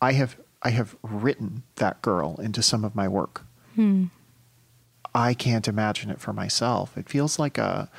I 0.01 0.13
have 0.13 0.37
I 0.61 0.69
have 0.71 0.95
written 1.01 1.63
that 1.75 2.01
girl 2.01 2.39
into 2.41 2.61
some 2.61 2.83
of 2.83 2.95
my 2.95 3.07
work. 3.07 3.45
Hmm. 3.75 4.05
I 5.15 5.33
can't 5.33 5.67
imagine 5.67 6.09
it 6.09 6.19
for 6.19 6.33
myself. 6.33 6.97
It 6.97 7.09
feels 7.09 7.39
like 7.39 7.57
a 7.57 7.89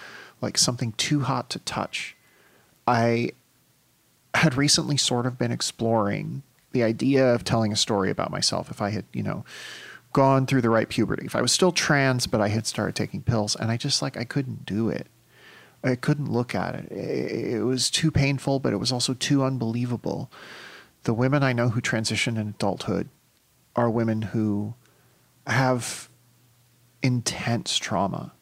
like 0.40 0.58
something 0.58 0.92
too 0.92 1.20
hot 1.20 1.48
to 1.50 1.58
touch. 1.60 2.16
I 2.86 3.30
had 4.34 4.56
recently 4.56 4.96
sort 4.96 5.26
of 5.26 5.38
been 5.38 5.52
exploring 5.52 6.42
the 6.72 6.82
idea 6.82 7.32
of 7.32 7.44
telling 7.44 7.72
a 7.72 7.76
story 7.76 8.10
about 8.10 8.30
myself 8.32 8.70
if 8.70 8.82
I 8.82 8.90
had, 8.90 9.04
you 9.12 9.22
know, 9.22 9.44
gone 10.14 10.46
through 10.46 10.62
the 10.62 10.70
right 10.70 10.88
puberty. 10.88 11.26
If 11.26 11.36
I 11.36 11.42
was 11.42 11.52
still 11.52 11.72
trans 11.72 12.26
but 12.26 12.40
I 12.40 12.48
had 12.48 12.66
started 12.66 12.94
taking 12.94 13.20
pills 13.20 13.54
and 13.54 13.70
I 13.70 13.76
just 13.76 14.00
like 14.00 14.16
I 14.16 14.24
couldn't 14.24 14.64
do 14.64 14.88
it. 14.88 15.08
I 15.82 15.96
couldn't 15.96 16.32
look 16.32 16.54
at 16.54 16.74
it. 16.74 16.90
It 16.90 17.62
was 17.62 17.90
too 17.90 18.10
painful, 18.10 18.58
but 18.58 18.72
it 18.72 18.78
was 18.78 18.90
also 18.90 19.12
too 19.12 19.44
unbelievable. 19.44 20.32
The 21.02 21.12
women 21.12 21.42
I 21.42 21.52
know 21.52 21.68
who 21.68 21.82
transition 21.82 22.38
in 22.38 22.48
adulthood 22.48 23.10
are 23.76 23.90
women 23.90 24.22
who 24.22 24.74
have 25.46 26.08
intense 27.02 27.76
trauma, 27.76 28.32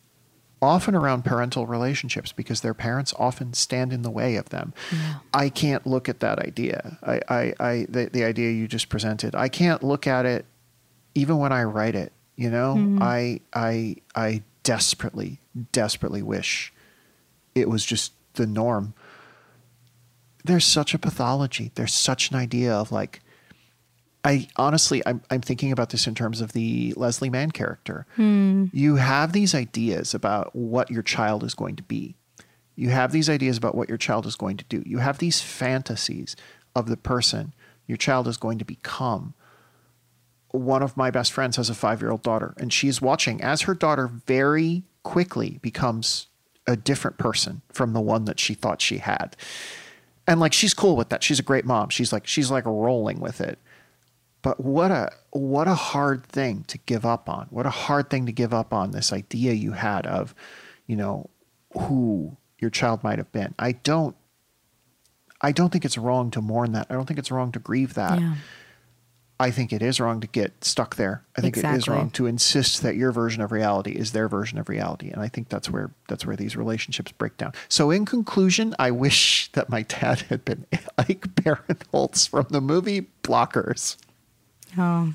often 0.61 0.95
around 0.95 1.25
parental 1.25 1.67
relationships 1.67 2.31
because 2.31 2.61
their 2.61 2.75
parents 2.75 3.13
often 3.19 3.55
stand 3.55 3.93
in 3.93 4.03
the 4.03 4.11
way 4.11 4.37
of 4.37 4.51
them. 4.51 4.73
I 5.35 5.49
can't 5.49 5.85
look 5.85 6.09
at 6.09 6.21
that 6.21 6.39
idea. 6.39 6.99
I, 7.03 7.21
I, 7.29 7.55
I 7.59 7.87
the, 7.89 8.09
the 8.13 8.23
idea 8.23 8.53
you 8.53 8.69
just 8.69 8.89
presented. 8.89 9.35
I 9.35 9.49
can't 9.49 9.83
look 9.83 10.07
at 10.07 10.27
it 10.27 10.47
even 11.15 11.39
when 11.39 11.53
I 11.53 11.65
write 11.65 11.95
it. 11.95 12.13
You 12.37 12.51
know, 12.51 12.75
Mhm. 12.77 13.03
I, 13.03 13.41
I, 13.53 13.97
I 14.17 14.43
desperately, 14.63 15.39
desperately 15.73 16.23
wish 16.23 16.73
it 17.55 17.69
was 17.69 17.85
just 17.85 18.13
the 18.35 18.47
norm. 18.47 18.95
There's 20.45 20.65
such 20.67 20.95
a 20.95 20.99
pathology. 20.99 21.71
There's 21.75 21.95
such 21.95 22.31
an 22.31 22.37
idea 22.37 22.73
of 22.75 22.91
like, 22.91 23.21
I 24.25 24.49
honestly, 24.57 25.03
I'm, 25.07 25.21
I'm 25.31 25.41
thinking 25.41 25.73
about 25.73 25.91
this 25.91 26.07
in 26.07 26.15
terms 26.15 26.41
of 26.41 26.53
the 26.53 26.95
Leslie 26.97 27.31
Mann 27.31 27.51
character. 27.51 28.07
Hmm. 28.17 28.67
You 28.73 28.97
have 28.97 29.33
these 29.33 29.55
ideas 29.55 30.15
about 30.15 30.55
what 30.57 30.91
your 30.91 31.03
child 31.03 31.45
is 31.45 31.55
going 31.55 31.77
to 31.77 31.83
be. 31.83 32.17
You 32.75 32.89
have 32.91 33.13
these 33.13 33.29
ideas 33.29 33.57
about 33.59 33.75
what 33.75 33.89
your 33.89 33.99
child 33.99 34.27
is 34.27 34.37
going 34.37 34.57
to 34.57 34.65
do. 34.65 34.83
You 34.87 34.99
have 34.99 35.19
these 35.19 35.41
fantasies 35.41 36.35
of 36.75 36.89
the 36.89 36.97
person 36.97 37.53
your 37.87 37.99
child 37.99 38.27
is 38.27 38.37
going 38.39 38.59
to 38.59 38.65
become. 38.65 39.35
One 40.53 40.83
of 40.83 40.97
my 40.97 41.11
best 41.11 41.33
friends 41.33 41.57
has 41.57 41.69
a 41.69 41.75
five 41.75 42.01
year 42.01 42.11
old 42.11 42.23
daughter, 42.23 42.55
and 42.59 42.73
she's 42.73 43.03
watching 43.03 43.43
as 43.43 43.63
her 43.63 43.75
daughter 43.75 44.07
very 44.27 44.85
quickly 45.03 45.59
becomes 45.63 46.29
a 46.67 46.77
different 46.77 47.19
person 47.19 47.63
from 47.73 47.93
the 47.93 48.01
one 48.01 48.25
that 48.27 48.39
she 48.39 48.55
thought 48.55 48.81
she 48.81 48.99
had. 48.99 49.37
And 50.27 50.39
like 50.39 50.53
she's 50.53 50.75
cool 50.75 50.97
with 50.97 51.09
that. 51.09 51.23
She's 51.23 51.41
a 51.41 51.43
great 51.43 51.65
mom. 51.65 51.89
She's 51.89 52.13
like 52.13 52.27
she's 52.27 52.51
like 52.51 52.65
rolling 52.65 53.19
with 53.21 53.41
it. 53.41 53.59
But 54.43 54.61
what 54.61 54.91
a 54.91 55.11
what 55.31 55.69
a 55.69 55.75
hard 55.75 56.25
thing 56.27 56.65
to 56.69 56.79
give 56.79 57.05
up 57.05 57.29
on. 57.29 57.47
What 57.51 57.67
a 57.67 57.71
hard 57.71 58.11
thing 58.11 58.27
to 58.27 58.33
give 58.33 58.53
up 58.53 58.73
on 58.73 58.91
this 58.91 59.13
idea 59.13 59.53
you 59.53 59.73
had 59.73 60.07
of, 60.07 60.35
you 60.87 60.97
know, 60.97 61.31
who 61.73 62.37
your 62.59 62.71
child 62.71 63.03
might 63.03 63.19
have 63.19 63.33
been. 63.33 63.55
I 63.59 63.73
don't 63.73 64.17
I 65.41 65.51
don't 65.51 65.71
think 65.71 65.85
it's 65.85 65.99
wrong 65.99 66.31
to 66.33 66.41
mourn 66.41 66.73
that. 66.73 66.87
I 66.89 66.95
don't 66.95 67.07
think 67.07 67.19
it's 67.19 67.33
wrong 67.33 67.51
to 67.53 67.59
grieve 67.59 67.95
that. 67.95 68.21
Yeah. 68.21 68.35
I 69.41 69.51
think 69.51 69.73
it 69.73 69.83
is 69.83 69.99
wrong 69.99 70.21
to 70.21 70.27
get 70.29 70.65
stuck 70.65 70.97
there. 70.97 71.25
I 71.37 71.41
think 71.41 71.57
it 71.57 71.65
is 71.65 71.89
wrong 71.89 72.11
to 72.11 72.27
insist 72.27 72.83
that 72.83 72.95
your 72.95 73.11
version 73.11 73.43
of 73.43 73.51
reality 73.51 73.93
is 73.93 74.13
their 74.13 74.29
version 74.29 74.57
of 74.59 74.69
reality. 74.69 75.11
And 75.11 75.21
I 75.21 75.27
think 75.27 75.49
that's 75.49 75.69
where 75.69 75.91
that's 76.09 76.25
where 76.25 76.37
these 76.37 76.57
relationships 76.57 77.11
break 77.13 77.37
down. 77.39 77.53
So 77.69 77.91
in 77.91 78.05
conclusion, 78.05 78.75
I 78.79 78.93
wish 78.93 79.51
that 79.53 79.69
my 79.69 79.83
dad 79.83 80.21
had 80.29 80.45
been 80.45 80.65
Ike 80.99 81.35
Barinholtz 81.35 82.29
from 82.29 82.47
the 82.51 82.61
movie 82.61 83.09
Blockers. 83.25 83.97
Oh. 84.79 85.13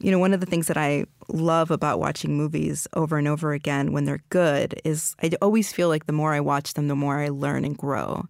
You 0.00 0.10
know, 0.10 0.18
one 0.18 0.32
of 0.32 0.40
the 0.40 0.46
things 0.46 0.66
that 0.68 0.78
I 0.78 1.04
love 1.28 1.70
about 1.70 2.00
watching 2.00 2.36
movies 2.36 2.88
over 2.94 3.18
and 3.18 3.28
over 3.28 3.52
again 3.52 3.92
when 3.92 4.04
they're 4.04 4.24
good 4.30 4.80
is 4.82 5.14
I 5.22 5.30
always 5.42 5.72
feel 5.72 5.88
like 5.88 6.06
the 6.06 6.12
more 6.12 6.32
I 6.32 6.40
watch 6.40 6.74
them, 6.74 6.88
the 6.88 6.96
more 6.96 7.20
I 7.20 7.28
learn 7.28 7.64
and 7.64 7.76
grow. 7.76 8.26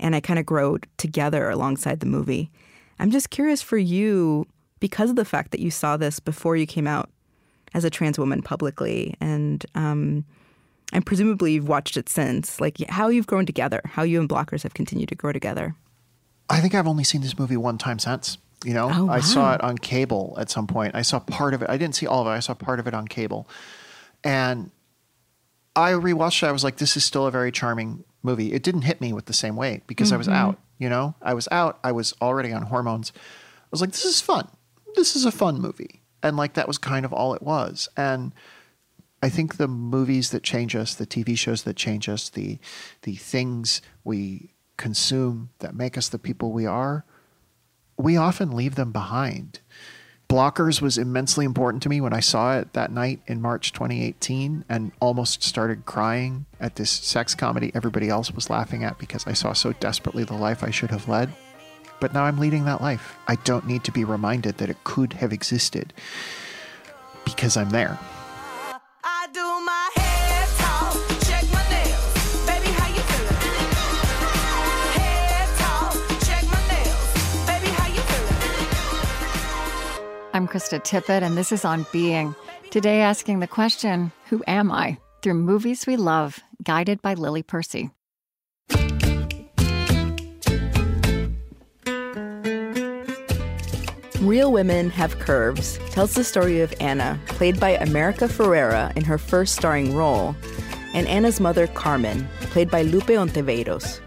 And 0.00 0.16
I 0.16 0.20
kind 0.20 0.38
of 0.38 0.46
grow 0.46 0.78
together 0.96 1.48
alongside 1.50 2.00
the 2.00 2.06
movie. 2.06 2.50
I'm 2.98 3.10
just 3.10 3.30
curious 3.30 3.60
for 3.62 3.76
you, 3.78 4.46
because 4.80 5.10
of 5.10 5.16
the 5.16 5.24
fact 5.24 5.50
that 5.52 5.60
you 5.60 5.70
saw 5.70 5.96
this 5.96 6.20
before 6.20 6.56
you 6.56 6.66
came 6.66 6.86
out 6.86 7.10
as 7.74 7.84
a 7.84 7.90
trans 7.90 8.18
woman 8.18 8.42
publicly, 8.42 9.14
and 9.20 9.64
um, 9.74 10.24
and 10.92 11.04
presumably 11.04 11.52
you've 11.54 11.68
watched 11.68 11.96
it 11.96 12.08
since, 12.08 12.60
like 12.60 12.76
how 12.88 13.08
you've 13.08 13.26
grown 13.26 13.46
together, 13.46 13.80
how 13.84 14.02
you 14.02 14.20
and 14.20 14.28
Blockers 14.28 14.62
have 14.62 14.74
continued 14.74 15.08
to 15.08 15.14
grow 15.14 15.32
together. 15.32 15.74
I 16.50 16.60
think 16.60 16.74
I've 16.74 16.86
only 16.86 17.04
seen 17.04 17.20
this 17.22 17.38
movie 17.38 17.56
one 17.56 17.78
time 17.78 17.98
since. 17.98 18.38
You 18.64 18.72
know, 18.74 18.90
Oh, 18.92 19.08
I 19.10 19.20
saw 19.20 19.54
it 19.54 19.60
on 19.62 19.76
cable 19.76 20.36
at 20.38 20.48
some 20.50 20.66
point. 20.66 20.94
I 20.94 21.02
saw 21.02 21.18
part 21.18 21.52
of 21.52 21.60
it. 21.62 21.68
I 21.68 21.76
didn't 21.76 21.96
see 21.96 22.06
all 22.06 22.22
of 22.22 22.26
it. 22.28 22.30
I 22.30 22.40
saw 22.40 22.54
part 22.54 22.80
of 22.80 22.86
it 22.86 22.94
on 22.94 23.06
cable, 23.08 23.46
and 24.22 24.70
I 25.76 25.90
rewatched 25.92 26.42
it. 26.42 26.46
I 26.46 26.52
was 26.52 26.62
like, 26.64 26.76
"This 26.76 26.96
is 26.96 27.04
still 27.04 27.26
a 27.26 27.30
very 27.30 27.50
charming 27.50 28.04
movie." 28.22 28.52
It 28.52 28.62
didn't 28.62 28.82
hit 28.82 29.00
me 29.00 29.12
with 29.12 29.26
the 29.26 29.32
same 29.32 29.56
weight 29.56 29.86
because 29.86 30.12
I 30.12 30.16
was 30.16 30.28
Mhm. 30.28 30.32
out. 30.34 30.58
You 30.78 30.88
know, 30.88 31.14
I 31.22 31.34
was 31.34 31.48
out. 31.50 31.78
I 31.84 31.92
was 31.92 32.14
already 32.20 32.52
on 32.52 32.62
hormones. 32.62 33.12
I 33.14 33.68
was 33.70 33.80
like, 33.80 33.92
"This 33.92 34.04
is 34.04 34.20
fun. 34.20 34.48
This 34.96 35.16
is 35.16 35.24
a 35.24 35.32
fun 35.32 35.60
movie," 35.60 36.02
and 36.22 36.36
like 36.36 36.54
that 36.54 36.68
was 36.68 36.78
kind 36.78 37.04
of 37.04 37.12
all 37.12 37.34
it 37.34 37.42
was. 37.42 37.88
And 37.96 38.32
I 39.22 39.28
think 39.28 39.56
the 39.56 39.68
movies 39.68 40.30
that 40.30 40.42
change 40.42 40.76
us, 40.76 40.94
the 40.94 41.06
TV 41.06 41.36
shows 41.36 41.62
that 41.62 41.76
change 41.76 42.08
us, 42.08 42.28
the 42.28 42.58
the 43.02 43.16
things 43.16 43.80
we 44.04 44.50
consume 44.76 45.50
that 45.60 45.74
make 45.74 45.96
us 45.96 46.08
the 46.08 46.18
people 46.18 46.52
we 46.52 46.66
are, 46.66 47.04
we 47.96 48.16
often 48.16 48.50
leave 48.50 48.74
them 48.74 48.92
behind. 48.92 49.60
Blockers 50.34 50.82
was 50.82 50.98
immensely 50.98 51.44
important 51.44 51.80
to 51.84 51.88
me 51.88 52.00
when 52.00 52.12
I 52.12 52.18
saw 52.18 52.58
it 52.58 52.72
that 52.72 52.90
night 52.90 53.20
in 53.28 53.40
March 53.40 53.72
2018 53.72 54.64
and 54.68 54.90
almost 54.98 55.44
started 55.44 55.86
crying 55.86 56.46
at 56.58 56.74
this 56.74 56.90
sex 56.90 57.36
comedy 57.36 57.70
everybody 57.72 58.08
else 58.08 58.32
was 58.32 58.50
laughing 58.50 58.82
at 58.82 58.98
because 58.98 59.28
I 59.28 59.32
saw 59.32 59.52
so 59.52 59.74
desperately 59.74 60.24
the 60.24 60.34
life 60.34 60.64
I 60.64 60.70
should 60.70 60.90
have 60.90 61.08
led. 61.08 61.32
But 62.00 62.12
now 62.12 62.24
I'm 62.24 62.38
leading 62.38 62.64
that 62.64 62.80
life. 62.80 63.14
I 63.28 63.36
don't 63.36 63.68
need 63.68 63.84
to 63.84 63.92
be 63.92 64.02
reminded 64.02 64.58
that 64.58 64.70
it 64.70 64.82
could 64.82 65.12
have 65.12 65.32
existed 65.32 65.92
because 67.24 67.56
I'm 67.56 67.70
there. 67.70 67.96
I'm 80.34 80.48
Krista 80.48 80.82
Tippett, 80.82 81.22
and 81.22 81.36
this 81.36 81.52
is 81.52 81.64
On 81.64 81.86
Being. 81.92 82.34
Today, 82.70 83.02
asking 83.02 83.38
the 83.38 83.46
question 83.46 84.10
Who 84.30 84.42
am 84.48 84.72
I? 84.72 84.98
through 85.22 85.34
movies 85.34 85.86
we 85.86 85.96
love, 85.96 86.40
guided 86.64 87.00
by 87.00 87.14
Lily 87.14 87.44
Percy. 87.44 87.92
Real 94.20 94.50
Women 94.50 94.90
Have 94.90 95.20
Curves 95.20 95.78
tells 95.90 96.14
the 96.14 96.24
story 96.24 96.60
of 96.60 96.74
Anna, 96.80 97.16
played 97.26 97.60
by 97.60 97.70
America 97.76 98.24
Ferrera 98.24 98.94
in 98.96 99.04
her 99.04 99.18
first 99.18 99.54
starring 99.54 99.94
role, 99.94 100.34
and 100.94 101.06
Anna's 101.06 101.38
mother, 101.38 101.68
Carmen, 101.68 102.26
played 102.40 102.72
by 102.72 102.82
Lupe 102.82 103.06
Ontiveros. 103.06 104.00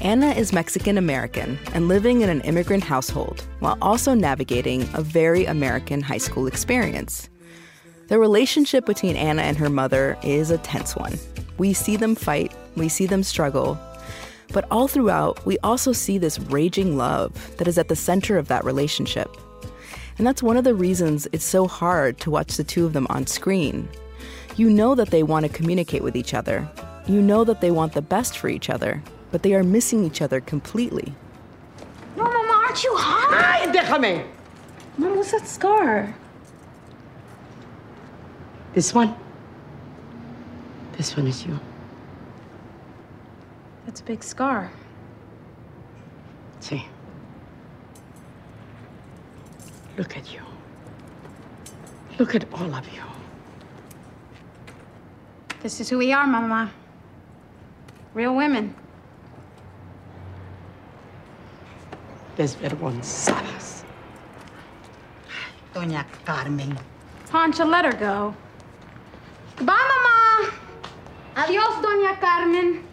Anna 0.00 0.28
is 0.28 0.52
Mexican 0.52 0.96
American 0.96 1.58
and 1.74 1.88
living 1.88 2.20
in 2.20 2.28
an 2.28 2.40
immigrant 2.42 2.84
household 2.84 3.44
while 3.58 3.76
also 3.82 4.14
navigating 4.14 4.82
a 4.94 5.02
very 5.02 5.44
American 5.44 6.02
high 6.02 6.18
school 6.18 6.46
experience. 6.46 7.28
The 8.06 8.20
relationship 8.20 8.86
between 8.86 9.16
Anna 9.16 9.42
and 9.42 9.56
her 9.56 9.68
mother 9.68 10.16
is 10.22 10.52
a 10.52 10.58
tense 10.58 10.94
one. 10.94 11.18
We 11.58 11.72
see 11.72 11.96
them 11.96 12.14
fight, 12.14 12.52
we 12.76 12.88
see 12.88 13.06
them 13.06 13.24
struggle, 13.24 13.76
but 14.52 14.66
all 14.70 14.86
throughout, 14.86 15.44
we 15.44 15.58
also 15.58 15.90
see 15.90 16.16
this 16.16 16.38
raging 16.38 16.96
love 16.96 17.56
that 17.56 17.66
is 17.66 17.76
at 17.76 17.88
the 17.88 17.96
center 17.96 18.38
of 18.38 18.46
that 18.46 18.64
relationship. 18.64 19.36
And 20.16 20.24
that's 20.24 20.44
one 20.44 20.56
of 20.56 20.64
the 20.64 20.76
reasons 20.76 21.26
it's 21.32 21.44
so 21.44 21.66
hard 21.66 22.20
to 22.20 22.30
watch 22.30 22.56
the 22.56 22.62
two 22.62 22.86
of 22.86 22.92
them 22.92 23.08
on 23.10 23.26
screen. 23.26 23.88
You 24.54 24.70
know 24.70 24.94
that 24.94 25.10
they 25.10 25.24
want 25.24 25.44
to 25.44 25.52
communicate 25.52 26.04
with 26.04 26.14
each 26.14 26.34
other, 26.34 26.68
you 27.08 27.20
know 27.20 27.42
that 27.42 27.60
they 27.60 27.72
want 27.72 27.94
the 27.94 28.02
best 28.02 28.38
for 28.38 28.48
each 28.48 28.70
other, 28.70 29.02
but 29.30 29.42
they 29.42 29.54
are 29.54 29.62
missing 29.62 30.04
each 30.04 30.22
other 30.22 30.40
completely. 30.40 31.14
No, 32.16 32.24
Mama, 32.24 32.64
aren't 32.66 32.82
you 32.82 32.94
hot? 32.96 33.30
Ay, 33.32 33.70
déjame. 33.72 34.26
Mom, 34.96 35.16
what's 35.16 35.32
that 35.32 35.46
scar? 35.46 36.14
This 38.74 38.94
one? 38.94 39.14
This 40.96 41.16
one 41.16 41.26
is 41.26 41.44
you. 41.46 41.58
That's 43.86 44.00
a 44.00 44.04
big 44.04 44.22
scar. 44.22 44.70
See. 46.60 46.84
Look 49.96 50.16
at 50.16 50.32
you. 50.32 50.40
Look 52.18 52.34
at 52.34 52.52
all 52.52 52.74
of 52.74 52.86
you. 52.92 53.02
This 55.60 55.80
is 55.80 55.88
who 55.88 55.98
we 55.98 56.12
are, 56.12 56.26
Mama. 56.26 56.70
Real 58.14 58.34
women. 58.34 58.74
Desvergonzadas. 62.38 63.82
Doña 65.74 66.04
Carmen. 66.24 66.78
Pancha, 67.28 67.64
let 67.64 67.84
her 67.84 67.92
go. 67.92 68.34
Goodbye, 69.56 69.74
Mama. 69.74 70.52
Adios, 71.36 71.74
Doña 71.84 72.18
Carmen. 72.20 72.84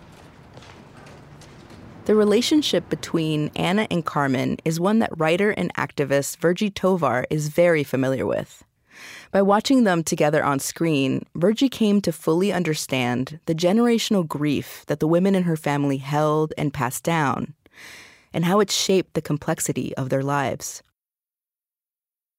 The 2.05 2.15
relationship 2.15 2.89
between 2.89 3.51
Anna 3.55 3.87
and 3.91 4.03
Carmen 4.03 4.57
is 4.65 4.79
one 4.79 4.97
that 4.99 5.15
writer 5.15 5.51
and 5.51 5.71
activist 5.75 6.37
Virgie 6.37 6.71
Tovar 6.71 7.25
is 7.29 7.49
very 7.49 7.83
familiar 7.83 8.25
with. 8.25 8.63
By 9.31 9.43
watching 9.43 9.83
them 9.83 10.03
together 10.03 10.43
on 10.43 10.57
screen, 10.59 11.23
Virgie 11.35 11.69
came 11.69 12.01
to 12.01 12.11
fully 12.11 12.51
understand 12.51 13.39
the 13.45 13.55
generational 13.55 14.27
grief 14.27 14.83
that 14.87 14.99
the 14.99 15.07
women 15.07 15.35
in 15.35 15.43
her 15.43 15.57
family 15.57 15.97
held 15.97 16.53
and 16.57 16.73
passed 16.73 17.03
down, 17.03 17.53
and 18.35 18.45
how 18.45 18.59
it 18.59 18.69
shaped 18.69 19.15
the 19.15 19.21
complexity 19.21 19.95
of 19.95 20.09
their 20.09 20.21
lives. 20.21 20.83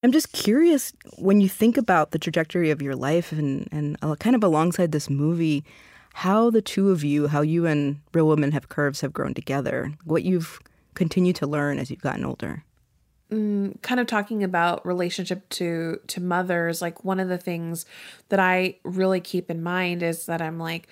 I'm 0.03 0.11
just 0.13 0.31
curious 0.31 0.93
when 1.17 1.41
you 1.41 1.49
think 1.49 1.75
about 1.75 2.11
the 2.11 2.19
trajectory 2.19 2.69
of 2.69 2.81
your 2.81 2.95
life 2.95 3.31
and, 3.33 3.67
and 3.71 3.97
uh, 4.03 4.15
kind 4.15 4.35
of 4.35 4.43
alongside 4.43 4.91
this 4.93 5.09
movie, 5.09 5.65
how 6.13 6.51
the 6.51 6.61
two 6.61 6.91
of 6.91 7.03
you, 7.03 7.27
how 7.27 7.41
you 7.41 7.65
and 7.65 7.99
Real 8.13 8.27
Women 8.27 8.51
Have 8.51 8.69
Curves 8.69 9.01
have 9.01 9.11
grown 9.11 9.33
together, 9.33 9.91
what 10.05 10.23
you've 10.23 10.59
continued 10.93 11.35
to 11.37 11.47
learn 11.47 11.79
as 11.79 11.89
you've 11.89 12.01
gotten 12.01 12.23
older. 12.25 12.63
mm, 13.31 13.81
kind 13.81 13.99
of 13.99 14.07
talking 14.07 14.43
about 14.43 14.85
relationship 14.85 15.49
to 15.49 15.99
to 16.07 16.21
mothers 16.21 16.81
like 16.81 17.03
one 17.03 17.19
of 17.19 17.27
the 17.27 17.37
things 17.37 17.85
that 18.29 18.39
i 18.39 18.75
really 18.83 19.19
keep 19.19 19.49
in 19.51 19.61
mind 19.61 20.01
is 20.03 20.25
that 20.27 20.41
i'm 20.41 20.57
like 20.59 20.87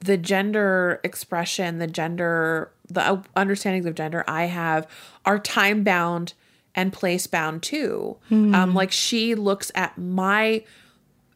the 0.00 0.16
gender 0.16 1.00
expression 1.02 1.78
the 1.78 1.86
gender 1.86 2.70
the 2.88 3.22
understandings 3.36 3.86
of 3.86 3.94
gender 3.94 4.24
i 4.28 4.44
have 4.44 4.86
are 5.24 5.38
time 5.38 5.82
bound 5.84 6.34
and 6.74 6.92
place 6.92 7.26
bound 7.26 7.62
too 7.62 8.16
Hmm. 8.28 8.54
um 8.54 8.74
like 8.74 8.92
she 8.92 9.34
looks 9.34 9.70
at 9.74 9.96
my 9.98 10.62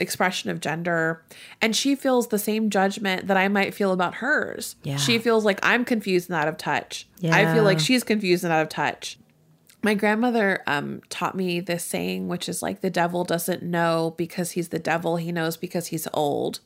expression 0.01 0.49
of 0.51 0.61
gender 0.61 1.22
and 1.61 1.74
she 1.74 1.96
feels 1.96 2.28
the 2.28 2.38
same 2.38 2.70
judgment 2.70 3.26
that 3.26 3.36
i 3.36 3.49
might 3.49 3.74
feel 3.74 3.92
about 3.92 4.16
hers 4.16 4.76
Yeah. 4.84 4.96
she 4.96 5.18
feels 5.18 5.44
like 5.44 5.59
i'm 5.62 5.84
confused 5.84 6.28
and 6.30 6.36
out 6.36 6.46
of 6.49 6.57
touch 6.57 7.09
Yeah. 7.18 7.34
i 7.36 7.53
feel 7.53 7.64
like 7.64 7.80
she's 7.80 8.05
confused 8.05 8.44
and 8.44 8.53
out 8.53 8.62
of 8.62 8.68
touch 8.68 9.18
my 9.83 9.95
grandmother 9.95 10.62
um, 10.66 11.01
taught 11.09 11.37
me 11.37 11.61
this 11.61 11.85
saying, 11.85 12.26
which 12.29 12.49
is 12.49 12.62
like 12.62 12.81
the 12.81 12.91
devil 12.91 13.22
doesn't 13.24 13.62
know 13.62 14.14
because 14.16 14.53
he's 14.53 14.70
the 14.70 14.79
devil. 14.81 15.16
He 15.16 15.31
knows 15.31 15.57
because 15.57 15.87
he's 15.89 16.09
old, 16.12 16.59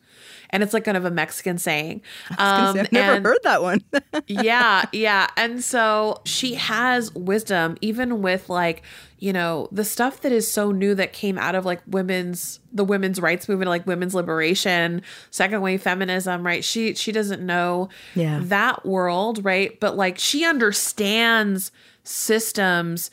and 0.51 0.63
it's 0.63 0.73
like 0.73 0.85
kind 0.85 0.97
of 0.97 1.05
a 1.05 1.11
Mexican 1.11 1.59
saying. 1.59 2.01
Um, 2.39 2.75
say, 2.75 2.81
I've 2.81 2.93
never 2.93 3.13
and- 3.17 3.27
heard 3.27 3.39
that 3.45 3.63
one. 3.63 3.83
yeah, 4.27 4.85
yeah, 4.93 5.29
and 5.37 5.63
so 5.63 6.21
she 6.25 6.55
has 6.55 7.15
wisdom, 7.15 7.77
even 7.83 8.23
with 8.23 8.49
like 8.49 8.83
you 9.19 9.33
know 9.33 9.69
the 9.71 9.85
stuff 9.85 10.23
that 10.23 10.33
is 10.33 10.51
so 10.51 10.73
new 10.73 10.95
that 10.97 11.13
came 11.13 11.39
out 11.39 11.55
of 11.55 11.65
like 11.67 11.81
women's 11.87 12.61
the 12.73 12.85
women's 12.85 13.21
rights 13.21 13.47
movement, 13.49 13.69
like 13.69 13.87
women's 13.87 14.15
liberation, 14.15 15.03
second 15.31 15.61
wave 15.61 15.83
feminism. 15.83 16.45
Right? 16.47 16.65
She 16.65 16.95
she 16.95 17.13
doesn't 17.13 17.45
know 17.45 17.91
Yeah. 18.15 18.41
that 18.45 18.87
world, 18.87 19.45
right? 19.45 19.79
But 19.79 19.97
like 19.97 20.19
she 20.19 20.45
understands 20.47 21.71
systems 22.05 23.11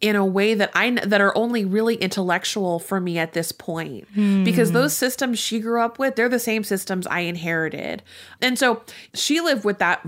in 0.00 0.14
a 0.14 0.24
way 0.24 0.52
that 0.54 0.70
I 0.74 0.90
that 0.90 1.20
are 1.22 1.36
only 1.36 1.64
really 1.64 1.94
intellectual 1.96 2.78
for 2.78 3.00
me 3.00 3.16
at 3.18 3.32
this 3.32 3.50
point 3.50 4.06
because 4.44 4.68
Hmm. 4.68 4.74
those 4.74 4.94
systems 4.94 5.38
she 5.38 5.58
grew 5.58 5.80
up 5.80 5.98
with 5.98 6.16
they're 6.16 6.28
the 6.28 6.38
same 6.38 6.64
systems 6.64 7.06
I 7.06 7.20
inherited. 7.20 8.02
And 8.42 8.58
so 8.58 8.82
she 9.14 9.40
lived 9.40 9.64
with 9.64 9.78
that 9.78 10.06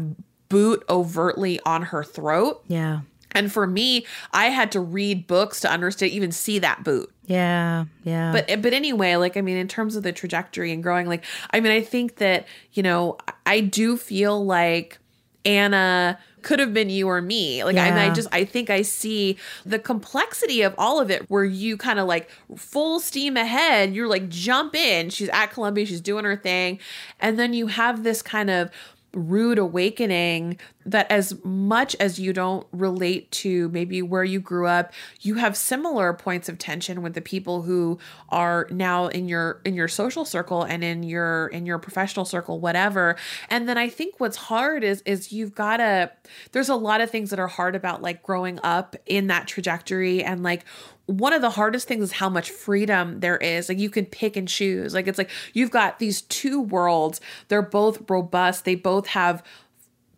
boot 0.50 0.84
overtly 0.90 1.58
on 1.64 1.82
her 1.84 2.04
throat. 2.04 2.62
Yeah. 2.68 3.00
And 3.32 3.52
for 3.52 3.66
me, 3.66 4.06
I 4.32 4.46
had 4.46 4.72
to 4.72 4.80
read 4.80 5.26
books 5.26 5.60
to 5.60 5.70
understand 5.70 6.12
even 6.12 6.32
see 6.32 6.58
that 6.60 6.82
boot. 6.84 7.10
Yeah. 7.24 7.84
Yeah. 8.04 8.32
But 8.32 8.60
but 8.62 8.72
anyway, 8.74 9.16
like 9.16 9.36
I 9.38 9.40
mean, 9.40 9.56
in 9.56 9.68
terms 9.68 9.96
of 9.96 10.02
the 10.02 10.12
trajectory 10.12 10.70
and 10.72 10.82
growing, 10.82 11.06
like 11.06 11.24
I 11.50 11.60
mean, 11.60 11.72
I 11.72 11.80
think 11.82 12.16
that 12.16 12.46
you 12.72 12.82
know, 12.82 13.16
I 13.46 13.60
do 13.60 13.96
feel 13.96 14.44
like 14.44 14.98
Anna 15.46 16.18
could 16.42 16.58
have 16.58 16.72
been 16.74 16.90
you 16.90 17.08
or 17.08 17.20
me. 17.20 17.64
Like 17.64 17.76
I, 17.76 18.06
I 18.06 18.10
just 18.10 18.28
I 18.32 18.44
think 18.44 18.70
I 18.70 18.82
see 18.82 19.36
the 19.64 19.78
complexity 19.78 20.62
of 20.62 20.74
all 20.78 21.00
of 21.00 21.10
it, 21.10 21.28
where 21.30 21.44
you 21.44 21.76
kind 21.76 21.98
of 21.98 22.06
like 22.06 22.30
full 22.56 23.00
steam 23.00 23.36
ahead. 23.36 23.94
You're 23.94 24.08
like 24.08 24.28
jump 24.28 24.74
in. 24.74 25.10
She's 25.10 25.28
at 25.30 25.46
Columbia. 25.46 25.86
She's 25.86 26.00
doing 26.00 26.24
her 26.24 26.36
thing, 26.36 26.78
and 27.20 27.38
then 27.38 27.52
you 27.52 27.68
have 27.68 28.02
this 28.02 28.22
kind 28.22 28.50
of 28.50 28.70
rude 29.14 29.58
awakening 29.58 30.58
that 30.84 31.10
as 31.10 31.42
much 31.44 31.96
as 31.96 32.18
you 32.18 32.32
don't 32.32 32.66
relate 32.72 33.30
to 33.30 33.68
maybe 33.70 34.02
where 34.02 34.24
you 34.24 34.38
grew 34.38 34.66
up 34.66 34.92
you 35.20 35.34
have 35.34 35.56
similar 35.56 36.12
points 36.12 36.48
of 36.48 36.58
tension 36.58 37.02
with 37.02 37.14
the 37.14 37.20
people 37.20 37.62
who 37.62 37.98
are 38.28 38.66
now 38.70 39.06
in 39.06 39.28
your 39.28 39.60
in 39.64 39.74
your 39.74 39.88
social 39.88 40.24
circle 40.24 40.62
and 40.62 40.84
in 40.84 41.02
your 41.02 41.48
in 41.48 41.66
your 41.66 41.78
professional 41.78 42.24
circle 42.24 42.60
whatever. 42.60 43.16
And 43.50 43.68
then 43.68 43.78
i 43.78 43.88
think 43.88 44.20
what's 44.20 44.36
hard 44.36 44.84
is 44.84 45.02
is 45.02 45.32
you've 45.32 45.54
got 45.54 45.78
to 45.78 46.10
there's 46.52 46.68
a 46.68 46.76
lot 46.76 47.00
of 47.00 47.10
things 47.10 47.30
that 47.30 47.38
are 47.38 47.48
hard 47.48 47.74
about 47.74 48.02
like 48.02 48.22
growing 48.22 48.58
up 48.62 48.96
in 49.06 49.28
that 49.28 49.46
trajectory 49.46 50.22
and 50.22 50.42
like 50.42 50.64
one 51.08 51.32
of 51.32 51.40
the 51.40 51.48
hardest 51.50 51.88
things 51.88 52.04
is 52.04 52.12
how 52.12 52.28
much 52.28 52.50
freedom 52.50 53.20
there 53.20 53.38
is. 53.38 53.70
Like 53.70 53.78
you 53.78 53.88
can 53.88 54.04
pick 54.04 54.36
and 54.36 54.46
choose. 54.46 54.92
Like 54.92 55.08
it's 55.08 55.16
like 55.16 55.30
you've 55.54 55.70
got 55.70 55.98
these 55.98 56.20
two 56.22 56.60
worlds. 56.60 57.18
They're 57.48 57.62
both 57.62 58.10
robust. 58.10 58.66
They 58.66 58.74
both 58.74 59.06
have 59.08 59.42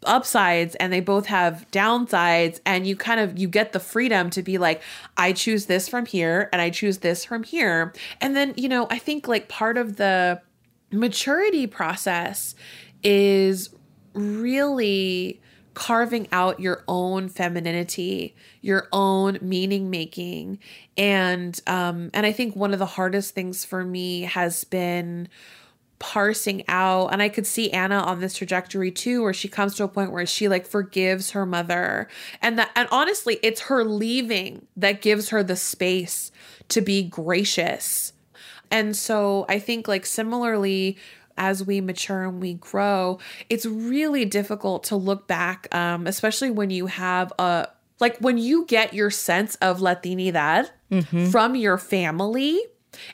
upsides 0.05 0.74
and 0.76 0.93
they 0.93 0.99
both 0.99 1.26
have 1.26 1.64
downsides 1.70 2.59
and 2.66 2.86
you 2.88 2.97
kind 2.97 3.20
of 3.20 3.38
you 3.38 3.47
get 3.47 3.72
the 3.72 3.78
freedom 3.78 4.30
to 4.30 4.43
be 4.43 4.59
like 4.59 4.82
I 5.16 5.32
choose 5.32 5.66
this 5.66 5.88
from 5.88 6.07
here 6.07 6.49
and 6.53 6.61
I 6.61 6.70
choose 6.70 6.99
this 6.99 7.24
from 7.24 7.45
here. 7.45 7.93
And 8.20 8.34
then, 8.34 8.55
you 8.57 8.68
know, 8.68 8.88
I 8.91 8.99
think 8.99 9.28
like 9.28 9.49
part 9.49 9.78
of 9.78 9.95
the 9.97 10.43
maturity 10.91 11.68
process 11.68 12.57
is 13.05 13.70
really 14.12 15.41
carving 15.75 16.29
out 16.33 16.61
your 16.61 16.85
own 16.89 17.29
femininity 17.29 18.35
your 18.61 18.89
own 18.93 19.39
meaning 19.41 19.91
making. 19.91 20.59
And 20.97 21.59
um 21.66 22.11
and 22.12 22.27
i 22.27 22.33
think 22.33 22.57
one 22.57 22.73
of 22.73 22.79
the 22.79 22.87
hardest 22.87 23.35
things 23.35 23.64
for 23.64 23.85
me 23.85 24.23
has 24.23 24.64
been 24.64 25.29
parsing 25.99 26.64
out 26.66 27.09
and 27.09 27.21
i 27.23 27.29
could 27.29 27.47
see 27.47 27.71
anna 27.73 27.99
on 27.99 28.21
this 28.21 28.35
trajectory 28.35 28.91
too 28.91 29.23
where 29.23 29.35
she 29.35 29.49
comes 29.49 29.75
to 29.75 29.85
a 29.85 29.89
point 29.89 30.11
where 30.11 30.25
she 30.25 30.49
like 30.49 30.66
forgives 30.66 31.33
her 31.33 31.45
mother. 31.45 32.09
And 32.41 32.59
that 32.59 32.71
and 32.75 32.89
honestly 32.91 33.39
it's 33.43 33.62
her 33.62 33.85
leaving 33.85 34.66
that 34.77 35.03
gives 35.03 35.29
her 35.29 35.43
the 35.43 35.57
space 35.57 36.33
to 36.68 36.81
be 36.81 37.03
gracious. 37.03 38.12
And 38.71 38.97
so 38.97 39.47
I 39.49 39.59
think, 39.59 39.89
like, 39.89 40.07
similarly, 40.07 40.97
as 41.37 41.64
we 41.64 41.81
mature 41.81 42.24
and 42.24 42.41
we 42.41 42.55
grow, 42.55 43.18
it's 43.49 43.66
really 43.66 44.24
difficult 44.24 44.85
to 44.85 44.97
look 44.97 45.26
back, 45.26 45.72
um, 45.74 46.07
especially 46.07 46.51
when 46.51 46.70
you 46.70 46.87
have 46.87 47.33
a, 47.39 47.68
like, 47.99 48.18
when 48.18 48.39
you 48.39 48.64
get 48.66 48.95
your 48.95 49.11
sense 49.11 49.55
of 49.57 49.78
Latinidad 49.81 50.70
from 51.31 51.55
your 51.55 51.78
family 51.78 52.61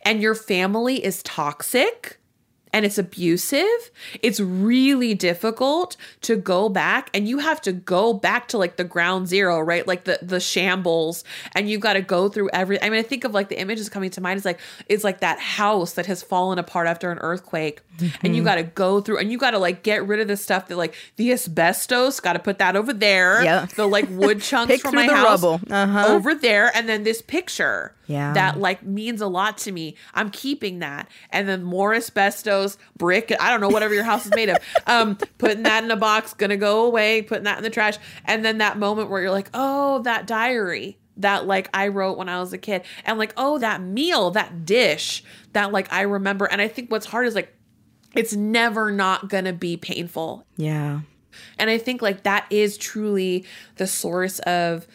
and 0.02 0.22
your 0.22 0.34
family 0.34 1.04
is 1.04 1.22
toxic 1.22 2.18
and 2.72 2.84
it's 2.84 2.98
abusive, 2.98 3.90
it's 4.22 4.40
really 4.40 5.14
difficult 5.14 5.96
to 6.22 6.36
go 6.36 6.68
back 6.68 7.10
and 7.14 7.28
you 7.28 7.38
have 7.38 7.60
to 7.62 7.72
go 7.72 8.12
back 8.12 8.48
to 8.48 8.58
like 8.58 8.76
the 8.76 8.84
ground 8.84 9.28
zero, 9.28 9.60
right? 9.60 9.86
Like 9.86 10.04
the 10.04 10.18
the 10.22 10.40
shambles 10.40 11.24
and 11.54 11.70
you've 11.70 11.80
got 11.80 11.94
to 11.94 12.02
go 12.02 12.28
through 12.28 12.50
every 12.52 12.80
I 12.82 12.90
mean 12.90 12.98
I 12.98 13.02
think 13.02 13.24
of 13.24 13.32
like 13.32 13.48
the 13.48 13.58
images 13.58 13.88
coming 13.88 14.10
to 14.10 14.20
mind 14.20 14.38
is 14.38 14.44
like 14.44 14.60
it's 14.88 15.04
like 15.04 15.20
that 15.20 15.38
house 15.38 15.94
that 15.94 16.06
has 16.06 16.22
fallen 16.22 16.58
apart 16.58 16.86
after 16.86 17.10
an 17.10 17.18
earthquake 17.18 17.80
and 18.22 18.36
you 18.36 18.42
Mhm. 18.42 18.44
got 18.44 18.54
to 18.56 18.62
go 18.62 19.00
through 19.00 19.18
and 19.18 19.32
you 19.32 19.38
got 19.38 19.52
to 19.52 19.58
like 19.58 19.82
get 19.82 20.06
rid 20.06 20.20
of 20.20 20.28
the 20.28 20.36
stuff 20.36 20.68
that 20.68 20.76
like 20.76 20.94
the 21.16 21.32
asbestos, 21.32 22.20
got 22.20 22.34
to 22.34 22.38
put 22.38 22.58
that 22.58 22.76
over 22.76 22.92
there. 22.92 23.42
Yeah. 23.42 23.66
The 23.74 23.86
like 23.86 24.06
wood 24.10 24.40
chunks 24.48 24.80
from 24.82 24.94
my 24.96 25.06
the 25.06 25.14
house 25.14 25.42
rubble. 25.42 25.60
Uh-huh. 25.70 26.06
over 26.08 26.34
there 26.34 26.70
and 26.74 26.88
then 26.88 27.04
this 27.04 27.22
picture 27.22 27.94
Yeah. 28.06 28.32
that 28.34 28.58
like 28.58 28.82
means 28.82 29.20
a 29.22 29.26
lot 29.28 29.56
to 29.58 29.72
me. 29.72 29.94
I'm 30.14 30.30
keeping 30.30 30.80
that. 30.80 31.08
And 31.30 31.48
then 31.48 31.62
more 31.62 31.94
asbestos, 31.94 32.55
brick, 32.96 33.32
I 33.38 33.50
don't 33.50 33.60
know, 33.60 33.68
whatever 33.68 33.94
your 33.94 34.04
house 34.04 34.26
is 34.26 34.34
made 34.34 34.48
of. 34.48 34.58
Um, 34.88 35.16
putting 35.38 35.64
that 35.64 35.82
in 35.82 35.90
a 35.90 35.96
box, 35.96 36.32
gonna 36.32 36.56
go 36.56 36.84
away, 36.84 37.22
putting 37.22 37.44
that 37.44 37.58
in 37.58 37.64
the 37.64 37.70
trash. 37.70 37.96
And 38.24 38.44
then 38.44 38.58
that 38.58 38.78
moment 38.78 39.10
where 39.10 39.20
you're 39.20 39.32
like, 39.32 39.50
oh, 39.52 40.00
that 40.02 40.26
diary 40.26 40.98
that 41.16 41.46
like 41.46 41.68
I 41.74 41.88
wrote 41.88 42.18
when 42.18 42.28
I 42.28 42.38
was 42.38 42.52
a 42.52 42.58
kid. 42.58 42.82
And 43.04 43.18
like, 43.18 43.32
oh, 43.36 43.58
that 43.58 43.80
meal, 43.80 44.30
that 44.32 44.64
dish 44.64 45.24
that 45.52 45.72
like 45.72 45.92
I 45.92 46.02
remember. 46.02 46.44
And 46.44 46.60
I 46.60 46.68
think 46.68 46.90
what's 46.90 47.06
hard 47.06 47.26
is 47.26 47.34
like 47.34 47.52
it's 48.14 48.34
never 48.34 48.90
not 48.90 49.28
gonna 49.28 49.52
be 49.52 49.76
painful. 49.76 50.46
Yeah. 50.56 51.00
And 51.58 51.68
I 51.68 51.78
think 51.78 52.00
like 52.00 52.22
that 52.22 52.46
is 52.50 52.76
truly 52.76 53.44
the 53.76 53.86
source 53.86 54.38
of 54.40 54.86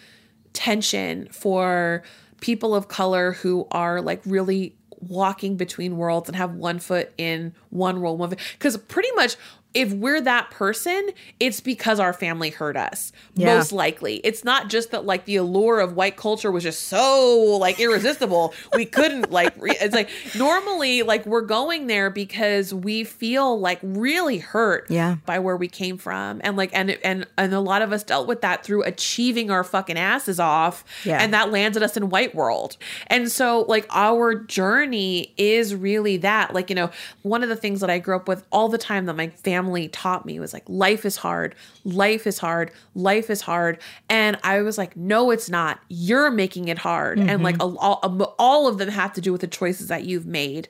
tension 0.54 1.28
for 1.32 2.04
people 2.42 2.74
of 2.74 2.88
color 2.88 3.34
who 3.34 3.68
are 3.72 4.02
like 4.02 4.22
really 4.26 4.76
walking 5.02 5.58
between 5.58 5.98
worlds 5.98 6.30
and 6.30 6.36
have 6.36 6.54
one 6.56 6.80
foot 6.80 7.12
in 7.18 7.54
one 7.70 8.02
world, 8.02 8.20
one 8.20 8.30
because 8.30 8.78
pretty 8.78 9.12
much 9.16 9.36
if 9.74 9.94
we're 9.94 10.20
that 10.22 10.52
person, 10.52 11.10
it's 11.40 11.62
because 11.62 12.00
our 12.00 12.12
family 12.12 12.50
hurt 12.50 12.76
us. 12.76 13.14
Yeah. 13.36 13.56
Most 13.56 13.72
likely. 13.72 14.18
It's 14.18 14.44
not 14.44 14.70
just 14.70 14.92
that 14.92 15.06
like 15.06 15.24
the 15.26 15.38
allure 15.38 15.80
of 15.80 15.96
white 15.96 16.18
culture 16.18 16.52
was 16.52 16.64
just 16.64 16.88
so 16.90 17.58
like 17.60 17.80
irresistible. 17.80 18.54
we 18.76 18.86
couldn't 18.86 19.32
like 19.32 19.54
re- 19.58 19.78
it's 19.80 19.96
like 19.96 20.10
normally 20.38 21.04
like 21.04 21.26
we're 21.26 21.42
going 21.42 21.88
there 21.88 22.10
because 22.10 22.74
we 22.74 23.04
feel 23.06 23.60
like 23.60 23.80
really 23.82 24.40
hurt 24.40 24.88
Yeah. 24.90 25.16
by 25.26 25.40
where 25.40 25.56
we 25.56 25.68
came 25.68 25.98
from 25.98 26.42
and 26.44 26.58
like 26.58 26.72
and 26.74 26.92
and 27.04 27.26
and 27.38 27.54
a 27.54 27.60
lot 27.62 27.82
of 27.82 27.94
us 27.94 28.04
dealt 28.04 28.28
with 28.28 28.42
that 28.42 28.66
through 28.66 28.84
achieving 28.84 29.52
our 29.52 29.64
fucking 29.64 29.98
asses 29.98 30.40
off 30.40 30.84
Yeah. 31.06 31.20
and 31.22 31.34
that 31.34 31.52
landed 31.52 31.82
us 31.84 31.96
in 31.96 32.10
white 32.10 32.36
world 32.36 32.78
and 33.08 33.32
so 33.32 33.62
like 33.70 33.86
our 33.92 34.36
journey 34.36 35.34
is 35.38 35.74
really 35.76 36.18
that 36.18 36.54
like 36.54 36.70
you 36.70 36.76
know 36.76 36.90
one 37.24 37.44
of 37.44 37.50
the 37.50 37.56
things 37.56 37.80
that 37.82 37.90
i 37.90 38.00
grew 38.00 38.16
up 38.16 38.28
with 38.28 38.44
all 38.52 38.68
the 38.68 38.78
time 38.78 39.06
that 39.06 39.16
my 39.16 39.30
family 39.30 39.61
taught 39.88 40.26
me 40.26 40.40
was 40.40 40.54
like 40.54 40.64
life 40.68 41.06
is 41.06 41.18
hard. 41.18 41.56
Life 41.84 42.28
is 42.28 42.40
hard. 42.40 42.72
Life 42.96 43.30
is 43.30 43.42
hard. 43.42 43.80
And 44.10 44.38
i 44.44 44.62
was 44.62 44.78
like 44.78 44.96
no 44.96 45.32
it's 45.32 45.50
not. 45.50 45.80
You're 45.90 46.32
making 46.32 46.68
it 46.68 46.78
hard. 46.78 47.20
And 47.20 47.44
like 47.44 47.58
mm-hmm. 47.58 47.76
a, 47.76 47.80
all, 47.80 48.00
um, 48.04 48.26
all 48.40 48.68
of 48.68 48.78
them 48.78 48.90
have 48.90 49.14
to 49.14 49.22
do 49.22 49.32
with 49.32 49.42
the 49.42 49.48
choices 49.48 49.88
that 49.88 50.06
you've 50.06 50.26
made. 50.26 50.70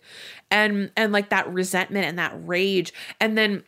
And 0.50 0.92
and 0.98 1.12
like 1.12 1.30
that 1.30 1.52
resentment 1.52 2.06
and 2.06 2.20
that 2.20 2.34
rage. 2.36 2.94
And 3.20 3.38
then 3.38 3.64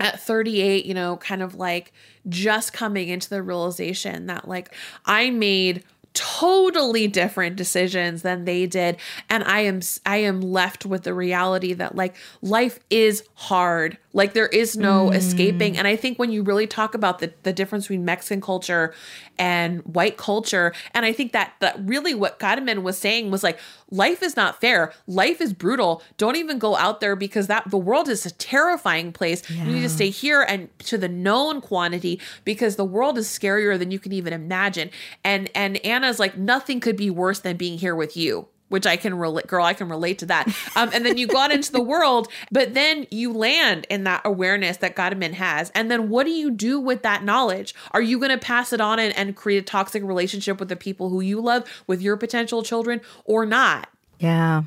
at 0.00 0.20
38, 0.20 0.84
you 0.86 0.94
know, 0.94 1.16
kind 1.16 1.42
of 1.42 1.56
like 1.56 1.92
just 2.28 2.72
coming 2.72 3.08
into 3.08 3.28
the 3.28 3.42
realization 3.42 4.26
that 4.26 4.48
like 4.48 4.74
I 5.06 5.30
made 5.30 5.84
totally 6.14 7.06
different 7.06 7.56
decisions 7.56 8.22
than 8.22 8.44
they 8.44 8.66
did. 8.66 8.96
And 9.28 9.44
I 9.44 9.60
am 9.60 9.80
I 10.04 10.18
am 10.18 10.40
left 10.40 10.86
with 10.86 11.04
the 11.04 11.14
reality 11.14 11.72
that 11.74 11.94
like 11.94 12.16
life 12.42 12.80
is 12.90 13.24
hard. 13.34 13.98
Like 14.18 14.32
there 14.34 14.48
is 14.62 14.76
no 14.76 14.96
Mm. 15.08 15.14
escaping 15.20 15.78
and 15.78 15.86
I 15.86 15.96
think 15.96 16.18
when 16.18 16.30
you 16.34 16.42
really 16.42 16.66
talk 16.66 16.92
about 17.00 17.20
the 17.20 17.28
the 17.44 17.52
difference 17.60 17.84
between 17.86 18.04
Mexican 18.04 18.40
culture 18.40 18.92
and 19.38 19.80
white 19.98 20.16
culture 20.16 20.72
and 20.94 21.06
I 21.06 21.12
think 21.12 21.32
that 21.32 21.48
that 21.60 21.74
really 21.94 22.14
what 22.22 22.38
Carmen 22.38 22.82
was 22.82 22.98
saying 22.98 23.30
was 23.30 23.42
like 23.42 23.58
life 23.90 24.20
is 24.22 24.34
not 24.36 24.60
fair. 24.60 24.92
Life 25.06 25.40
is 25.40 25.52
brutal. 25.64 26.02
Don't 26.22 26.36
even 26.36 26.58
go 26.58 26.76
out 26.76 27.00
there 27.00 27.16
because 27.16 27.46
that 27.46 27.70
the 27.70 27.78
world 27.78 28.08
is 28.08 28.26
a 28.26 28.32
terrifying 28.32 29.12
place. 29.12 29.40
You 29.48 29.72
need 29.74 29.82
to 29.82 29.88
stay 29.88 30.10
here 30.10 30.42
and 30.42 30.68
to 30.90 30.98
the 30.98 31.08
known 31.08 31.60
quantity 31.60 32.20
because 32.44 32.76
the 32.76 32.84
world 32.84 33.16
is 33.18 33.26
scarier 33.28 33.78
than 33.78 33.90
you 33.90 33.98
can 33.98 34.12
even 34.12 34.32
imagine. 34.32 34.90
And 35.24 35.48
and 35.54 35.72
Anna's 35.86 36.18
like 36.18 36.36
nothing 36.36 36.80
could 36.80 36.96
be 36.96 37.10
worse 37.10 37.38
than 37.40 37.56
being 37.56 37.78
here 37.78 37.94
with 37.94 38.16
you. 38.16 38.48
Which 38.68 38.86
I 38.86 38.96
can 38.96 39.16
relate, 39.16 39.46
girl. 39.46 39.64
I 39.64 39.72
can 39.72 39.88
relate 39.88 40.18
to 40.18 40.26
that. 40.26 40.46
Um, 40.76 40.90
and 40.92 41.06
then 41.06 41.16
you 41.16 41.26
got 41.26 41.50
into 41.50 41.72
the 41.72 41.80
world, 41.80 42.28
but 42.52 42.74
then 42.74 43.06
you 43.10 43.32
land 43.32 43.86
in 43.88 44.04
that 44.04 44.20
awareness 44.26 44.76
that 44.78 44.94
Carmen 44.94 45.32
has. 45.32 45.70
And 45.74 45.90
then 45.90 46.10
what 46.10 46.24
do 46.24 46.30
you 46.30 46.50
do 46.50 46.78
with 46.78 47.02
that 47.02 47.24
knowledge? 47.24 47.74
Are 47.92 48.02
you 48.02 48.18
going 48.18 48.30
to 48.30 48.38
pass 48.38 48.72
it 48.74 48.80
on 48.80 48.98
and, 48.98 49.16
and 49.16 49.34
create 49.34 49.58
a 49.58 49.62
toxic 49.62 50.02
relationship 50.02 50.60
with 50.60 50.68
the 50.68 50.76
people 50.76 51.08
who 51.08 51.22
you 51.22 51.40
love, 51.40 51.64
with 51.86 52.02
your 52.02 52.18
potential 52.18 52.62
children, 52.62 53.00
or 53.24 53.46
not? 53.46 53.88
Yeah. 54.18 54.64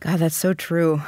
God, 0.00 0.18
that's 0.18 0.36
so 0.36 0.54
true. 0.54 1.02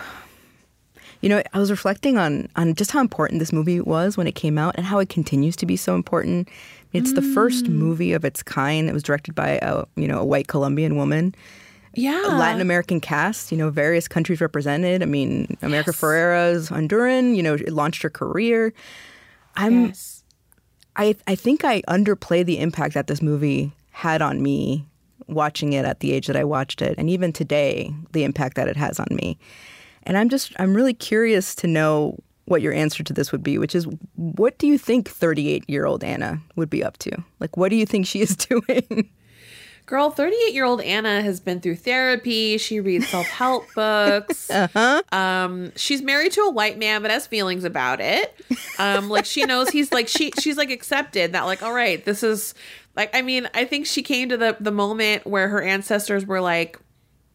You 1.21 1.29
know, 1.29 1.43
I 1.53 1.59
was 1.59 1.71
reflecting 1.71 2.19
on 2.19 2.49
on 2.57 2.75
just 2.75 2.91
how 2.91 3.01
important 3.01 3.39
this 3.39 3.53
movie 3.53 3.81
was 3.81 4.17
when 4.17 4.27
it 4.27 4.35
came 4.35 4.59
out 4.59 4.75
and 4.77 4.85
how 4.85 4.99
it 4.99 5.09
continues 5.09 5.55
to 5.57 5.67
be 5.67 5.77
so 5.77 5.95
important. 5.95 6.49
It's 6.93 7.13
the 7.15 7.23
first 7.23 7.67
mm. 7.67 7.71
movie 7.71 8.13
of 8.13 8.25
its 8.25 8.43
kind. 8.43 8.89
that 8.89 8.95
was 8.95 9.03
directed 9.03 9.35
by 9.35 9.59
a, 9.63 9.85
you 9.97 10.07
know, 10.07 10.19
a 10.19 10.25
white 10.25 10.49
Colombian 10.49 10.97
woman. 10.97 11.35
Yeah. 11.95 12.27
A 12.27 12.37
Latin 12.39 12.61
American 12.61 13.01
cast, 13.01 13.53
you 13.53 13.59
know, 13.59 13.71
various 13.71 14.09
countries 14.09 14.41
represented. 14.41 15.03
I 15.03 15.07
mean, 15.07 15.57
America 15.63 15.93
Ferrera's 15.93 16.71
Honduran, 16.71 17.37
you 17.37 17.43
know, 17.43 17.55
it 17.55 17.73
launched 17.73 18.03
her 18.03 18.11
career. 18.11 18.73
I'm 19.57 19.93
I 20.97 21.15
I 21.27 21.35
think 21.35 21.65
I 21.65 21.83
underplay 21.83 22.45
the 22.45 22.59
impact 22.59 22.95
that 22.95 23.07
this 23.07 23.23
movie 23.23 23.73
had 23.91 24.23
on 24.23 24.43
me 24.43 24.87
watching 25.27 25.73
it 25.73 25.85
at 25.85 26.01
the 26.01 26.13
age 26.13 26.27
that 26.27 26.37
I 26.37 26.45
watched 26.45 26.83
it 26.83 26.95
and 26.99 27.09
even 27.09 27.33
today 27.33 27.95
the 28.13 28.25
impact 28.25 28.57
that 28.57 28.69
it 28.69 28.77
has 28.77 28.99
on 28.99 29.09
me. 29.11 29.39
And 30.05 30.17
I'm 30.17 30.29
just 30.29 30.53
I'm 30.59 30.75
really 30.75 30.95
curious 30.95 31.55
to 31.57 31.67
know 31.67 32.19
what 32.47 32.63
your 32.63 32.73
answer 32.73 33.03
to 33.03 33.13
this 33.13 33.33
would 33.33 33.43
be, 33.43 33.59
which 33.59 33.75
is 33.75 33.87
what 34.17 34.59
do 34.59 34.67
you 34.67 34.79
think 34.79 35.09
38-year-old 35.09 36.03
Anna 36.03 36.41
would 36.57 36.71
be 36.71 36.83
up 36.83 36.99
to? 36.99 37.11
Like 37.41 37.57
what 37.57 37.69
do 37.71 37.77
you 37.77 37.87
think 37.87 38.07
she 38.07 38.21
is 38.21 38.37
doing? 38.37 39.11
Girl, 39.85 40.11
38 40.11 40.55
year 40.55 40.65
old 40.65 40.81
Anna 40.81 41.23
has 41.23 41.41
been 41.41 41.61
through 41.61 41.77
therapy. 41.77 42.57
She 42.57 42.81
reads 42.81 43.09
self 43.09 43.27
help 43.27 43.67
books. 43.75 44.49
Uh-huh. 44.49 45.03
Um, 45.11 45.73
she's 45.77 46.03
married 46.03 46.33
to 46.33 46.43
a 46.43 46.51
white 46.51 46.79
man, 46.79 47.03
but 47.03 47.11
has 47.11 47.27
feelings 47.27 47.65
about 47.65 48.01
it. 48.01 48.35
Um, 48.79 49.09
like 49.09 49.27
she 49.27 49.45
knows 49.45 49.71
he's 49.71 49.93
like 49.93 50.09
she 50.09 50.31
she's 50.39 50.57
like 50.57 50.71
accepted 50.71 51.33
that 51.33 51.43
like 51.43 51.63
all 51.63 51.73
right, 51.73 52.03
this 52.05 52.23
is 52.23 52.55
like 52.95 53.15
I 53.15 53.23
mean 53.23 53.49
I 53.55 53.65
think 53.65 53.87
she 53.87 54.03
came 54.03 54.29
to 54.29 54.37
the 54.37 54.57
the 54.61 54.71
moment 54.71 55.27
where 55.27 55.49
her 55.49 55.61
ancestors 55.61 56.25
were 56.25 56.41
like, 56.41 56.79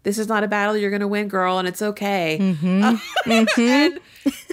this 0.08 0.18
is 0.18 0.30
not 0.30 0.42
a 0.42 0.48
battle 0.48 0.78
you're 0.78 0.90
gonna 0.90 1.06
win, 1.06 1.28
girl, 1.28 1.60
and 1.60 1.68
it's 1.68 1.82
okay. 1.82 2.38
Mhm. 2.40 3.02
and 3.58 4.00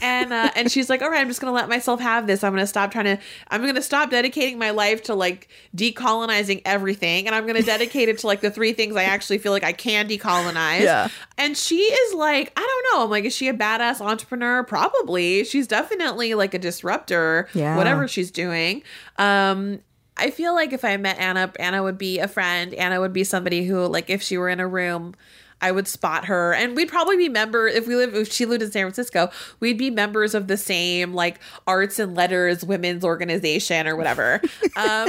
and 0.03 0.33
uh, 0.33 0.51
and 0.57 0.69
she's 0.69 0.91
like, 0.91 1.01
all 1.01 1.09
right, 1.09 1.21
I'm 1.21 1.29
just 1.29 1.41
gonna 1.41 1.53
let 1.53 1.69
myself 1.69 2.01
have 2.01 2.27
this. 2.27 2.43
I'm 2.43 2.53
gonna 2.53 2.67
stop 2.67 2.91
trying 2.91 3.05
to. 3.05 3.19
I'm 3.53 3.65
gonna 3.65 3.81
stop 3.81 4.11
dedicating 4.11 4.59
my 4.59 4.71
life 4.71 5.05
to 5.05 5.15
like 5.15 5.47
decolonizing 5.77 6.63
everything, 6.65 7.29
and 7.29 7.37
I'm 7.37 7.47
gonna 7.47 7.63
dedicate 7.75 8.09
it 8.09 8.19
to 8.19 8.27
like 8.27 8.41
the 8.41 8.51
three 8.51 8.73
things 8.73 8.97
I 8.97 9.05
actually 9.05 9.39
feel 9.39 9.53
like 9.53 9.63
I 9.63 9.73
can 9.73 10.09
decolonize. 10.09 10.81
Yeah. 10.81 11.07
And 11.39 11.57
she 11.57 11.77
is 11.77 12.15
like, 12.15 12.53
I 12.57 12.61
don't 12.61 12.99
know. 12.99 13.05
I'm 13.05 13.11
like, 13.11 13.25
is 13.25 13.33
she 13.33 13.47
a 13.47 13.55
badass 13.55 14.01
entrepreneur? 14.01 14.65
Probably. 14.65 15.45
She's 15.45 15.69
definitely 15.69 16.35
like 16.35 16.55
a 16.55 16.59
disruptor. 16.59 17.49
Yeah. 17.55 17.77
Whatever 17.77 18.09
she's 18.09 18.33
doing. 18.33 18.83
Um. 19.19 19.79
I 20.17 20.31
feel 20.31 20.55
like 20.55 20.73
if 20.73 20.85
I 20.85 20.97
met 20.97 21.19
Anna, 21.19 21.53
Anna 21.59 21.83
would 21.83 21.99
be 21.99 22.21
a 22.21 22.29
friend. 22.29 22.73
Anna 22.75 23.01
would 23.01 23.13
be 23.13 23.25
somebody 23.25 23.65
who, 23.65 23.85
like, 23.89 24.09
if 24.09 24.23
she 24.23 24.39
were 24.39 24.49
in 24.49 24.61
a 24.61 24.69
room, 24.69 25.17
I 25.65 25.73
would 25.73 25.89
spot 25.89 26.27
her, 26.27 26.53
and 26.53 26.77
we'd 26.77 26.91
probably 26.91 27.17
be 27.17 27.31
member 27.31 27.67
if 27.67 27.89
we 27.89 27.97
live 27.97 28.15
if 28.15 28.31
she 28.31 28.45
lived 28.45 28.63
in 28.63 28.71
San 28.71 28.83
Francisco, 28.85 29.31
we'd 29.61 29.79
be 29.79 29.91
members 29.91 30.35
of 30.35 30.47
the 30.47 30.59
same 30.59 31.15
like 31.15 31.41
arts 31.67 31.99
and 31.99 32.15
letters 32.15 32.63
women's 32.63 33.03
organization 33.03 33.89
or 33.89 33.97
whatever. 33.97 34.43
um, 34.77 35.09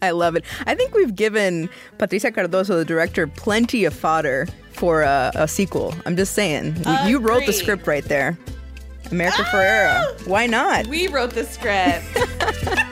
I 0.00 0.12
love 0.12 0.34
it. 0.34 0.46
I 0.66 0.74
think 0.74 0.94
we've 0.94 1.14
given 1.14 1.68
Patricia 1.98 2.32
Cardoso, 2.32 2.68
the 2.68 2.86
director, 2.86 3.26
plenty 3.26 3.84
of 3.84 3.92
fodder 3.92 4.46
for 4.72 5.02
a, 5.02 5.30
a 5.34 5.46
sequel. 5.46 5.94
I'm 6.06 6.16
just 6.16 6.32
saying. 6.32 6.74
you 7.04 7.18
wrote 7.18 7.44
the 7.44 7.52
script 7.52 7.86
right 7.86 8.04
there. 8.04 8.38
America 9.10 9.42
Ferrera. 9.42 10.26
Why 10.26 10.46
not? 10.46 10.86
we 10.86 11.08
wrote 11.08 11.32
the 11.32 11.44
script. 11.44 12.06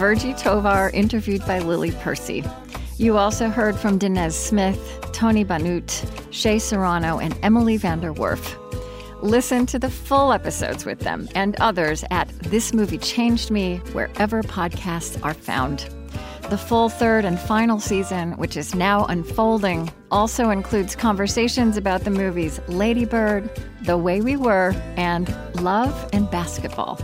Virgie 0.00 0.32
Tovar 0.32 0.88
interviewed 0.94 1.44
by 1.46 1.58
Lily 1.58 1.92
Percy. 1.92 2.42
You 2.96 3.18
also 3.18 3.50
heard 3.50 3.76
from 3.76 3.98
Danez 3.98 4.32
Smith, 4.32 4.98
Tony 5.12 5.44
Banout, 5.44 5.92
Shea 6.32 6.58
Serrano, 6.58 7.18
and 7.18 7.38
Emily 7.42 7.78
VanDerWerff. 7.78 9.22
Listen 9.22 9.66
to 9.66 9.78
the 9.78 9.90
full 9.90 10.32
episodes 10.32 10.86
with 10.86 11.00
them 11.00 11.28
and 11.34 11.54
others 11.60 12.02
at 12.10 12.30
This 12.44 12.72
Movie 12.72 12.96
Changed 12.96 13.50
Me, 13.50 13.76
wherever 13.92 14.42
podcasts 14.42 15.22
are 15.22 15.34
found. 15.34 15.86
The 16.48 16.56
full 16.56 16.88
third 16.88 17.26
and 17.26 17.38
final 17.38 17.78
season, 17.78 18.32
which 18.38 18.56
is 18.56 18.74
now 18.74 19.04
unfolding, 19.04 19.92
also 20.10 20.48
includes 20.48 20.96
conversations 20.96 21.76
about 21.76 22.04
the 22.04 22.10
movies 22.10 22.58
Lady 22.68 23.04
Bird, 23.04 23.50
The 23.82 23.98
Way 23.98 24.22
We 24.22 24.36
Were, 24.36 24.74
and 24.96 25.28
Love 25.56 26.08
and 26.14 26.30
Basketball. 26.30 26.98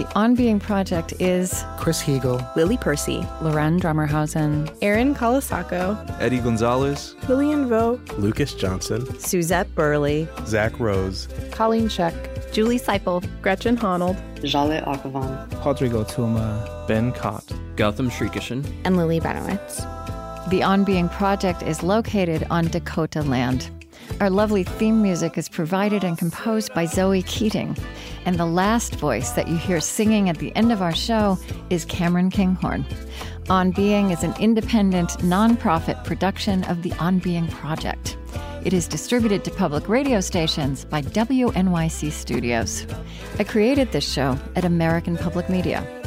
The 0.00 0.10
On 0.14 0.34
Being 0.34 0.58
Project 0.58 1.12
is 1.20 1.62
Chris 1.76 2.02
Heagle, 2.02 2.40
Lily 2.56 2.78
Percy, 2.78 3.20
Laurén 3.42 3.78
Drommerhausen, 3.78 4.74
Erin 4.80 5.14
Colasacco, 5.14 5.94
Eddie 6.18 6.38
Gonzalez, 6.38 7.14
Lillian 7.28 7.68
Vo, 7.68 8.00
Lucas 8.16 8.54
Johnson, 8.54 9.04
Suzette 9.20 9.74
Burley, 9.74 10.26
Zach 10.46 10.80
Rose, 10.80 11.28
Colleen 11.50 11.90
Scheck, 11.90 12.14
Julie 12.50 12.78
Siple, 12.78 13.22
Gretchen 13.42 13.76
Honnold, 13.76 14.16
Jhaleh 14.36 14.82
Akhavan, 14.86 15.62
Rodrigo 15.62 16.02
Tuma, 16.02 16.88
Ben 16.88 17.12
Katt, 17.12 17.44
Gautam 17.76 18.10
Srikishan, 18.10 18.64
and 18.86 18.96
Lillie 18.96 19.20
Benowitz. 19.20 19.80
The 20.48 20.62
On 20.62 20.82
Being 20.82 21.10
Project 21.10 21.62
is 21.62 21.82
located 21.82 22.46
on 22.48 22.68
Dakota 22.68 23.20
land. 23.20 23.68
Our 24.20 24.28
lovely 24.28 24.64
theme 24.64 25.00
music 25.00 25.38
is 25.38 25.48
provided 25.48 26.04
and 26.04 26.18
composed 26.18 26.74
by 26.74 26.84
Zoe 26.84 27.22
Keating. 27.22 27.74
And 28.26 28.36
the 28.36 28.44
last 28.44 28.96
voice 28.96 29.30
that 29.30 29.48
you 29.48 29.56
hear 29.56 29.80
singing 29.80 30.28
at 30.28 30.36
the 30.36 30.54
end 30.54 30.72
of 30.72 30.82
our 30.82 30.94
show 30.94 31.38
is 31.70 31.86
Cameron 31.86 32.28
Kinghorn. 32.28 32.84
On 33.48 33.70
Being 33.70 34.10
is 34.10 34.22
an 34.22 34.34
independent, 34.38 35.08
nonprofit 35.20 36.04
production 36.04 36.64
of 36.64 36.82
the 36.82 36.92
On 36.98 37.18
Being 37.18 37.48
Project. 37.48 38.18
It 38.62 38.74
is 38.74 38.86
distributed 38.86 39.42
to 39.44 39.50
public 39.52 39.88
radio 39.88 40.20
stations 40.20 40.84
by 40.84 41.00
WNYC 41.00 42.12
Studios. 42.12 42.86
I 43.38 43.44
created 43.44 43.90
this 43.92 44.06
show 44.06 44.38
at 44.54 44.66
American 44.66 45.16
Public 45.16 45.48
Media. 45.48 45.99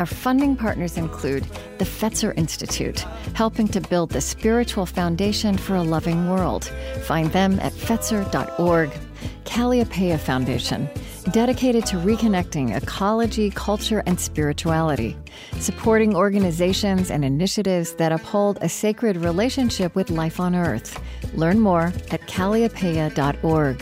Our 0.00 0.06
funding 0.06 0.56
partners 0.56 0.96
include 0.96 1.44
the 1.76 1.84
Fetzer 1.84 2.32
Institute, 2.38 3.00
helping 3.34 3.68
to 3.68 3.82
build 3.82 4.08
the 4.08 4.22
spiritual 4.22 4.86
foundation 4.86 5.58
for 5.58 5.76
a 5.76 5.82
loving 5.82 6.30
world. 6.30 6.72
Find 7.04 7.30
them 7.32 7.60
at 7.60 7.74
fetzer.org. 7.74 8.90
Kalliopeia 9.44 10.18
Foundation, 10.18 10.88
dedicated 11.32 11.84
to 11.84 11.96
reconnecting 11.96 12.74
ecology, 12.74 13.50
culture, 13.50 14.02
and 14.06 14.18
spirituality, 14.18 15.18
supporting 15.58 16.16
organizations 16.16 17.10
and 17.10 17.22
initiatives 17.22 17.92
that 17.96 18.10
uphold 18.10 18.56
a 18.62 18.70
sacred 18.70 19.18
relationship 19.18 19.94
with 19.94 20.08
life 20.08 20.40
on 20.40 20.54
Earth. 20.54 20.98
Learn 21.34 21.60
more 21.60 21.92
at 22.10 22.22
kalliopeia.org. 22.22 23.78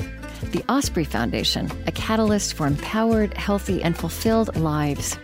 The 0.51 0.65
Osprey 0.69 1.05
Foundation, 1.05 1.71
a 1.87 1.93
catalyst 1.93 2.55
for 2.55 2.67
empowered, 2.67 3.35
healthy, 3.35 3.83
and 3.85 3.97
fulfilled 3.97 4.57
lives 4.57 5.17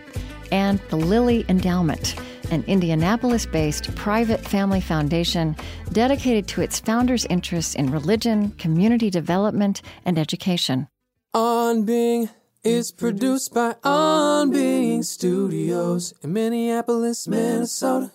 and 0.51 0.79
the 0.89 0.95
Lilly 0.95 1.45
Endowment, 1.49 2.15
an 2.51 2.63
Indianapolis 2.67 3.45
based 3.45 3.93
private 3.95 4.41
family 4.41 4.81
foundation 4.81 5.55
dedicated 5.91 6.47
to 6.49 6.61
its 6.61 6.79
founders' 6.79 7.25
interests 7.25 7.75
in 7.75 7.91
religion, 7.91 8.51
community 8.51 9.09
development, 9.09 9.81
and 10.05 10.17
education. 10.17 10.87
On 11.33 11.83
Being 11.83 12.29
is 12.63 12.91
produced 12.91 13.53
by 13.53 13.75
On 13.83 14.51
Being 14.51 15.03
Studios 15.03 16.13
in 16.23 16.33
Minneapolis, 16.33 17.27
Minnesota. 17.27 18.11